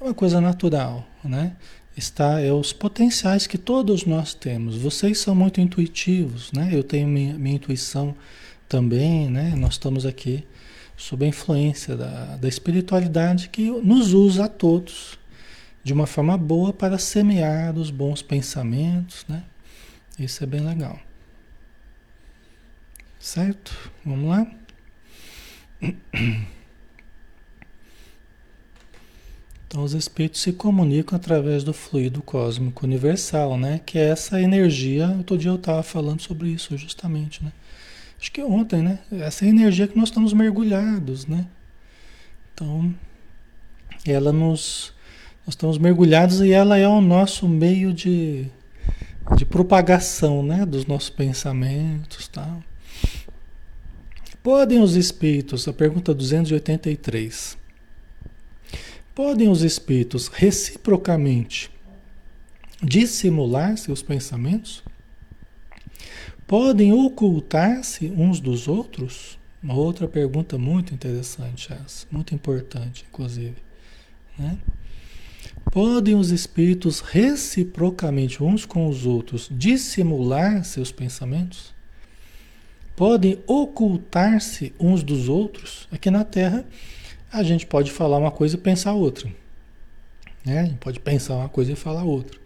É 0.00 0.04
uma 0.04 0.14
coisa 0.14 0.40
natural, 0.40 1.06
né? 1.22 1.56
Está 1.96 2.40
é 2.40 2.52
os 2.52 2.72
potenciais 2.72 3.46
que 3.46 3.56
todos 3.56 4.04
nós 4.04 4.34
temos. 4.34 4.76
Vocês 4.76 5.18
são 5.18 5.34
muito 5.34 5.60
intuitivos, 5.60 6.52
né? 6.52 6.70
Eu 6.72 6.82
tenho 6.82 7.06
minha, 7.06 7.34
minha 7.34 7.56
intuição 7.56 8.14
também, 8.68 9.30
né? 9.30 9.54
Nós 9.56 9.74
estamos 9.74 10.04
aqui 10.04 10.44
sob 10.96 11.24
a 11.24 11.28
influência 11.28 11.96
da, 11.96 12.36
da 12.36 12.48
espiritualidade 12.48 13.48
que 13.48 13.70
nos 13.70 14.12
usa 14.12 14.44
a 14.44 14.48
todos 14.48 15.18
de 15.82 15.92
uma 15.92 16.06
forma 16.06 16.36
boa 16.36 16.72
para 16.72 16.98
semear 16.98 17.76
os 17.76 17.90
bons 17.90 18.22
pensamentos, 18.22 19.24
né? 19.28 19.44
Isso 20.18 20.42
é 20.42 20.46
bem 20.46 20.60
legal. 20.60 20.98
Certo? 23.18 23.90
Vamos 24.04 24.28
lá? 24.28 24.46
Então, 29.74 29.82
os 29.82 29.92
espíritos 29.92 30.40
se 30.40 30.52
comunicam 30.52 31.16
através 31.16 31.64
do 31.64 31.72
fluido 31.72 32.22
cósmico 32.22 32.86
universal, 32.86 33.58
né? 33.58 33.80
Que 33.84 33.98
é 33.98 34.10
essa 34.10 34.40
energia. 34.40 35.08
Outro 35.18 35.36
dia 35.36 35.50
eu 35.50 35.56
estava 35.56 35.82
falando 35.82 36.20
sobre 36.20 36.48
isso, 36.48 36.78
justamente, 36.78 37.42
né? 37.42 37.52
Acho 38.16 38.30
que 38.30 38.40
ontem, 38.40 38.80
né? 38.80 39.00
Essa 39.10 39.44
energia 39.44 39.88
que 39.88 39.96
nós 39.96 40.10
estamos 40.10 40.32
mergulhados, 40.32 41.26
né? 41.26 41.48
Então, 42.54 42.94
ela 44.06 44.32
nos. 44.32 44.94
Nós 45.44 45.54
estamos 45.54 45.76
mergulhados 45.76 46.40
e 46.40 46.52
ela 46.52 46.78
é 46.78 46.86
o 46.86 47.00
nosso 47.00 47.48
meio 47.48 47.92
de, 47.92 48.46
de 49.36 49.44
propagação, 49.44 50.40
né? 50.40 50.64
Dos 50.64 50.86
nossos 50.86 51.10
pensamentos, 51.10 52.28
tal. 52.28 52.62
Podem 54.40 54.80
os 54.80 54.94
espíritos, 54.94 55.66
a 55.66 55.72
pergunta 55.72 56.14
283 56.14 57.63
Podem 59.14 59.48
os 59.48 59.62
espíritos 59.62 60.26
reciprocamente 60.26 61.70
dissimular 62.82 63.78
seus 63.78 64.02
pensamentos? 64.02 64.82
Podem 66.48 66.92
ocultar-se 66.92 68.08
uns 68.08 68.40
dos 68.40 68.66
outros? 68.66 69.38
Uma 69.62 69.74
outra 69.74 70.08
pergunta 70.08 70.58
muito 70.58 70.92
interessante 70.92 71.72
essa, 71.72 72.06
muito 72.10 72.34
importante, 72.34 73.06
inclusive. 73.08 73.54
Né? 74.36 74.58
Podem 75.70 76.16
os 76.16 76.30
espíritos 76.30 76.98
reciprocamente 76.98 78.42
uns 78.42 78.66
com 78.66 78.88
os 78.88 79.06
outros 79.06 79.48
dissimular 79.50 80.64
seus 80.64 80.90
pensamentos? 80.90 81.72
Podem 82.96 83.38
ocultar-se 83.46 84.74
uns 84.78 85.04
dos 85.04 85.28
outros? 85.28 85.88
Aqui 85.92 86.10
na 86.10 86.24
Terra, 86.24 86.66
a 87.34 87.42
gente 87.42 87.66
pode 87.66 87.90
falar 87.90 88.16
uma 88.18 88.30
coisa 88.30 88.54
e 88.54 88.58
pensar 88.58 88.92
outra. 88.92 89.28
Né? 90.44 90.60
A 90.60 90.64
gente 90.64 90.78
pode 90.78 91.00
pensar 91.00 91.34
uma 91.34 91.48
coisa 91.48 91.72
e 91.72 91.76
falar 91.76 92.04
outra. 92.04 92.38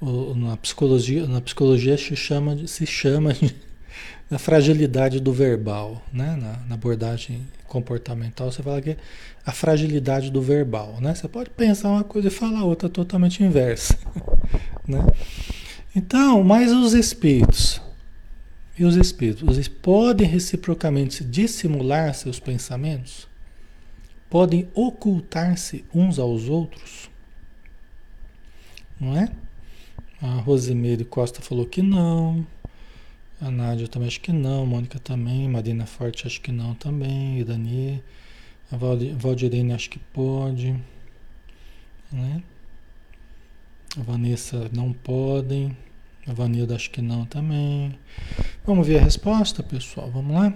O, 0.00 0.34
na 0.34 0.56
psicologia, 0.56 1.26
na 1.26 1.40
psicologia 1.40 1.98
se 1.98 2.14
chama 2.14 2.54
de, 2.54 2.68
se 2.68 2.86
chama 2.86 3.32
de 3.32 3.52
fragilidade 4.38 5.18
do 5.18 5.32
verbal, 5.32 6.00
né? 6.12 6.36
Na, 6.36 6.56
na, 6.68 6.74
abordagem 6.74 7.46
comportamental 7.66 8.50
você 8.50 8.62
fala 8.62 8.80
que 8.80 8.90
é 8.90 8.96
a 9.44 9.52
fragilidade 9.52 10.30
do 10.30 10.40
verbal, 10.40 10.98
né? 11.00 11.14
Você 11.14 11.28
pode 11.28 11.50
pensar 11.50 11.90
uma 11.90 12.04
coisa 12.04 12.28
e 12.28 12.30
falar 12.30 12.64
outra 12.64 12.88
totalmente 12.88 13.42
inversa, 13.42 13.96
né? 14.86 15.04
Então, 15.94 16.42
mas 16.42 16.72
os 16.72 16.94
espíritos 16.94 17.80
e 18.78 18.84
os 18.84 18.96
espíritos, 18.96 19.68
podem 19.68 20.26
reciprocamente 20.26 21.22
dissimular 21.22 22.14
seus 22.14 22.40
pensamentos? 22.40 23.31
Podem 24.32 24.66
ocultar-se 24.72 25.84
uns 25.94 26.18
aos 26.18 26.48
outros? 26.48 27.10
Não 28.98 29.14
é? 29.14 29.30
A 30.22 30.40
Rosimeire 30.40 31.04
Costa 31.04 31.42
falou 31.42 31.66
que 31.66 31.82
não. 31.82 32.46
A 33.38 33.50
Nádia 33.50 33.86
também 33.86 34.08
acho 34.08 34.22
que 34.22 34.32
não. 34.32 34.64
Mônica 34.64 34.98
também. 34.98 35.46
Marina 35.50 35.84
Forte 35.84 36.26
acho 36.26 36.40
que 36.40 36.50
não 36.50 36.74
também. 36.74 37.44
Dani. 37.44 38.02
A 38.70 38.76
Valdirene 38.78 39.74
acho 39.74 39.90
que 39.90 39.98
pode. 39.98 40.80
Né? 42.10 42.42
A 43.98 44.02
Vanessa 44.02 44.70
não 44.72 44.94
podem. 44.94 45.76
A 46.26 46.32
Vanilda 46.32 46.74
acho 46.74 46.90
que 46.90 47.02
não 47.02 47.26
também. 47.26 47.98
Vamos 48.64 48.86
ver 48.86 49.00
a 49.00 49.04
resposta, 49.04 49.62
pessoal. 49.62 50.10
Vamos 50.10 50.34
lá? 50.34 50.54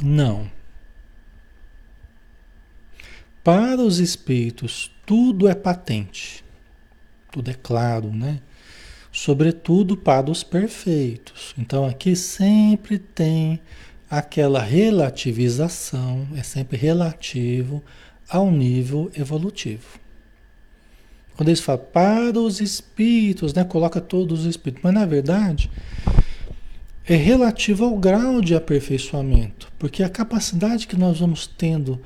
Não. 0.00 0.48
Para 3.44 3.82
os 3.82 3.98
espíritos, 3.98 4.90
tudo 5.04 5.46
é 5.46 5.54
patente, 5.54 6.42
tudo 7.30 7.50
é 7.50 7.54
claro, 7.54 8.10
né? 8.10 8.40
Sobretudo 9.12 9.98
para 9.98 10.30
os 10.30 10.42
perfeitos. 10.42 11.54
Então 11.58 11.84
aqui 11.84 12.16
sempre 12.16 12.98
tem 12.98 13.60
aquela 14.08 14.62
relativização, 14.62 16.26
é 16.34 16.42
sempre 16.42 16.78
relativo 16.78 17.84
ao 18.30 18.50
nível 18.50 19.10
evolutivo. 19.14 20.00
Quando 21.36 21.50
eles 21.50 21.60
falam 21.60 21.84
para 21.92 22.40
os 22.40 22.62
espíritos, 22.62 23.52
né, 23.52 23.62
coloca 23.62 24.00
todos 24.00 24.40
os 24.40 24.46
espíritos, 24.46 24.82
mas 24.82 24.94
na 24.94 25.04
verdade 25.04 25.70
é 27.06 27.14
relativo 27.14 27.84
ao 27.84 27.98
grau 27.98 28.40
de 28.40 28.54
aperfeiçoamento, 28.54 29.70
porque 29.78 30.02
a 30.02 30.08
capacidade 30.08 30.86
que 30.86 30.96
nós 30.96 31.20
vamos 31.20 31.46
tendo 31.46 32.00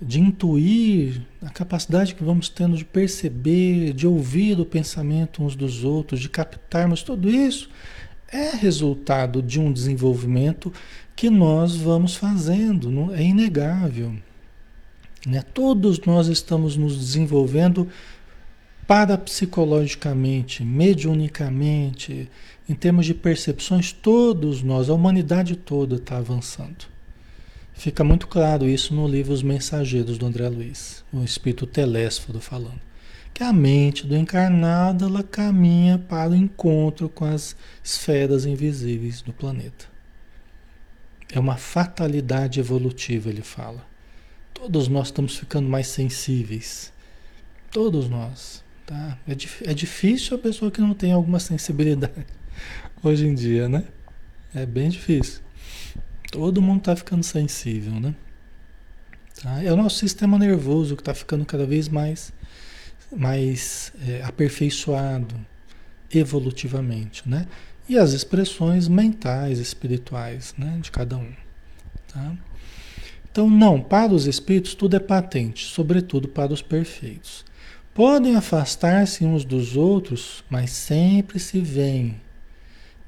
de 0.00 0.18
intuir, 0.18 1.20
a 1.42 1.50
capacidade 1.50 2.14
que 2.14 2.24
vamos 2.24 2.48
tendo 2.48 2.76
de 2.76 2.84
perceber, 2.84 3.92
de 3.92 4.06
ouvir 4.06 4.58
o 4.58 4.64
pensamento 4.64 5.42
uns 5.42 5.54
dos 5.54 5.84
outros, 5.84 6.20
de 6.20 6.28
captarmos 6.28 7.02
tudo 7.02 7.28
isso, 7.28 7.68
é 8.32 8.56
resultado 8.56 9.42
de 9.42 9.60
um 9.60 9.72
desenvolvimento 9.72 10.72
que 11.14 11.28
nós 11.28 11.76
vamos 11.76 12.16
fazendo, 12.16 13.12
é 13.12 13.22
inegável. 13.22 14.14
Né? 15.26 15.42
Todos 15.42 16.00
nós 16.00 16.28
estamos 16.28 16.76
nos 16.76 16.96
desenvolvendo 16.96 17.88
parapsicologicamente, 18.86 20.64
mediunicamente, 20.64 22.30
em 22.68 22.74
termos 22.74 23.04
de 23.04 23.14
percepções, 23.14 23.92
todos 23.92 24.62
nós, 24.62 24.88
a 24.88 24.94
humanidade 24.94 25.56
toda 25.56 25.96
está 25.96 26.16
avançando. 26.16 26.89
Fica 27.80 28.04
muito 28.04 28.26
claro 28.26 28.68
isso 28.68 28.92
no 28.92 29.08
livro 29.08 29.32
Os 29.32 29.42
Mensageiros 29.42 30.18
do 30.18 30.26
André 30.26 30.46
Luiz, 30.50 31.02
o 31.10 31.24
espírito 31.24 31.66
telésforo 31.66 32.38
falando. 32.38 32.78
Que 33.32 33.42
a 33.42 33.54
mente 33.54 34.06
do 34.06 34.14
encarnado 34.14 35.06
ela 35.06 35.22
caminha 35.22 35.96
para 35.98 36.28
o 36.28 36.34
encontro 36.34 37.08
com 37.08 37.24
as 37.24 37.56
esferas 37.82 38.44
invisíveis 38.44 39.22
do 39.22 39.32
planeta. 39.32 39.86
É 41.32 41.40
uma 41.40 41.56
fatalidade 41.56 42.60
evolutiva, 42.60 43.30
ele 43.30 43.40
fala. 43.40 43.82
Todos 44.52 44.86
nós 44.86 45.06
estamos 45.06 45.38
ficando 45.38 45.66
mais 45.66 45.86
sensíveis. 45.86 46.92
Todos 47.70 48.10
nós. 48.10 48.62
Tá? 48.84 49.16
É, 49.26 49.70
é 49.70 49.72
difícil 49.72 50.36
a 50.36 50.38
pessoa 50.38 50.70
que 50.70 50.82
não 50.82 50.92
tem 50.92 51.12
alguma 51.12 51.40
sensibilidade 51.40 52.26
hoje 53.02 53.26
em 53.26 53.34
dia, 53.34 53.70
né? 53.70 53.84
É 54.54 54.66
bem 54.66 54.90
difícil. 54.90 55.40
Todo 56.30 56.62
mundo 56.62 56.78
está 56.78 56.94
ficando 56.94 57.22
sensível, 57.22 57.92
né? 57.94 58.14
Tá? 59.42 59.62
É 59.62 59.72
o 59.72 59.76
nosso 59.76 59.98
sistema 59.98 60.38
nervoso 60.38 60.94
que 60.94 61.02
está 61.02 61.14
ficando 61.14 61.44
cada 61.44 61.66
vez 61.66 61.88
mais, 61.88 62.32
mais 63.14 63.92
é, 64.06 64.22
aperfeiçoado 64.22 65.34
evolutivamente, 66.12 67.28
né? 67.28 67.46
E 67.88 67.98
as 67.98 68.12
expressões 68.12 68.86
mentais, 68.86 69.58
espirituais, 69.58 70.54
né? 70.56 70.78
De 70.80 70.90
cada 70.90 71.16
um, 71.16 71.32
tá? 72.12 72.36
Então, 73.30 73.48
não, 73.48 73.80
para 73.80 74.12
os 74.12 74.26
espíritos 74.26 74.74
tudo 74.74 74.96
é 74.96 75.00
patente, 75.00 75.64
sobretudo 75.64 76.28
para 76.28 76.52
os 76.52 76.62
perfeitos. 76.62 77.44
Podem 77.94 78.36
afastar-se 78.36 79.24
uns 79.24 79.44
dos 79.44 79.76
outros, 79.76 80.44
mas 80.50 80.70
sempre 80.70 81.38
se 81.38 81.60
veem. 81.60 82.20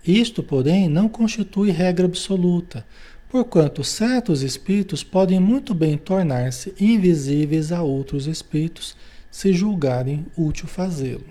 Isto, 0.05 0.43
porém, 0.43 0.89
não 0.89 1.09
constitui 1.09 1.71
regra 1.71 2.07
absoluta, 2.07 2.85
porquanto 3.33 3.83
certos 3.83 4.43
espíritos 4.43 5.03
podem 5.03 5.41
muito 5.41 5.73
bem 5.73 5.97
tornar-se 5.97 6.75
invisíveis 6.79 7.73
a 7.73 7.83
outros 7.83 8.27
espíritos, 8.27 8.95
se 9.31 9.55
julgarem 9.55 10.27
útil 10.37 10.67
fazê-lo. 10.69 11.25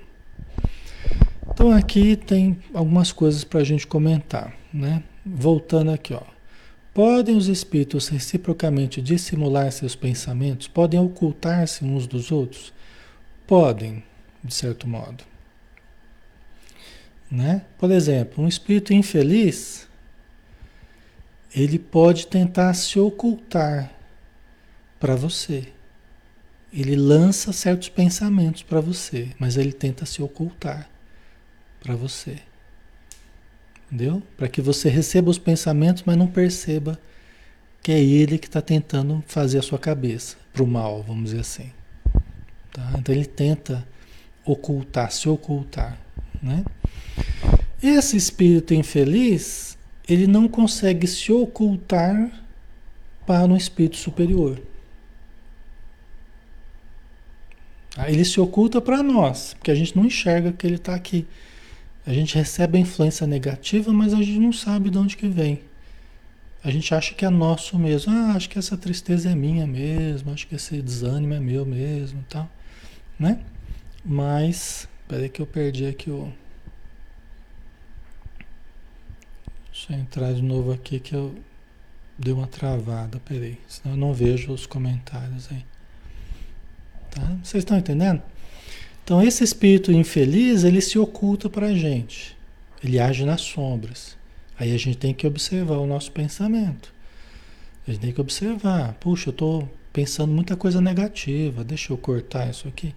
Então 1.47 1.71
aqui 1.71 2.15
tem 2.15 2.57
algumas 2.73 3.11
coisas 3.11 3.43
para 3.43 3.59
a 3.59 3.63
gente 3.63 3.85
comentar, 3.85 4.51
né? 4.73 5.03
Voltando 5.23 5.91
aqui, 5.91 6.11
ó. 6.15 6.23
Podem 6.91 7.37
os 7.37 7.47
espíritos 7.47 8.07
reciprocamente 8.07 8.99
dissimular 8.99 9.71
seus 9.71 9.95
pensamentos? 9.95 10.67
Podem 10.67 10.99
ocultar-se 10.99 11.85
uns 11.85 12.07
dos 12.07 12.31
outros? 12.31 12.73
Podem, 13.45 14.03
de 14.43 14.55
certo 14.55 14.87
modo. 14.87 15.23
Né? 17.29 17.61
Por 17.77 17.91
exemplo, 17.91 18.43
um 18.43 18.47
espírito 18.47 18.91
infeliz, 18.91 19.87
ele 21.53 21.77
pode 21.77 22.27
tentar 22.27 22.73
se 22.73 22.99
ocultar 22.99 23.91
para 24.99 25.15
você. 25.15 25.67
Ele 26.71 26.95
lança 26.95 27.51
certos 27.51 27.89
pensamentos 27.89 28.63
para 28.63 28.79
você, 28.79 29.29
mas 29.37 29.57
ele 29.57 29.73
tenta 29.73 30.05
se 30.05 30.21
ocultar 30.21 30.89
para 31.81 31.95
você. 31.95 32.37
Entendeu? 33.87 34.23
Para 34.37 34.47
que 34.47 34.61
você 34.61 34.87
receba 34.87 35.29
os 35.29 35.37
pensamentos, 35.37 36.03
mas 36.05 36.15
não 36.15 36.27
perceba 36.27 36.97
que 37.81 37.91
é 37.91 37.99
ele 37.99 38.37
que 38.37 38.47
está 38.47 38.61
tentando 38.61 39.21
fazer 39.27 39.59
a 39.59 39.61
sua 39.61 39.79
cabeça 39.79 40.37
para 40.53 40.63
o 40.63 40.67
mal, 40.67 41.03
vamos 41.03 41.25
dizer 41.25 41.41
assim. 41.41 41.71
Tá? 42.71 42.93
Então 42.97 43.13
ele 43.13 43.25
tenta 43.25 43.85
ocultar, 44.45 45.11
se 45.11 45.27
ocultar. 45.27 45.99
Né? 46.41 46.63
Esse 47.81 48.15
espírito 48.15 48.73
infeliz, 48.73 49.70
ele 50.11 50.27
não 50.27 50.47
consegue 50.47 51.07
se 51.07 51.31
ocultar 51.31 52.31
para 53.25 53.45
um 53.45 53.55
espírito 53.55 53.97
superior. 53.97 54.61
Ele 58.07 58.23
se 58.23 58.39
oculta 58.39 58.81
para 58.81 59.03
nós, 59.03 59.53
porque 59.53 59.69
a 59.69 59.75
gente 59.75 59.95
não 59.95 60.05
enxerga 60.05 60.51
que 60.51 60.65
ele 60.65 60.75
está 60.75 60.95
aqui. 60.95 61.27
A 62.05 62.13
gente 62.13 62.35
recebe 62.35 62.77
a 62.77 62.81
influência 62.81 63.27
negativa, 63.27 63.91
mas 63.91 64.13
a 64.13 64.17
gente 64.17 64.39
não 64.39 64.53
sabe 64.53 64.89
de 64.89 64.97
onde 64.97 65.17
que 65.17 65.27
vem. 65.27 65.61
A 66.63 66.71
gente 66.71 66.93
acha 66.95 67.13
que 67.13 67.25
é 67.25 67.29
nosso 67.29 67.77
mesmo. 67.77 68.13
Ah, 68.13 68.33
acho 68.35 68.49
que 68.49 68.57
essa 68.57 68.77
tristeza 68.77 69.29
é 69.29 69.35
minha 69.35 69.67
mesmo, 69.67 70.31
acho 70.31 70.47
que 70.47 70.55
esse 70.55 70.81
desânimo 70.81 71.33
é 71.33 71.39
meu 71.39 71.65
mesmo, 71.65 72.23
tal 72.29 72.49
né? 73.21 73.39
Mas, 74.03 74.87
peraí 75.07 75.29
que 75.29 75.41
eu 75.41 75.45
perdi 75.45 75.85
aqui 75.85 76.09
o... 76.09 76.33
Deixa 79.91 79.95
eu 79.95 79.99
entrar 79.99 80.33
de 80.33 80.41
novo 80.41 80.71
aqui 80.71 81.01
que 81.01 81.13
eu 81.13 81.35
dei 82.17 82.33
uma 82.33 82.47
travada, 82.47 83.19
peraí, 83.19 83.57
senão 83.67 83.95
eu 83.95 83.99
não 83.99 84.13
vejo 84.13 84.53
os 84.53 84.65
comentários 84.65 85.49
aí. 85.51 85.65
Tá? 87.09 87.37
Vocês 87.43 87.61
estão 87.61 87.77
entendendo? 87.77 88.21
Então 89.03 89.21
esse 89.21 89.43
espírito 89.43 89.91
infeliz, 89.91 90.63
ele 90.63 90.79
se 90.79 90.97
oculta 90.97 91.49
para 91.49 91.67
a 91.67 91.73
gente. 91.73 92.37
Ele 92.81 93.01
age 93.01 93.25
nas 93.25 93.41
sombras. 93.41 94.17
Aí 94.57 94.73
a 94.73 94.77
gente 94.77 94.97
tem 94.97 95.13
que 95.13 95.27
observar 95.27 95.77
o 95.77 95.85
nosso 95.85 96.09
pensamento. 96.13 96.93
A 97.85 97.91
gente 97.91 97.99
tem 97.99 98.13
que 98.13 98.21
observar. 98.21 98.93
Puxa, 98.93 99.27
eu 99.27 99.31
estou 99.31 99.69
pensando 99.91 100.31
muita 100.31 100.55
coisa 100.55 100.79
negativa. 100.79 101.65
Deixa 101.65 101.91
eu 101.91 101.97
cortar 101.97 102.49
isso 102.49 102.65
aqui 102.65 102.95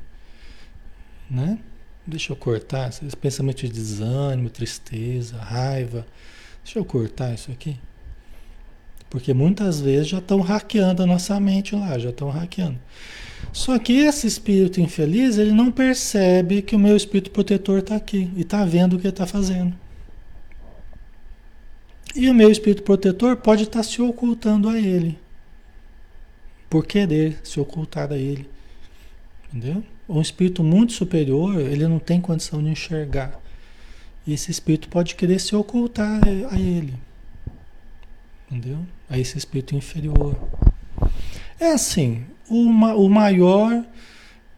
né? 1.30 1.58
Deixa 2.06 2.32
eu 2.32 2.36
cortar 2.36 2.90
esse 2.90 3.16
pensamento 3.16 3.62
de 3.62 3.68
desânimo, 3.68 4.50
tristeza, 4.50 5.38
raiva. 5.38 6.06
Deixa 6.64 6.78
eu 6.78 6.84
cortar 6.84 7.34
isso 7.34 7.50
aqui. 7.50 7.76
Porque 9.10 9.32
muitas 9.32 9.80
vezes 9.80 10.08
já 10.08 10.18
estão 10.18 10.40
hackeando 10.40 11.02
a 11.02 11.06
nossa 11.06 11.38
mente 11.38 11.76
lá, 11.76 11.98
já 11.98 12.10
estão 12.10 12.30
hackeando. 12.30 12.78
Só 13.52 13.78
que 13.78 13.92
esse 13.92 14.26
espírito 14.26 14.80
infeliz, 14.80 15.38
ele 15.38 15.52
não 15.52 15.70
percebe 15.70 16.62
que 16.62 16.74
o 16.74 16.78
meu 16.78 16.96
espírito 16.96 17.30
protetor 17.30 17.78
está 17.78 17.94
aqui 17.94 18.30
e 18.34 18.40
está 18.40 18.64
vendo 18.64 18.94
o 18.94 18.98
que 18.98 19.06
ele 19.06 19.12
está 19.12 19.26
fazendo. 19.26 19.74
E 22.16 22.28
o 22.28 22.34
meu 22.34 22.50
espírito 22.50 22.82
protetor 22.82 23.36
pode 23.36 23.64
estar 23.64 23.80
tá 23.80 23.84
se 23.84 24.00
ocultando 24.00 24.68
a 24.68 24.78
ele. 24.78 25.18
Por 26.68 26.86
querer 26.86 27.38
se 27.44 27.60
ocultar 27.60 28.10
a 28.10 28.16
ele. 28.16 28.48
Entendeu? 29.52 29.84
um 30.08 30.20
espírito 30.20 30.62
muito 30.62 30.92
superior, 30.92 31.58
ele 31.60 31.88
não 31.88 31.98
tem 31.98 32.20
condição 32.20 32.62
de 32.62 32.70
enxergar. 32.70 33.40
Esse 34.26 34.50
espírito 34.50 34.88
pode 34.88 35.14
querer 35.14 35.38
se 35.38 35.54
ocultar 35.54 36.20
a 36.50 36.58
ele. 36.58 36.94
Entendeu? 38.50 38.78
A 39.08 39.18
esse 39.18 39.36
espírito 39.36 39.74
inferior. 39.74 40.36
É 41.60 41.72
assim, 41.72 42.24
o, 42.48 42.68
o 42.68 43.10
maior, 43.10 43.84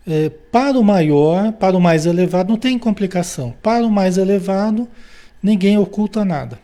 é, 0.07 0.29
para 0.29 0.79
o 0.79 0.85
maior, 0.85 1.53
para 1.53 1.77
o 1.77 1.81
mais 1.81 2.07
elevado, 2.07 2.51
não 2.51 2.59
tem 2.59 2.79
complicação. 2.79 3.55
Para 3.63 3.85
o 3.85 3.91
mais 3.91 4.19
elevado, 4.19 4.89
ninguém 5.43 5.79
oculta 5.79 6.25
nada. 6.25 6.61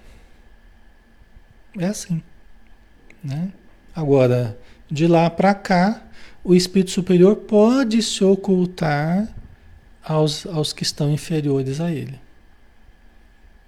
É 1.78 1.86
assim. 1.86 2.22
Né? 3.22 3.50
Agora, 3.94 4.58
de 4.90 5.06
lá 5.06 5.28
para 5.28 5.54
cá, 5.54 6.02
o 6.44 6.54
espírito 6.54 6.90
superior 6.90 7.36
pode 7.36 8.02
se 8.02 8.22
ocultar 8.24 9.28
aos, 10.02 10.46
aos 10.46 10.72
que 10.72 10.82
estão 10.82 11.10
inferiores 11.10 11.80
a 11.80 11.90
ele. 11.90 12.21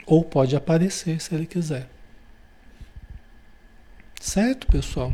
Ou 0.06 0.22
pode 0.22 0.54
aparecer 0.54 1.20
se 1.20 1.34
ele 1.34 1.46
quiser. 1.46 1.88
Certo, 4.20 4.66
pessoal? 4.66 5.12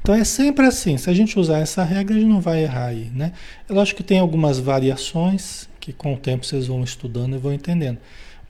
Então 0.00 0.14
é 0.14 0.24
sempre 0.24 0.64
assim. 0.64 0.96
Se 0.96 1.10
a 1.10 1.14
gente 1.14 1.38
usar 1.38 1.58
essa 1.58 1.82
regra, 1.82 2.14
a 2.14 2.18
gente 2.18 2.28
não 2.28 2.40
vai 2.40 2.62
errar 2.62 2.86
aí, 2.86 3.10
né? 3.14 3.32
Eu 3.68 3.80
acho 3.80 3.94
que 3.94 4.02
tem 4.02 4.18
algumas 4.18 4.58
variações 4.58 5.68
que 5.80 5.92
com 5.92 6.14
o 6.14 6.18
tempo 6.18 6.46
vocês 6.46 6.66
vão 6.66 6.84
estudando 6.84 7.34
e 7.34 7.38
vão 7.38 7.52
entendendo. 7.52 7.98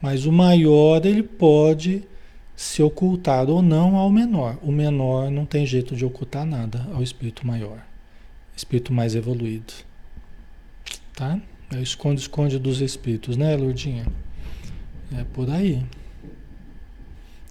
Mas 0.01 0.25
o 0.25 0.31
maior, 0.31 1.05
ele 1.05 1.23
pode 1.23 2.03
se 2.55 2.83
ocultar 2.83 3.49
ou 3.49 3.61
não 3.61 3.95
ao 3.95 4.09
menor. 4.09 4.57
O 4.61 4.71
menor 4.71 5.31
não 5.31 5.45
tem 5.45 5.65
jeito 5.65 5.95
de 5.95 6.05
ocultar 6.05 6.45
nada 6.45 6.85
ao 6.93 7.01
espírito 7.01 7.47
maior, 7.47 7.79
espírito 8.55 8.93
mais 8.93 9.15
evoluído. 9.15 9.73
Tá? 11.15 11.39
É 11.73 11.81
esconde-esconde 11.81 12.59
dos 12.59 12.81
espíritos, 12.81 13.37
né, 13.37 13.55
Lourdinha? 13.55 14.05
É 15.17 15.23
por 15.23 15.49
aí. 15.49 15.83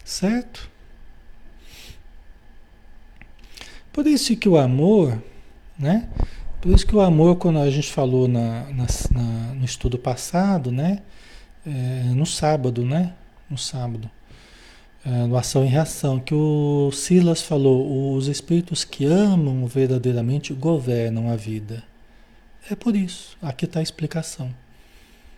Certo? 0.05 0.71
Por 3.93 4.07
isso 4.07 4.37
que 4.37 4.49
o 4.49 4.57
amor, 4.57 5.23
né? 5.79 6.09
Por 6.61 6.73
isso 6.73 6.87
que 6.87 6.95
o 6.95 7.01
amor, 7.01 7.37
quando 7.37 7.59
a 7.59 7.71
gente 7.71 7.93
falou 7.93 8.29
na, 8.29 8.65
na, 8.71 8.87
na 9.11 9.55
no 9.55 9.65
estudo 9.65 9.99
passado, 9.99 10.71
né? 10.71 11.03
É, 11.67 12.03
no 12.15 12.25
sábado, 12.25 12.85
né? 12.85 13.15
No 13.51 13.59
sábado 13.59 14.11
é, 15.05 15.27
no 15.27 15.37
Ação 15.37 15.65
e 15.65 15.69
Reação, 15.69 16.21
que 16.21 16.35
o 16.35 16.91
Silas 16.93 17.41
falou, 17.41 18.15
os 18.15 18.27
espíritos 18.27 18.85
que 18.85 19.05
amam 19.07 19.67
verdadeiramente 19.67 20.53
governam 20.53 21.31
a 21.31 21.37
vida. 21.37 21.83
É 22.71 22.75
por 22.75 22.95
isso, 22.95 23.37
aqui 23.41 23.65
está 23.65 23.81
a 23.81 23.83
explicação. 23.83 24.55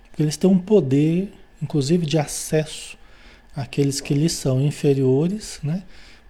Porque 0.04 0.22
eles 0.22 0.36
têm 0.36 0.50
um 0.50 0.58
poder, 0.58 1.32
inclusive 1.62 2.06
de 2.06 2.18
acesso 2.18 2.98
àqueles 3.54 4.00
que 4.00 4.14
lhes 4.14 4.32
são 4.32 4.60
inferiores, 4.60 5.60
né? 5.62 5.82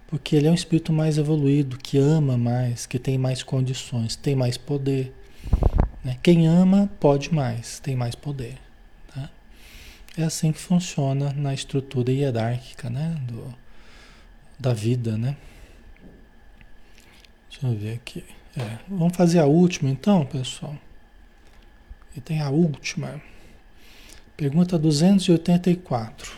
Porque 0.07 0.35
ele 0.35 0.47
é 0.47 0.51
um 0.51 0.55
espírito 0.55 0.91
mais 0.91 1.17
evoluído, 1.17 1.77
que 1.77 1.97
ama 1.97 2.37
mais, 2.37 2.85
que 2.85 2.99
tem 2.99 3.17
mais 3.17 3.43
condições, 3.43 4.15
tem 4.15 4.35
mais 4.35 4.57
poder. 4.57 5.13
Né? 6.03 6.17
Quem 6.21 6.47
ama 6.47 6.89
pode 6.99 7.33
mais, 7.33 7.79
tem 7.79 7.95
mais 7.95 8.13
poder. 8.13 8.57
É 10.17 10.23
assim 10.23 10.51
que 10.51 10.59
funciona 10.59 11.31
na 11.31 11.53
estrutura 11.53 12.11
hierárquica 12.11 12.89
né? 12.89 13.15
Do, 13.23 13.55
da 14.59 14.73
vida, 14.73 15.17
né? 15.17 15.37
Deixa 17.49 17.67
eu 17.67 17.77
ver 17.77 17.93
aqui. 17.93 18.23
É, 18.57 18.79
vamos 18.89 19.15
fazer 19.15 19.39
a 19.39 19.45
última 19.45 19.89
então, 19.89 20.25
pessoal. 20.25 20.75
E 22.15 22.19
tem 22.19 22.41
a 22.41 22.49
última. 22.49 23.21
Pergunta 24.41 24.75
284. 24.75 26.31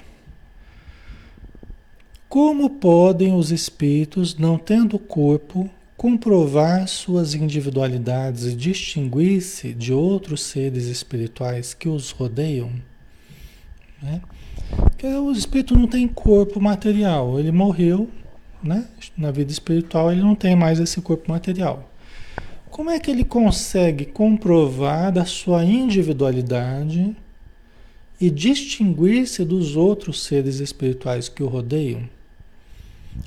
Como 2.27 2.69
podem 2.69 3.33
os 3.33 3.49
espíritos, 3.49 4.35
não 4.35 4.57
tendo 4.57 4.99
corpo, 4.99 5.69
comprovar 5.95 6.85
suas 6.89 7.33
individualidades 7.33 8.43
e 8.43 8.55
distinguir-se 8.55 9.73
de 9.73 9.93
outros 9.93 10.41
seres 10.41 10.87
espirituais 10.87 11.73
que 11.73 11.87
os 11.87 12.11
rodeiam? 12.11 12.73
Né? 14.01 14.21
Porque 14.69 15.07
o 15.07 15.31
espírito 15.31 15.73
não 15.73 15.87
tem 15.87 16.05
corpo 16.05 16.59
material, 16.59 17.39
ele 17.39 17.53
morreu, 17.53 18.09
né? 18.61 18.85
na 19.15 19.31
vida 19.31 19.53
espiritual 19.53 20.11
ele 20.11 20.19
não 20.19 20.35
tem 20.35 20.57
mais 20.57 20.77
esse 20.77 20.99
corpo 20.99 21.31
material. 21.31 21.89
Como 22.69 22.89
é 22.89 22.99
que 22.99 23.09
ele 23.09 23.23
consegue 23.23 24.03
comprovar 24.03 25.09
da 25.09 25.23
sua 25.23 25.63
individualidade 25.63 27.15
e 28.23 28.29
distinguir-se 28.29 29.43
dos 29.43 29.75
outros 29.75 30.23
seres 30.23 30.61
espirituais 30.61 31.27
que 31.27 31.43
o 31.43 31.47
rodeiam? 31.47 32.07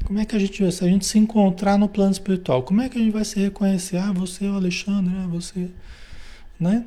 Como 0.07 0.19
é 0.19 0.25
que 0.25 0.35
a 0.35 0.39
gente, 0.39 0.73
se 0.73 0.83
a 0.83 0.89
gente 0.89 1.05
se 1.05 1.19
encontrar 1.19 1.77
no 1.77 1.87
plano 1.87 2.13
espiritual, 2.13 2.63
como 2.63 2.81
é 2.81 2.89
que 2.89 2.97
a 2.97 3.01
gente 3.03 3.13
vai 3.13 3.23
se 3.23 3.39
reconhecer? 3.39 3.99
Ah, 3.99 4.11
você 4.11 4.47
é 4.47 4.51
o 4.51 4.55
Alexandre, 4.55 5.15
ah, 5.19 5.27
você, 5.27 5.69
né? 6.59 6.87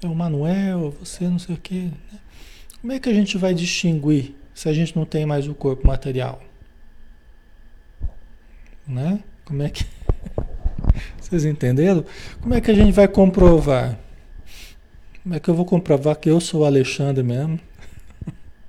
É 0.00 0.06
o 0.06 0.14
Manuel, 0.14 0.94
você 1.00 1.28
não 1.28 1.40
sei 1.40 1.56
o 1.56 1.58
quê. 1.58 1.90
Né? 2.12 2.20
Como 2.80 2.92
é 2.92 3.00
que 3.00 3.08
a 3.08 3.12
gente 3.12 3.36
vai 3.36 3.52
distinguir 3.52 4.36
se 4.54 4.68
a 4.68 4.72
gente 4.72 4.94
não 4.94 5.04
tem 5.04 5.26
mais 5.26 5.48
o 5.48 5.54
corpo 5.54 5.84
material? 5.84 6.40
Né? 8.86 9.18
Como 9.44 9.64
é 9.64 9.68
que. 9.68 9.84
Vocês 11.20 11.44
entenderam? 11.44 12.04
Como 12.40 12.54
é 12.54 12.60
que 12.60 12.70
a 12.70 12.74
gente 12.74 12.92
vai 12.92 13.08
comprovar? 13.08 13.98
Como 15.28 15.36
é 15.36 15.40
que 15.40 15.50
eu 15.50 15.54
vou 15.54 15.66
comprovar 15.66 16.16
que 16.16 16.30
eu 16.30 16.40
sou 16.40 16.62
o 16.62 16.64
Alexandre 16.64 17.22
mesmo? 17.22 17.60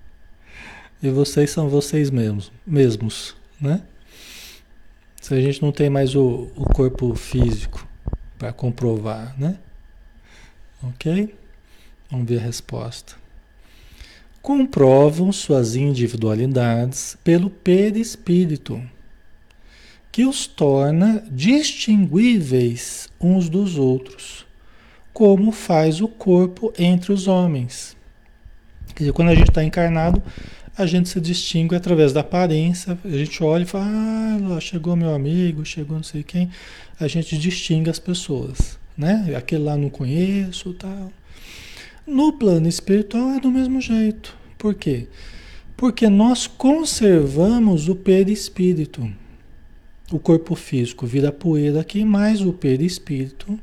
e 1.02 1.10
vocês 1.10 1.52
são 1.52 1.70
vocês 1.70 2.10
mesmos, 2.10 2.52
mesmos, 2.68 3.34
né? 3.62 3.82
Se 5.22 5.34
a 5.34 5.40
gente 5.40 5.62
não 5.62 5.72
tem 5.72 5.90
mais 5.90 6.16
o, 6.16 6.52
o 6.58 6.66
corpo 6.66 7.16
físico 7.16 7.88
para 8.38 8.52
comprovar, 8.52 9.40
né? 9.40 9.58
Ok? 10.84 11.34
Vamos 12.12 12.28
ver 12.28 12.40
a 12.40 12.44
resposta 12.44 13.16
comprovam 14.42 15.32
suas 15.32 15.78
individualidades 15.78 17.18
pelo 17.24 17.50
perispírito, 17.50 18.82
que 20.12 20.26
os 20.26 20.46
torna 20.46 21.24
distinguíveis 21.32 23.08
uns 23.22 23.48
dos 23.48 23.78
outros, 23.78 24.49
como 25.20 25.52
faz 25.52 26.00
o 26.00 26.08
corpo 26.08 26.72
entre 26.80 27.12
os 27.12 27.28
homens. 27.28 27.94
Quer 28.96 29.00
dizer, 29.00 29.12
quando 29.12 29.28
a 29.28 29.36
gente 29.36 29.50
está 29.50 29.62
encarnado, 29.62 30.24
a 30.78 30.86
gente 30.86 31.10
se 31.10 31.20
distingue 31.20 31.76
através 31.76 32.14
da 32.14 32.22
aparência, 32.22 32.98
a 33.04 33.10
gente 33.10 33.44
olha 33.44 33.64
e 33.64 33.66
fala, 33.66 33.86
ah, 33.86 34.60
chegou 34.62 34.96
meu 34.96 35.14
amigo, 35.14 35.66
chegou 35.66 35.98
não 35.98 36.04
sei 36.04 36.24
quem, 36.24 36.50
a 36.98 37.06
gente 37.10 37.38
distingue 37.38 37.90
as 37.90 38.00
pessoas, 38.00 38.80
né? 38.98 39.34
Aquele 39.36 39.64
lá 39.64 39.76
não 39.76 39.90
conheço, 39.90 40.74
tal. 40.76 41.12
No 42.08 42.32
plano 42.32 42.70
espiritual 42.70 43.32
é 43.32 43.42
do 43.42 43.52
mesmo 43.52 43.82
jeito. 43.82 44.34
Por 44.58 44.74
quê? 44.74 45.10
Porque 45.76 46.08
nós 46.08 46.48
conservamos 46.48 47.90
o 47.90 47.96
perispírito. 47.96 49.12
O 50.14 50.18
corpo 50.18 50.56
físico 50.56 51.06
vira 51.06 51.30
poeira 51.30 51.82
aqui, 51.82 52.06
mas 52.06 52.40
o 52.40 52.54
perispírito 52.54 53.60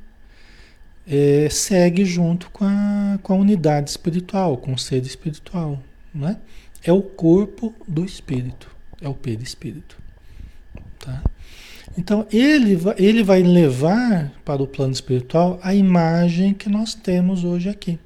é, 1.06 1.48
segue 1.50 2.04
junto 2.04 2.50
com 2.50 2.64
a, 2.64 3.18
com 3.22 3.32
a 3.34 3.36
unidade 3.36 3.90
espiritual, 3.90 4.56
com 4.56 4.74
o 4.74 4.78
ser 4.78 5.04
espiritual. 5.04 5.80
Né? 6.14 6.36
É 6.82 6.92
o 6.92 7.02
corpo 7.02 7.74
do 7.86 8.04
espírito, 8.04 8.68
é 9.00 9.08
o 9.08 9.14
perispírito. 9.14 9.96
Tá? 10.98 11.22
Então, 11.96 12.26
ele, 12.32 12.78
ele 12.98 13.22
vai 13.22 13.42
levar 13.42 14.32
para 14.44 14.62
o 14.62 14.66
plano 14.66 14.92
espiritual 14.92 15.58
a 15.62 15.74
imagem 15.74 16.52
que 16.52 16.68
nós 16.68 16.94
temos 16.94 17.44
hoje 17.44 17.68
aqui. 17.68 17.98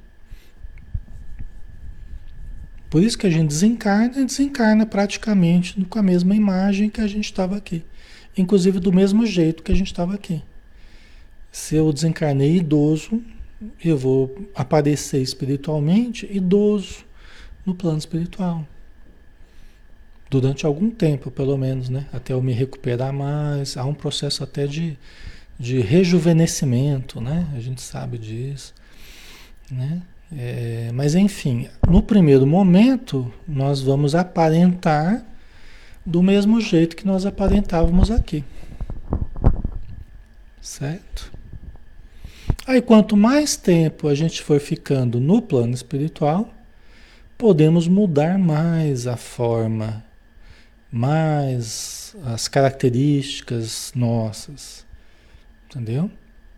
Por 2.89 3.01
isso 3.01 3.17
que 3.17 3.25
a 3.25 3.29
gente 3.29 3.47
desencarna 3.47 4.19
e 4.19 4.25
desencarna 4.25 4.85
praticamente 4.85 5.81
com 5.85 5.97
a 5.97 6.03
mesma 6.03 6.35
imagem 6.35 6.89
que 6.89 6.99
a 6.99 7.07
gente 7.07 7.25
estava 7.25 7.55
aqui. 7.55 7.83
Inclusive 8.37 8.79
do 8.79 8.91
mesmo 8.91 9.25
jeito 9.25 9.63
que 9.63 9.71
a 9.71 9.75
gente 9.75 9.87
estava 9.87 10.13
aqui. 10.13 10.41
Se 11.51 11.75
eu 11.75 11.91
desencarnei 11.91 12.55
idoso, 12.57 13.21
eu 13.83 13.97
vou 13.97 14.49
aparecer 14.55 15.21
espiritualmente 15.21 16.27
idoso 16.31 17.03
no 17.65 17.75
plano 17.75 17.97
espiritual. 17.97 18.65
Durante 20.29 20.65
algum 20.65 20.89
tempo, 20.89 21.29
pelo 21.29 21.57
menos, 21.57 21.89
né? 21.89 22.07
Até 22.13 22.31
eu 22.31 22.41
me 22.41 22.53
recuperar 22.53 23.11
mais. 23.11 23.75
Há 23.75 23.83
um 23.83 23.93
processo 23.93 24.43
até 24.43 24.65
de, 24.65 24.97
de 25.59 25.81
rejuvenescimento, 25.81 27.19
né? 27.19 27.47
A 27.53 27.59
gente 27.59 27.81
sabe 27.81 28.17
disso, 28.17 28.73
né? 29.69 30.01
É, 30.31 30.89
mas 30.93 31.13
enfim, 31.13 31.67
no 31.85 32.01
primeiro 32.01 32.47
momento, 32.47 33.31
nós 33.45 33.81
vamos 33.81 34.15
aparentar 34.15 35.25
do 36.05 36.23
mesmo 36.23 36.61
jeito 36.61 36.95
que 36.95 37.05
nós 37.05 37.25
aparentávamos 37.25 38.09
aqui. 38.09 38.41
Certo? 40.61 41.40
Aí, 42.67 42.79
quanto 42.79 43.17
mais 43.17 43.57
tempo 43.57 44.07
a 44.07 44.13
gente 44.13 44.43
for 44.43 44.59
ficando 44.59 45.19
no 45.19 45.41
plano 45.41 45.73
espiritual, 45.73 46.53
podemos 47.35 47.87
mudar 47.87 48.37
mais 48.37 49.07
a 49.07 49.17
forma, 49.17 50.03
mais 50.91 52.15
as 52.23 52.47
características 52.47 53.91
nossas. 53.95 54.85
Entendeu? 55.65 56.11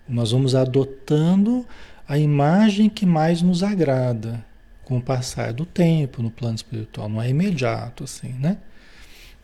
Nós 0.07 0.31
vamos 0.31 0.55
adotando 0.55 1.65
a 2.05 2.17
imagem 2.17 2.89
que 2.89 3.05
mais 3.05 3.41
nos 3.41 3.63
agrada 3.63 4.45
com 4.83 4.97
o 4.97 5.01
passar 5.01 5.53
do 5.53 5.65
tempo 5.65 6.21
no 6.21 6.29
plano 6.29 6.55
espiritual. 6.55 7.07
Não 7.07 7.21
é 7.21 7.29
imediato 7.29 8.03
assim, 8.03 8.33
né? 8.33 8.57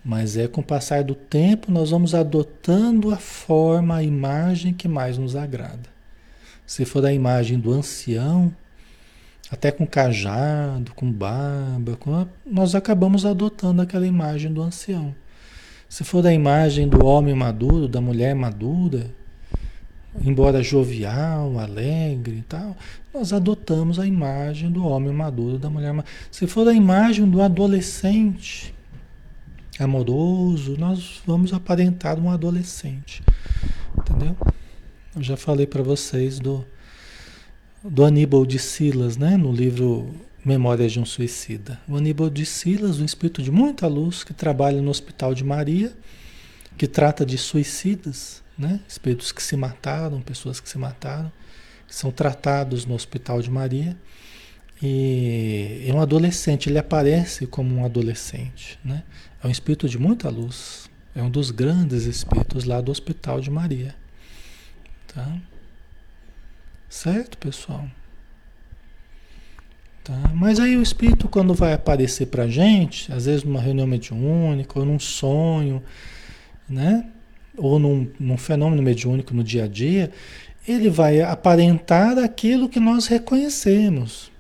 Mas 0.04 0.36
é 0.36 0.46
com 0.46 0.60
o 0.60 0.64
passar 0.64 1.06
do 1.06 1.16
tempo 1.16 1.72
nós 1.72 1.92
vamos 1.92 2.14
adotando 2.14 3.14
a 3.14 3.18
forma, 3.18 3.96
a 3.96 4.04
imagem 4.04 4.74
que 4.74 4.90
mais 4.90 5.18
nos 5.18 5.38
agrada. 5.38 5.99
Se 6.70 6.86
for 6.86 7.04
a 7.04 7.12
imagem 7.12 7.58
do 7.58 7.74
ancião, 7.74 8.54
até 9.50 9.72
com 9.72 9.88
cajado, 9.88 10.94
com 10.94 11.12
barba, 11.12 11.96
com 11.96 12.28
nós 12.46 12.76
acabamos 12.76 13.26
adotando 13.26 13.82
aquela 13.82 14.06
imagem 14.06 14.54
do 14.54 14.62
ancião. 14.62 15.16
Se 15.90 16.04
for 16.04 16.24
a 16.28 16.32
imagem 16.32 16.88
do 16.88 17.04
homem 17.04 17.34
maduro, 17.34 17.88
da 17.88 18.00
mulher 18.00 18.36
madura, 18.36 19.10
embora 20.24 20.62
jovial, 20.62 21.58
alegre 21.58 22.38
e 22.38 22.44
tal, 22.44 22.78
nós 23.12 23.34
adotamos 23.34 23.98
a 23.98 24.06
imagem 24.06 24.72
do 24.72 24.86
homem 24.86 25.12
maduro, 25.12 25.58
da 25.58 25.72
mulher 25.72 25.92
madura. 25.92 26.14
Se 26.30 26.46
for 26.46 26.68
a 26.68 26.74
imagem 26.76 27.28
do 27.28 27.42
adolescente, 27.42 28.76
amoroso, 29.80 30.78
nós 30.78 31.20
vamos 31.26 31.52
aparentar 31.52 32.20
um 32.20 32.30
adolescente. 32.30 33.24
Entendeu? 33.98 34.38
Já 35.22 35.36
falei 35.36 35.68
para 35.68 35.84
vocês 35.84 36.40
do, 36.40 36.66
do 37.84 38.06
Aníbal 38.06 38.46
de 38.46 38.58
Silas, 38.58 39.18
né? 39.18 39.36
no 39.36 39.52
livro 39.52 40.14
Memórias 40.46 40.94
de 40.94 41.00
um 41.00 41.06
Suicida. 41.06 41.80
O 41.88 41.98
Aníbal 41.98 42.30
de 42.30 42.46
Silas, 42.46 43.00
um 43.00 43.06
espírito 43.06 43.44
de 43.44 43.52
muita 43.52 43.86
luz, 43.88 44.24
que 44.24 44.34
trabalha 44.34 44.82
no 44.82 44.90
Hospital 44.90 45.34
de 45.34 45.44
Maria, 45.44 45.92
que 46.78 46.88
trata 46.88 47.26
de 47.26 47.38
suicidas, 47.38 48.42
né? 48.58 48.80
espíritos 48.88 49.34
que 49.34 49.44
se 49.44 49.58
mataram, 49.58 50.22
pessoas 50.22 50.62
que 50.62 50.70
se 50.70 50.78
mataram, 50.78 51.32
que 51.86 51.94
são 51.94 52.12
tratados 52.12 52.86
no 52.86 52.96
Hospital 52.96 53.42
de 53.42 53.52
Maria. 53.52 53.98
E 54.82 55.84
é 55.86 55.94
um 55.94 56.00
adolescente, 56.00 56.70
ele 56.70 56.80
aparece 56.80 57.46
como 57.46 57.76
um 57.76 57.84
adolescente. 57.84 58.80
Né? 58.86 59.04
É 59.44 59.48
um 59.48 59.52
espírito 59.52 59.90
de 59.90 59.98
muita 59.98 60.30
luz. 60.30 60.90
É 61.14 61.22
um 61.22 61.30
dos 61.30 61.52
grandes 61.52 62.06
espíritos 62.06 62.64
lá 62.64 62.80
do 62.80 62.92
Hospital 62.92 63.42
de 63.42 63.52
Maria. 63.52 63.94
Tá? 65.14 65.38
Certo, 66.90 67.38
pessoal? 67.38 67.88
Tá? 70.04 70.18
Mas 70.34 70.60
aí 70.60 70.76
o 70.76 70.82
espírito, 70.82 71.28
quando 71.28 71.54
vai 71.54 71.74
aparecer 71.74 72.28
para 72.28 72.48
gente, 72.48 73.12
às 73.12 73.26
vezes 73.26 73.44
numa 73.44 73.62
reunião 73.62 73.88
mediúnica, 73.88 74.80
ou 74.80 74.86
num 74.86 75.00
sonho, 75.00 75.84
né? 76.68 77.06
ou 77.58 77.78
num, 77.78 78.10
num 78.20 78.38
fenômeno 78.38 78.82
mediúnico 78.82 79.34
no 79.34 79.44
dia 79.44 79.66
a 79.66 79.68
dia, 79.68 80.12
ele 80.68 80.90
vai 80.90 81.22
aparentar 81.22 82.18
aquilo 82.18 82.70
que 82.70 82.80
nós 82.80 83.08
reconhecemos. 83.08 84.32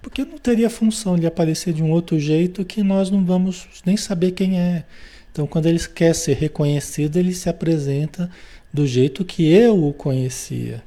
Porque 0.00 0.24
não 0.24 0.36
teria 0.36 0.68
função 0.68 1.16
de 1.16 1.26
aparecer 1.26 1.72
de 1.72 1.82
um 1.82 1.90
outro 1.90 2.18
jeito 2.18 2.64
que 2.64 2.82
nós 2.82 3.10
não 3.10 3.24
vamos 3.24 3.68
nem 3.86 3.96
saber 3.96 4.32
quem 4.32 4.58
é. 4.58 4.84
Então, 5.30 5.46
quando 5.46 5.66
ele 5.66 5.78
quer 5.78 6.14
ser 6.14 6.34
reconhecido, 6.34 7.18
ele 7.18 7.32
se 7.32 7.48
apresenta 7.48 8.28
do 8.72 8.86
jeito 8.86 9.24
que 9.24 9.52
eu 9.52 9.86
o 9.86 9.92
conhecia. 9.92 10.82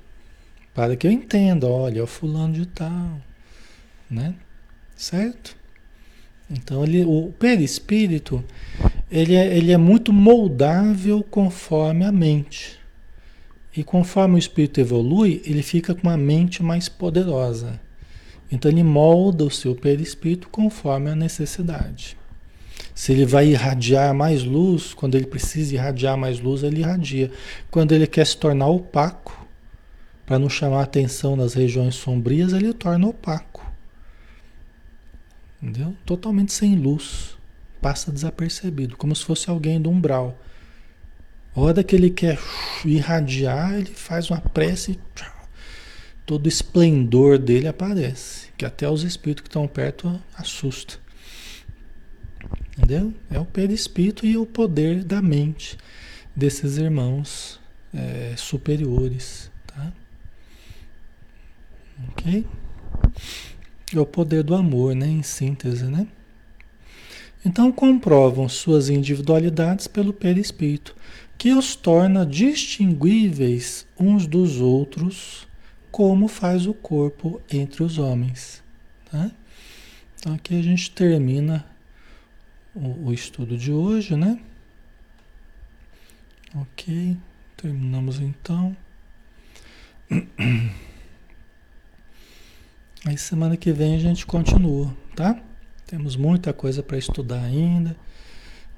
Para 0.74 0.96
que 0.96 1.08
eu 1.08 1.12
entenda, 1.12 1.68
olha, 1.68 2.04
o 2.04 2.08
fulano 2.08 2.54
de 2.54 2.66
tal, 2.66 3.22
né? 4.10 4.36
Certo? 4.96 5.56
Então 6.50 6.84
ele, 6.84 7.04
o 7.06 7.34
perispírito, 7.40 8.44
ele 9.10 9.36
é, 9.36 9.56
ele 9.56 9.72
é 9.72 9.78
muito 9.78 10.12
moldável 10.12 11.24
conforme 11.24 12.04
a 12.04 12.12
mente. 12.12 12.80
E 13.76 13.84
conforme 13.84 14.36
o 14.36 14.38
espírito 14.38 14.80
evolui, 14.80 15.42
ele 15.46 15.62
fica 15.62 15.94
com 15.94 16.08
uma 16.08 16.18
mente 16.18 16.64
mais 16.64 16.88
poderosa. 16.88 17.80
Então 18.52 18.70
ele 18.70 18.84
molda 18.84 19.44
o 19.44 19.52
seu 19.52 19.76
perispírito 19.76 20.48
conforme 20.50 21.10
a 21.10 21.16
necessidade. 21.16 22.18
Se 22.96 23.12
ele 23.12 23.26
vai 23.26 23.50
irradiar 23.50 24.14
mais 24.14 24.42
luz, 24.46 24.94
quando 24.94 25.16
ele 25.16 25.28
precisa 25.28 25.76
irradiar 25.76 26.18
mais 26.18 26.40
luz, 26.40 26.64
ele 26.64 26.80
irradia. 26.80 27.30
Quando 27.70 27.92
ele 27.92 28.08
quer 28.08 28.26
se 28.26 28.38
tornar 28.38 28.68
opaco, 28.68 29.46
para 30.26 30.40
não 30.40 30.50
chamar 30.50 30.82
atenção 30.82 31.36
nas 31.36 31.54
regiões 31.54 31.96
sombrias, 31.96 32.54
ele 32.54 32.74
torna 32.74 33.08
opaco. 33.08 33.70
Entendeu? 35.62 35.94
Totalmente 36.06 36.54
sem 36.54 36.74
luz. 36.74 37.38
Passa 37.82 38.14
desapercebido, 38.14 38.96
como 38.96 39.14
se 39.14 39.26
fosse 39.26 39.50
alguém 39.50 39.80
do 39.80 39.90
umbral. 39.90 40.40
A 41.54 41.60
hora 41.60 41.84
que 41.84 41.96
ele 41.98 42.10
quer 42.10 42.40
irradiar, 42.86 43.74
ele 43.74 43.92
faz 43.94 44.30
uma 44.30 44.40
prece 44.40 44.94
e 44.94 45.00
todo 46.26 46.46
o 46.46 46.50
esplendor 46.50 47.38
dele 47.38 47.68
aparece. 47.68 48.48
Que 48.58 48.66
até 48.66 48.90
os 48.90 49.04
espíritos 49.04 49.44
que 49.44 49.50
estão 49.50 49.68
perto 49.68 50.18
assusta. 50.38 51.05
Entendeu? 52.78 53.14
É 53.32 53.40
o 53.40 53.46
perispírito 53.46 54.26
e 54.26 54.38
o 54.38 54.46
poder 54.46 55.04
da 55.04 55.22
mente 55.22 55.78
desses 56.36 56.78
irmãos 56.78 57.60
é, 57.94 58.34
superiores. 58.36 59.50
Ok? 62.10 62.46
É 63.94 64.00
o 64.00 64.06
poder 64.06 64.44
do 64.44 64.56
amor, 64.56 64.96
né? 64.96 65.08
Em 65.08 65.24
síntese, 65.24 65.86
né? 65.86 66.08
Então 67.46 67.72
comprovam 67.72 68.50
suas 68.50 68.90
individualidades 68.90 69.88
pelo 69.88 70.12
perispírito, 70.12 70.96
que 71.38 71.54
os 71.54 71.76
torna 71.76 72.26
distinguíveis 72.26 73.86
uns 74.00 74.26
dos 74.26 74.60
outros, 74.60 75.48
como 75.92 76.28
faz 76.28 76.66
o 76.66 76.74
corpo 76.74 77.40
entre 77.52 77.84
os 77.84 78.00
homens. 78.00 78.64
Tá? 79.12 79.32
Então 80.18 80.34
aqui 80.34 80.58
a 80.60 80.64
gente 80.64 80.90
termina 80.90 81.64
o, 82.76 83.08
o 83.08 83.14
estudo 83.14 83.58
de 83.58 83.72
hoje, 83.72 84.16
né? 84.16 84.40
Ok, 86.54 87.18
terminamos 87.58 88.20
então. 88.20 88.76
Aí 93.06 93.18
semana 93.18 93.56
que 93.56 93.72
vem 93.72 93.96
a 93.96 94.00
gente 94.00 94.26
continua, 94.26 94.96
tá? 95.16 95.40
Temos 95.86 96.16
muita 96.16 96.52
coisa 96.52 96.82
para 96.84 96.98
estudar 96.98 97.44
ainda. 97.44 97.96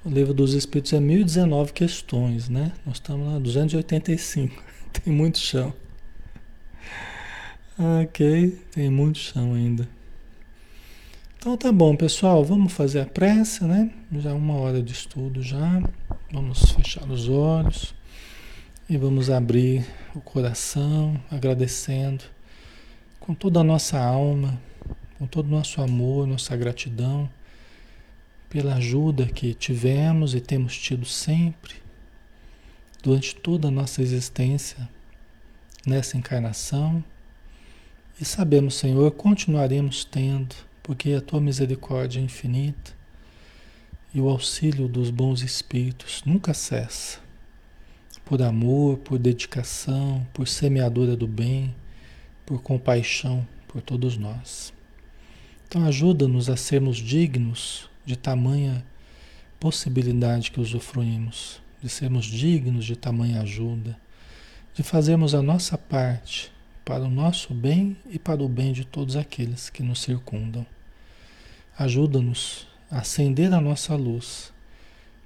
O 0.03 0.09
livro 0.09 0.33
dos 0.33 0.53
Espíritos 0.53 0.93
é 0.93 0.99
1019 0.99 1.73
questões, 1.73 2.49
né? 2.49 2.73
Nós 2.85 2.97
estamos 2.97 3.27
na 3.27 3.39
285. 3.39 4.63
Tem 5.03 5.13
muito 5.13 5.37
chão. 5.37 5.73
Ok, 7.77 8.59
tem 8.71 8.89
muito 8.89 9.19
chão 9.19 9.53
ainda. 9.53 9.87
Então 11.47 11.55
tá 11.55 11.71
bom, 11.71 11.95
pessoal. 11.95 12.43
Vamos 12.43 12.73
fazer 12.73 12.99
a 12.99 13.05
prece, 13.05 13.63
né? 13.63 13.89
Já 14.19 14.33
uma 14.33 14.55
hora 14.55 14.83
de 14.83 14.91
estudo 14.91 15.41
já. 15.41 15.81
Vamos 16.29 16.73
fechar 16.73 17.09
os 17.09 17.29
olhos 17.29 17.95
e 18.89 18.97
vamos 18.97 19.29
abrir 19.29 19.87
o 20.13 20.19
coração, 20.19 21.17
agradecendo 21.31 22.25
com 23.17 23.33
toda 23.33 23.61
a 23.61 23.63
nossa 23.63 23.97
alma, 23.97 24.61
com 25.17 25.25
todo 25.25 25.45
o 25.47 25.49
nosso 25.49 25.81
amor, 25.81 26.27
nossa 26.27 26.53
gratidão 26.57 27.29
pela 28.49 28.75
ajuda 28.75 29.25
que 29.25 29.53
tivemos 29.53 30.35
e 30.35 30.41
temos 30.41 30.77
tido 30.77 31.05
sempre 31.05 31.75
durante 33.01 33.33
toda 33.33 33.69
a 33.69 33.71
nossa 33.71 34.01
existência 34.01 34.89
nessa 35.85 36.17
encarnação. 36.17 37.01
E 38.19 38.25
sabemos, 38.25 38.75
Senhor, 38.75 39.09
continuaremos 39.11 40.03
tendo, 40.03 40.66
porque 40.87 41.11
a 41.11 41.21
tua 41.21 41.41
misericórdia 41.41 42.19
é 42.19 42.23
infinita 42.23 42.93
e 44.13 44.21
o 44.21 44.29
auxílio 44.29 44.87
dos 44.87 45.09
bons 45.09 45.41
espíritos 45.41 46.23
nunca 46.25 46.53
cessa. 46.53 47.19
Por 48.23 48.41
amor, 48.41 48.97
por 48.99 49.19
dedicação, 49.19 50.25
por 50.33 50.47
semeadora 50.47 51.15
do 51.15 51.27
bem 51.27 51.75
por 52.45 52.61
compaixão 52.61 53.45
por 53.67 53.81
todos 53.81 54.17
nós. 54.17 54.73
Então, 55.67 55.85
ajuda-nos 55.85 56.49
a 56.49 56.55
sermos 56.55 56.95
dignos 56.95 57.89
de 58.05 58.15
tamanha 58.15 58.85
possibilidade 59.59 60.51
que 60.51 60.61
usufruímos, 60.61 61.61
de 61.83 61.89
sermos 61.89 62.25
dignos 62.25 62.85
de 62.85 62.95
tamanha 62.95 63.41
ajuda, 63.41 63.99
de 64.73 64.81
fazermos 64.81 65.35
a 65.35 65.41
nossa 65.41 65.77
parte 65.77 66.49
para 66.85 67.03
o 67.03 67.09
nosso 67.09 67.53
bem 67.53 67.97
e 68.09 68.17
para 68.17 68.41
o 68.41 68.47
bem 68.47 68.71
de 68.71 68.85
todos 68.85 69.17
aqueles 69.17 69.69
que 69.69 69.83
nos 69.83 70.01
circundam. 70.01 70.65
Ajuda-nos 71.77 72.67
a 72.89 72.99
acender 72.99 73.53
a 73.53 73.61
nossa 73.61 73.95
luz, 73.95 74.51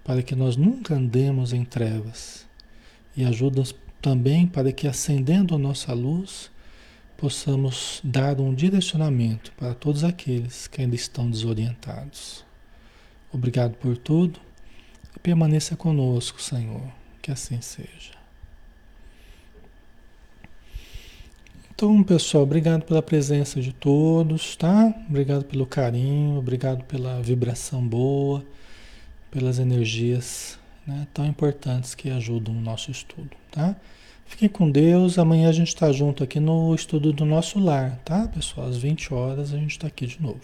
para 0.03 0.21
que 0.21 0.35
nós 0.35 0.57
nunca 0.57 0.95
andemos 0.95 1.53
em 1.53 1.63
trevas, 1.63 2.45
e 3.15 3.23
ajuda-nos 3.23 3.73
também 4.01 4.47
para 4.47 4.71
que, 4.71 4.87
acendendo 4.87 5.55
a 5.55 5.57
nossa 5.57 5.93
luz, 5.93 6.51
possamos 7.15 8.01
dar 8.03 8.41
um 8.41 8.53
direcionamento 8.53 9.51
para 9.53 9.75
todos 9.75 10.03
aqueles 10.03 10.67
que 10.67 10.81
ainda 10.81 10.95
estão 10.95 11.29
desorientados. 11.29 12.43
Obrigado 13.31 13.75
por 13.75 13.95
tudo 13.95 14.39
e 15.15 15.19
permaneça 15.19 15.75
conosco, 15.75 16.41
Senhor, 16.41 16.91
que 17.21 17.31
assim 17.31 17.61
seja. 17.61 18.20
Então, 21.81 22.03
pessoal, 22.03 22.43
obrigado 22.43 22.83
pela 22.83 23.01
presença 23.01 23.59
de 23.59 23.73
todos, 23.73 24.55
tá? 24.55 24.93
Obrigado 25.09 25.45
pelo 25.45 25.65
carinho, 25.65 26.37
obrigado 26.37 26.83
pela 26.83 27.19
vibração 27.23 27.83
boa, 27.83 28.45
pelas 29.31 29.57
energias 29.57 30.59
né, 30.85 31.07
tão 31.11 31.25
importantes 31.25 31.95
que 31.95 32.11
ajudam 32.11 32.55
o 32.55 32.61
nosso 32.61 32.91
estudo, 32.91 33.31
tá? 33.49 33.75
Fiquem 34.27 34.47
com 34.47 34.69
Deus. 34.69 35.17
Amanhã 35.17 35.49
a 35.49 35.51
gente 35.51 35.69
está 35.69 35.91
junto 35.91 36.23
aqui 36.23 36.39
no 36.39 36.75
estudo 36.75 37.11
do 37.11 37.25
nosso 37.25 37.57
lar, 37.57 37.99
tá, 38.05 38.27
pessoal? 38.27 38.67
Às 38.67 38.77
20 38.77 39.11
horas 39.11 39.51
a 39.51 39.57
gente 39.57 39.71
está 39.71 39.87
aqui 39.87 40.05
de 40.05 40.21
novo. 40.21 40.43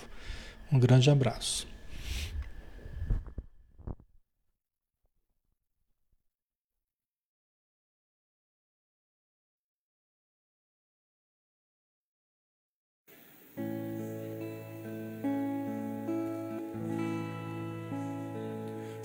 Um 0.71 0.79
grande 0.79 1.11
abraço. 1.11 1.67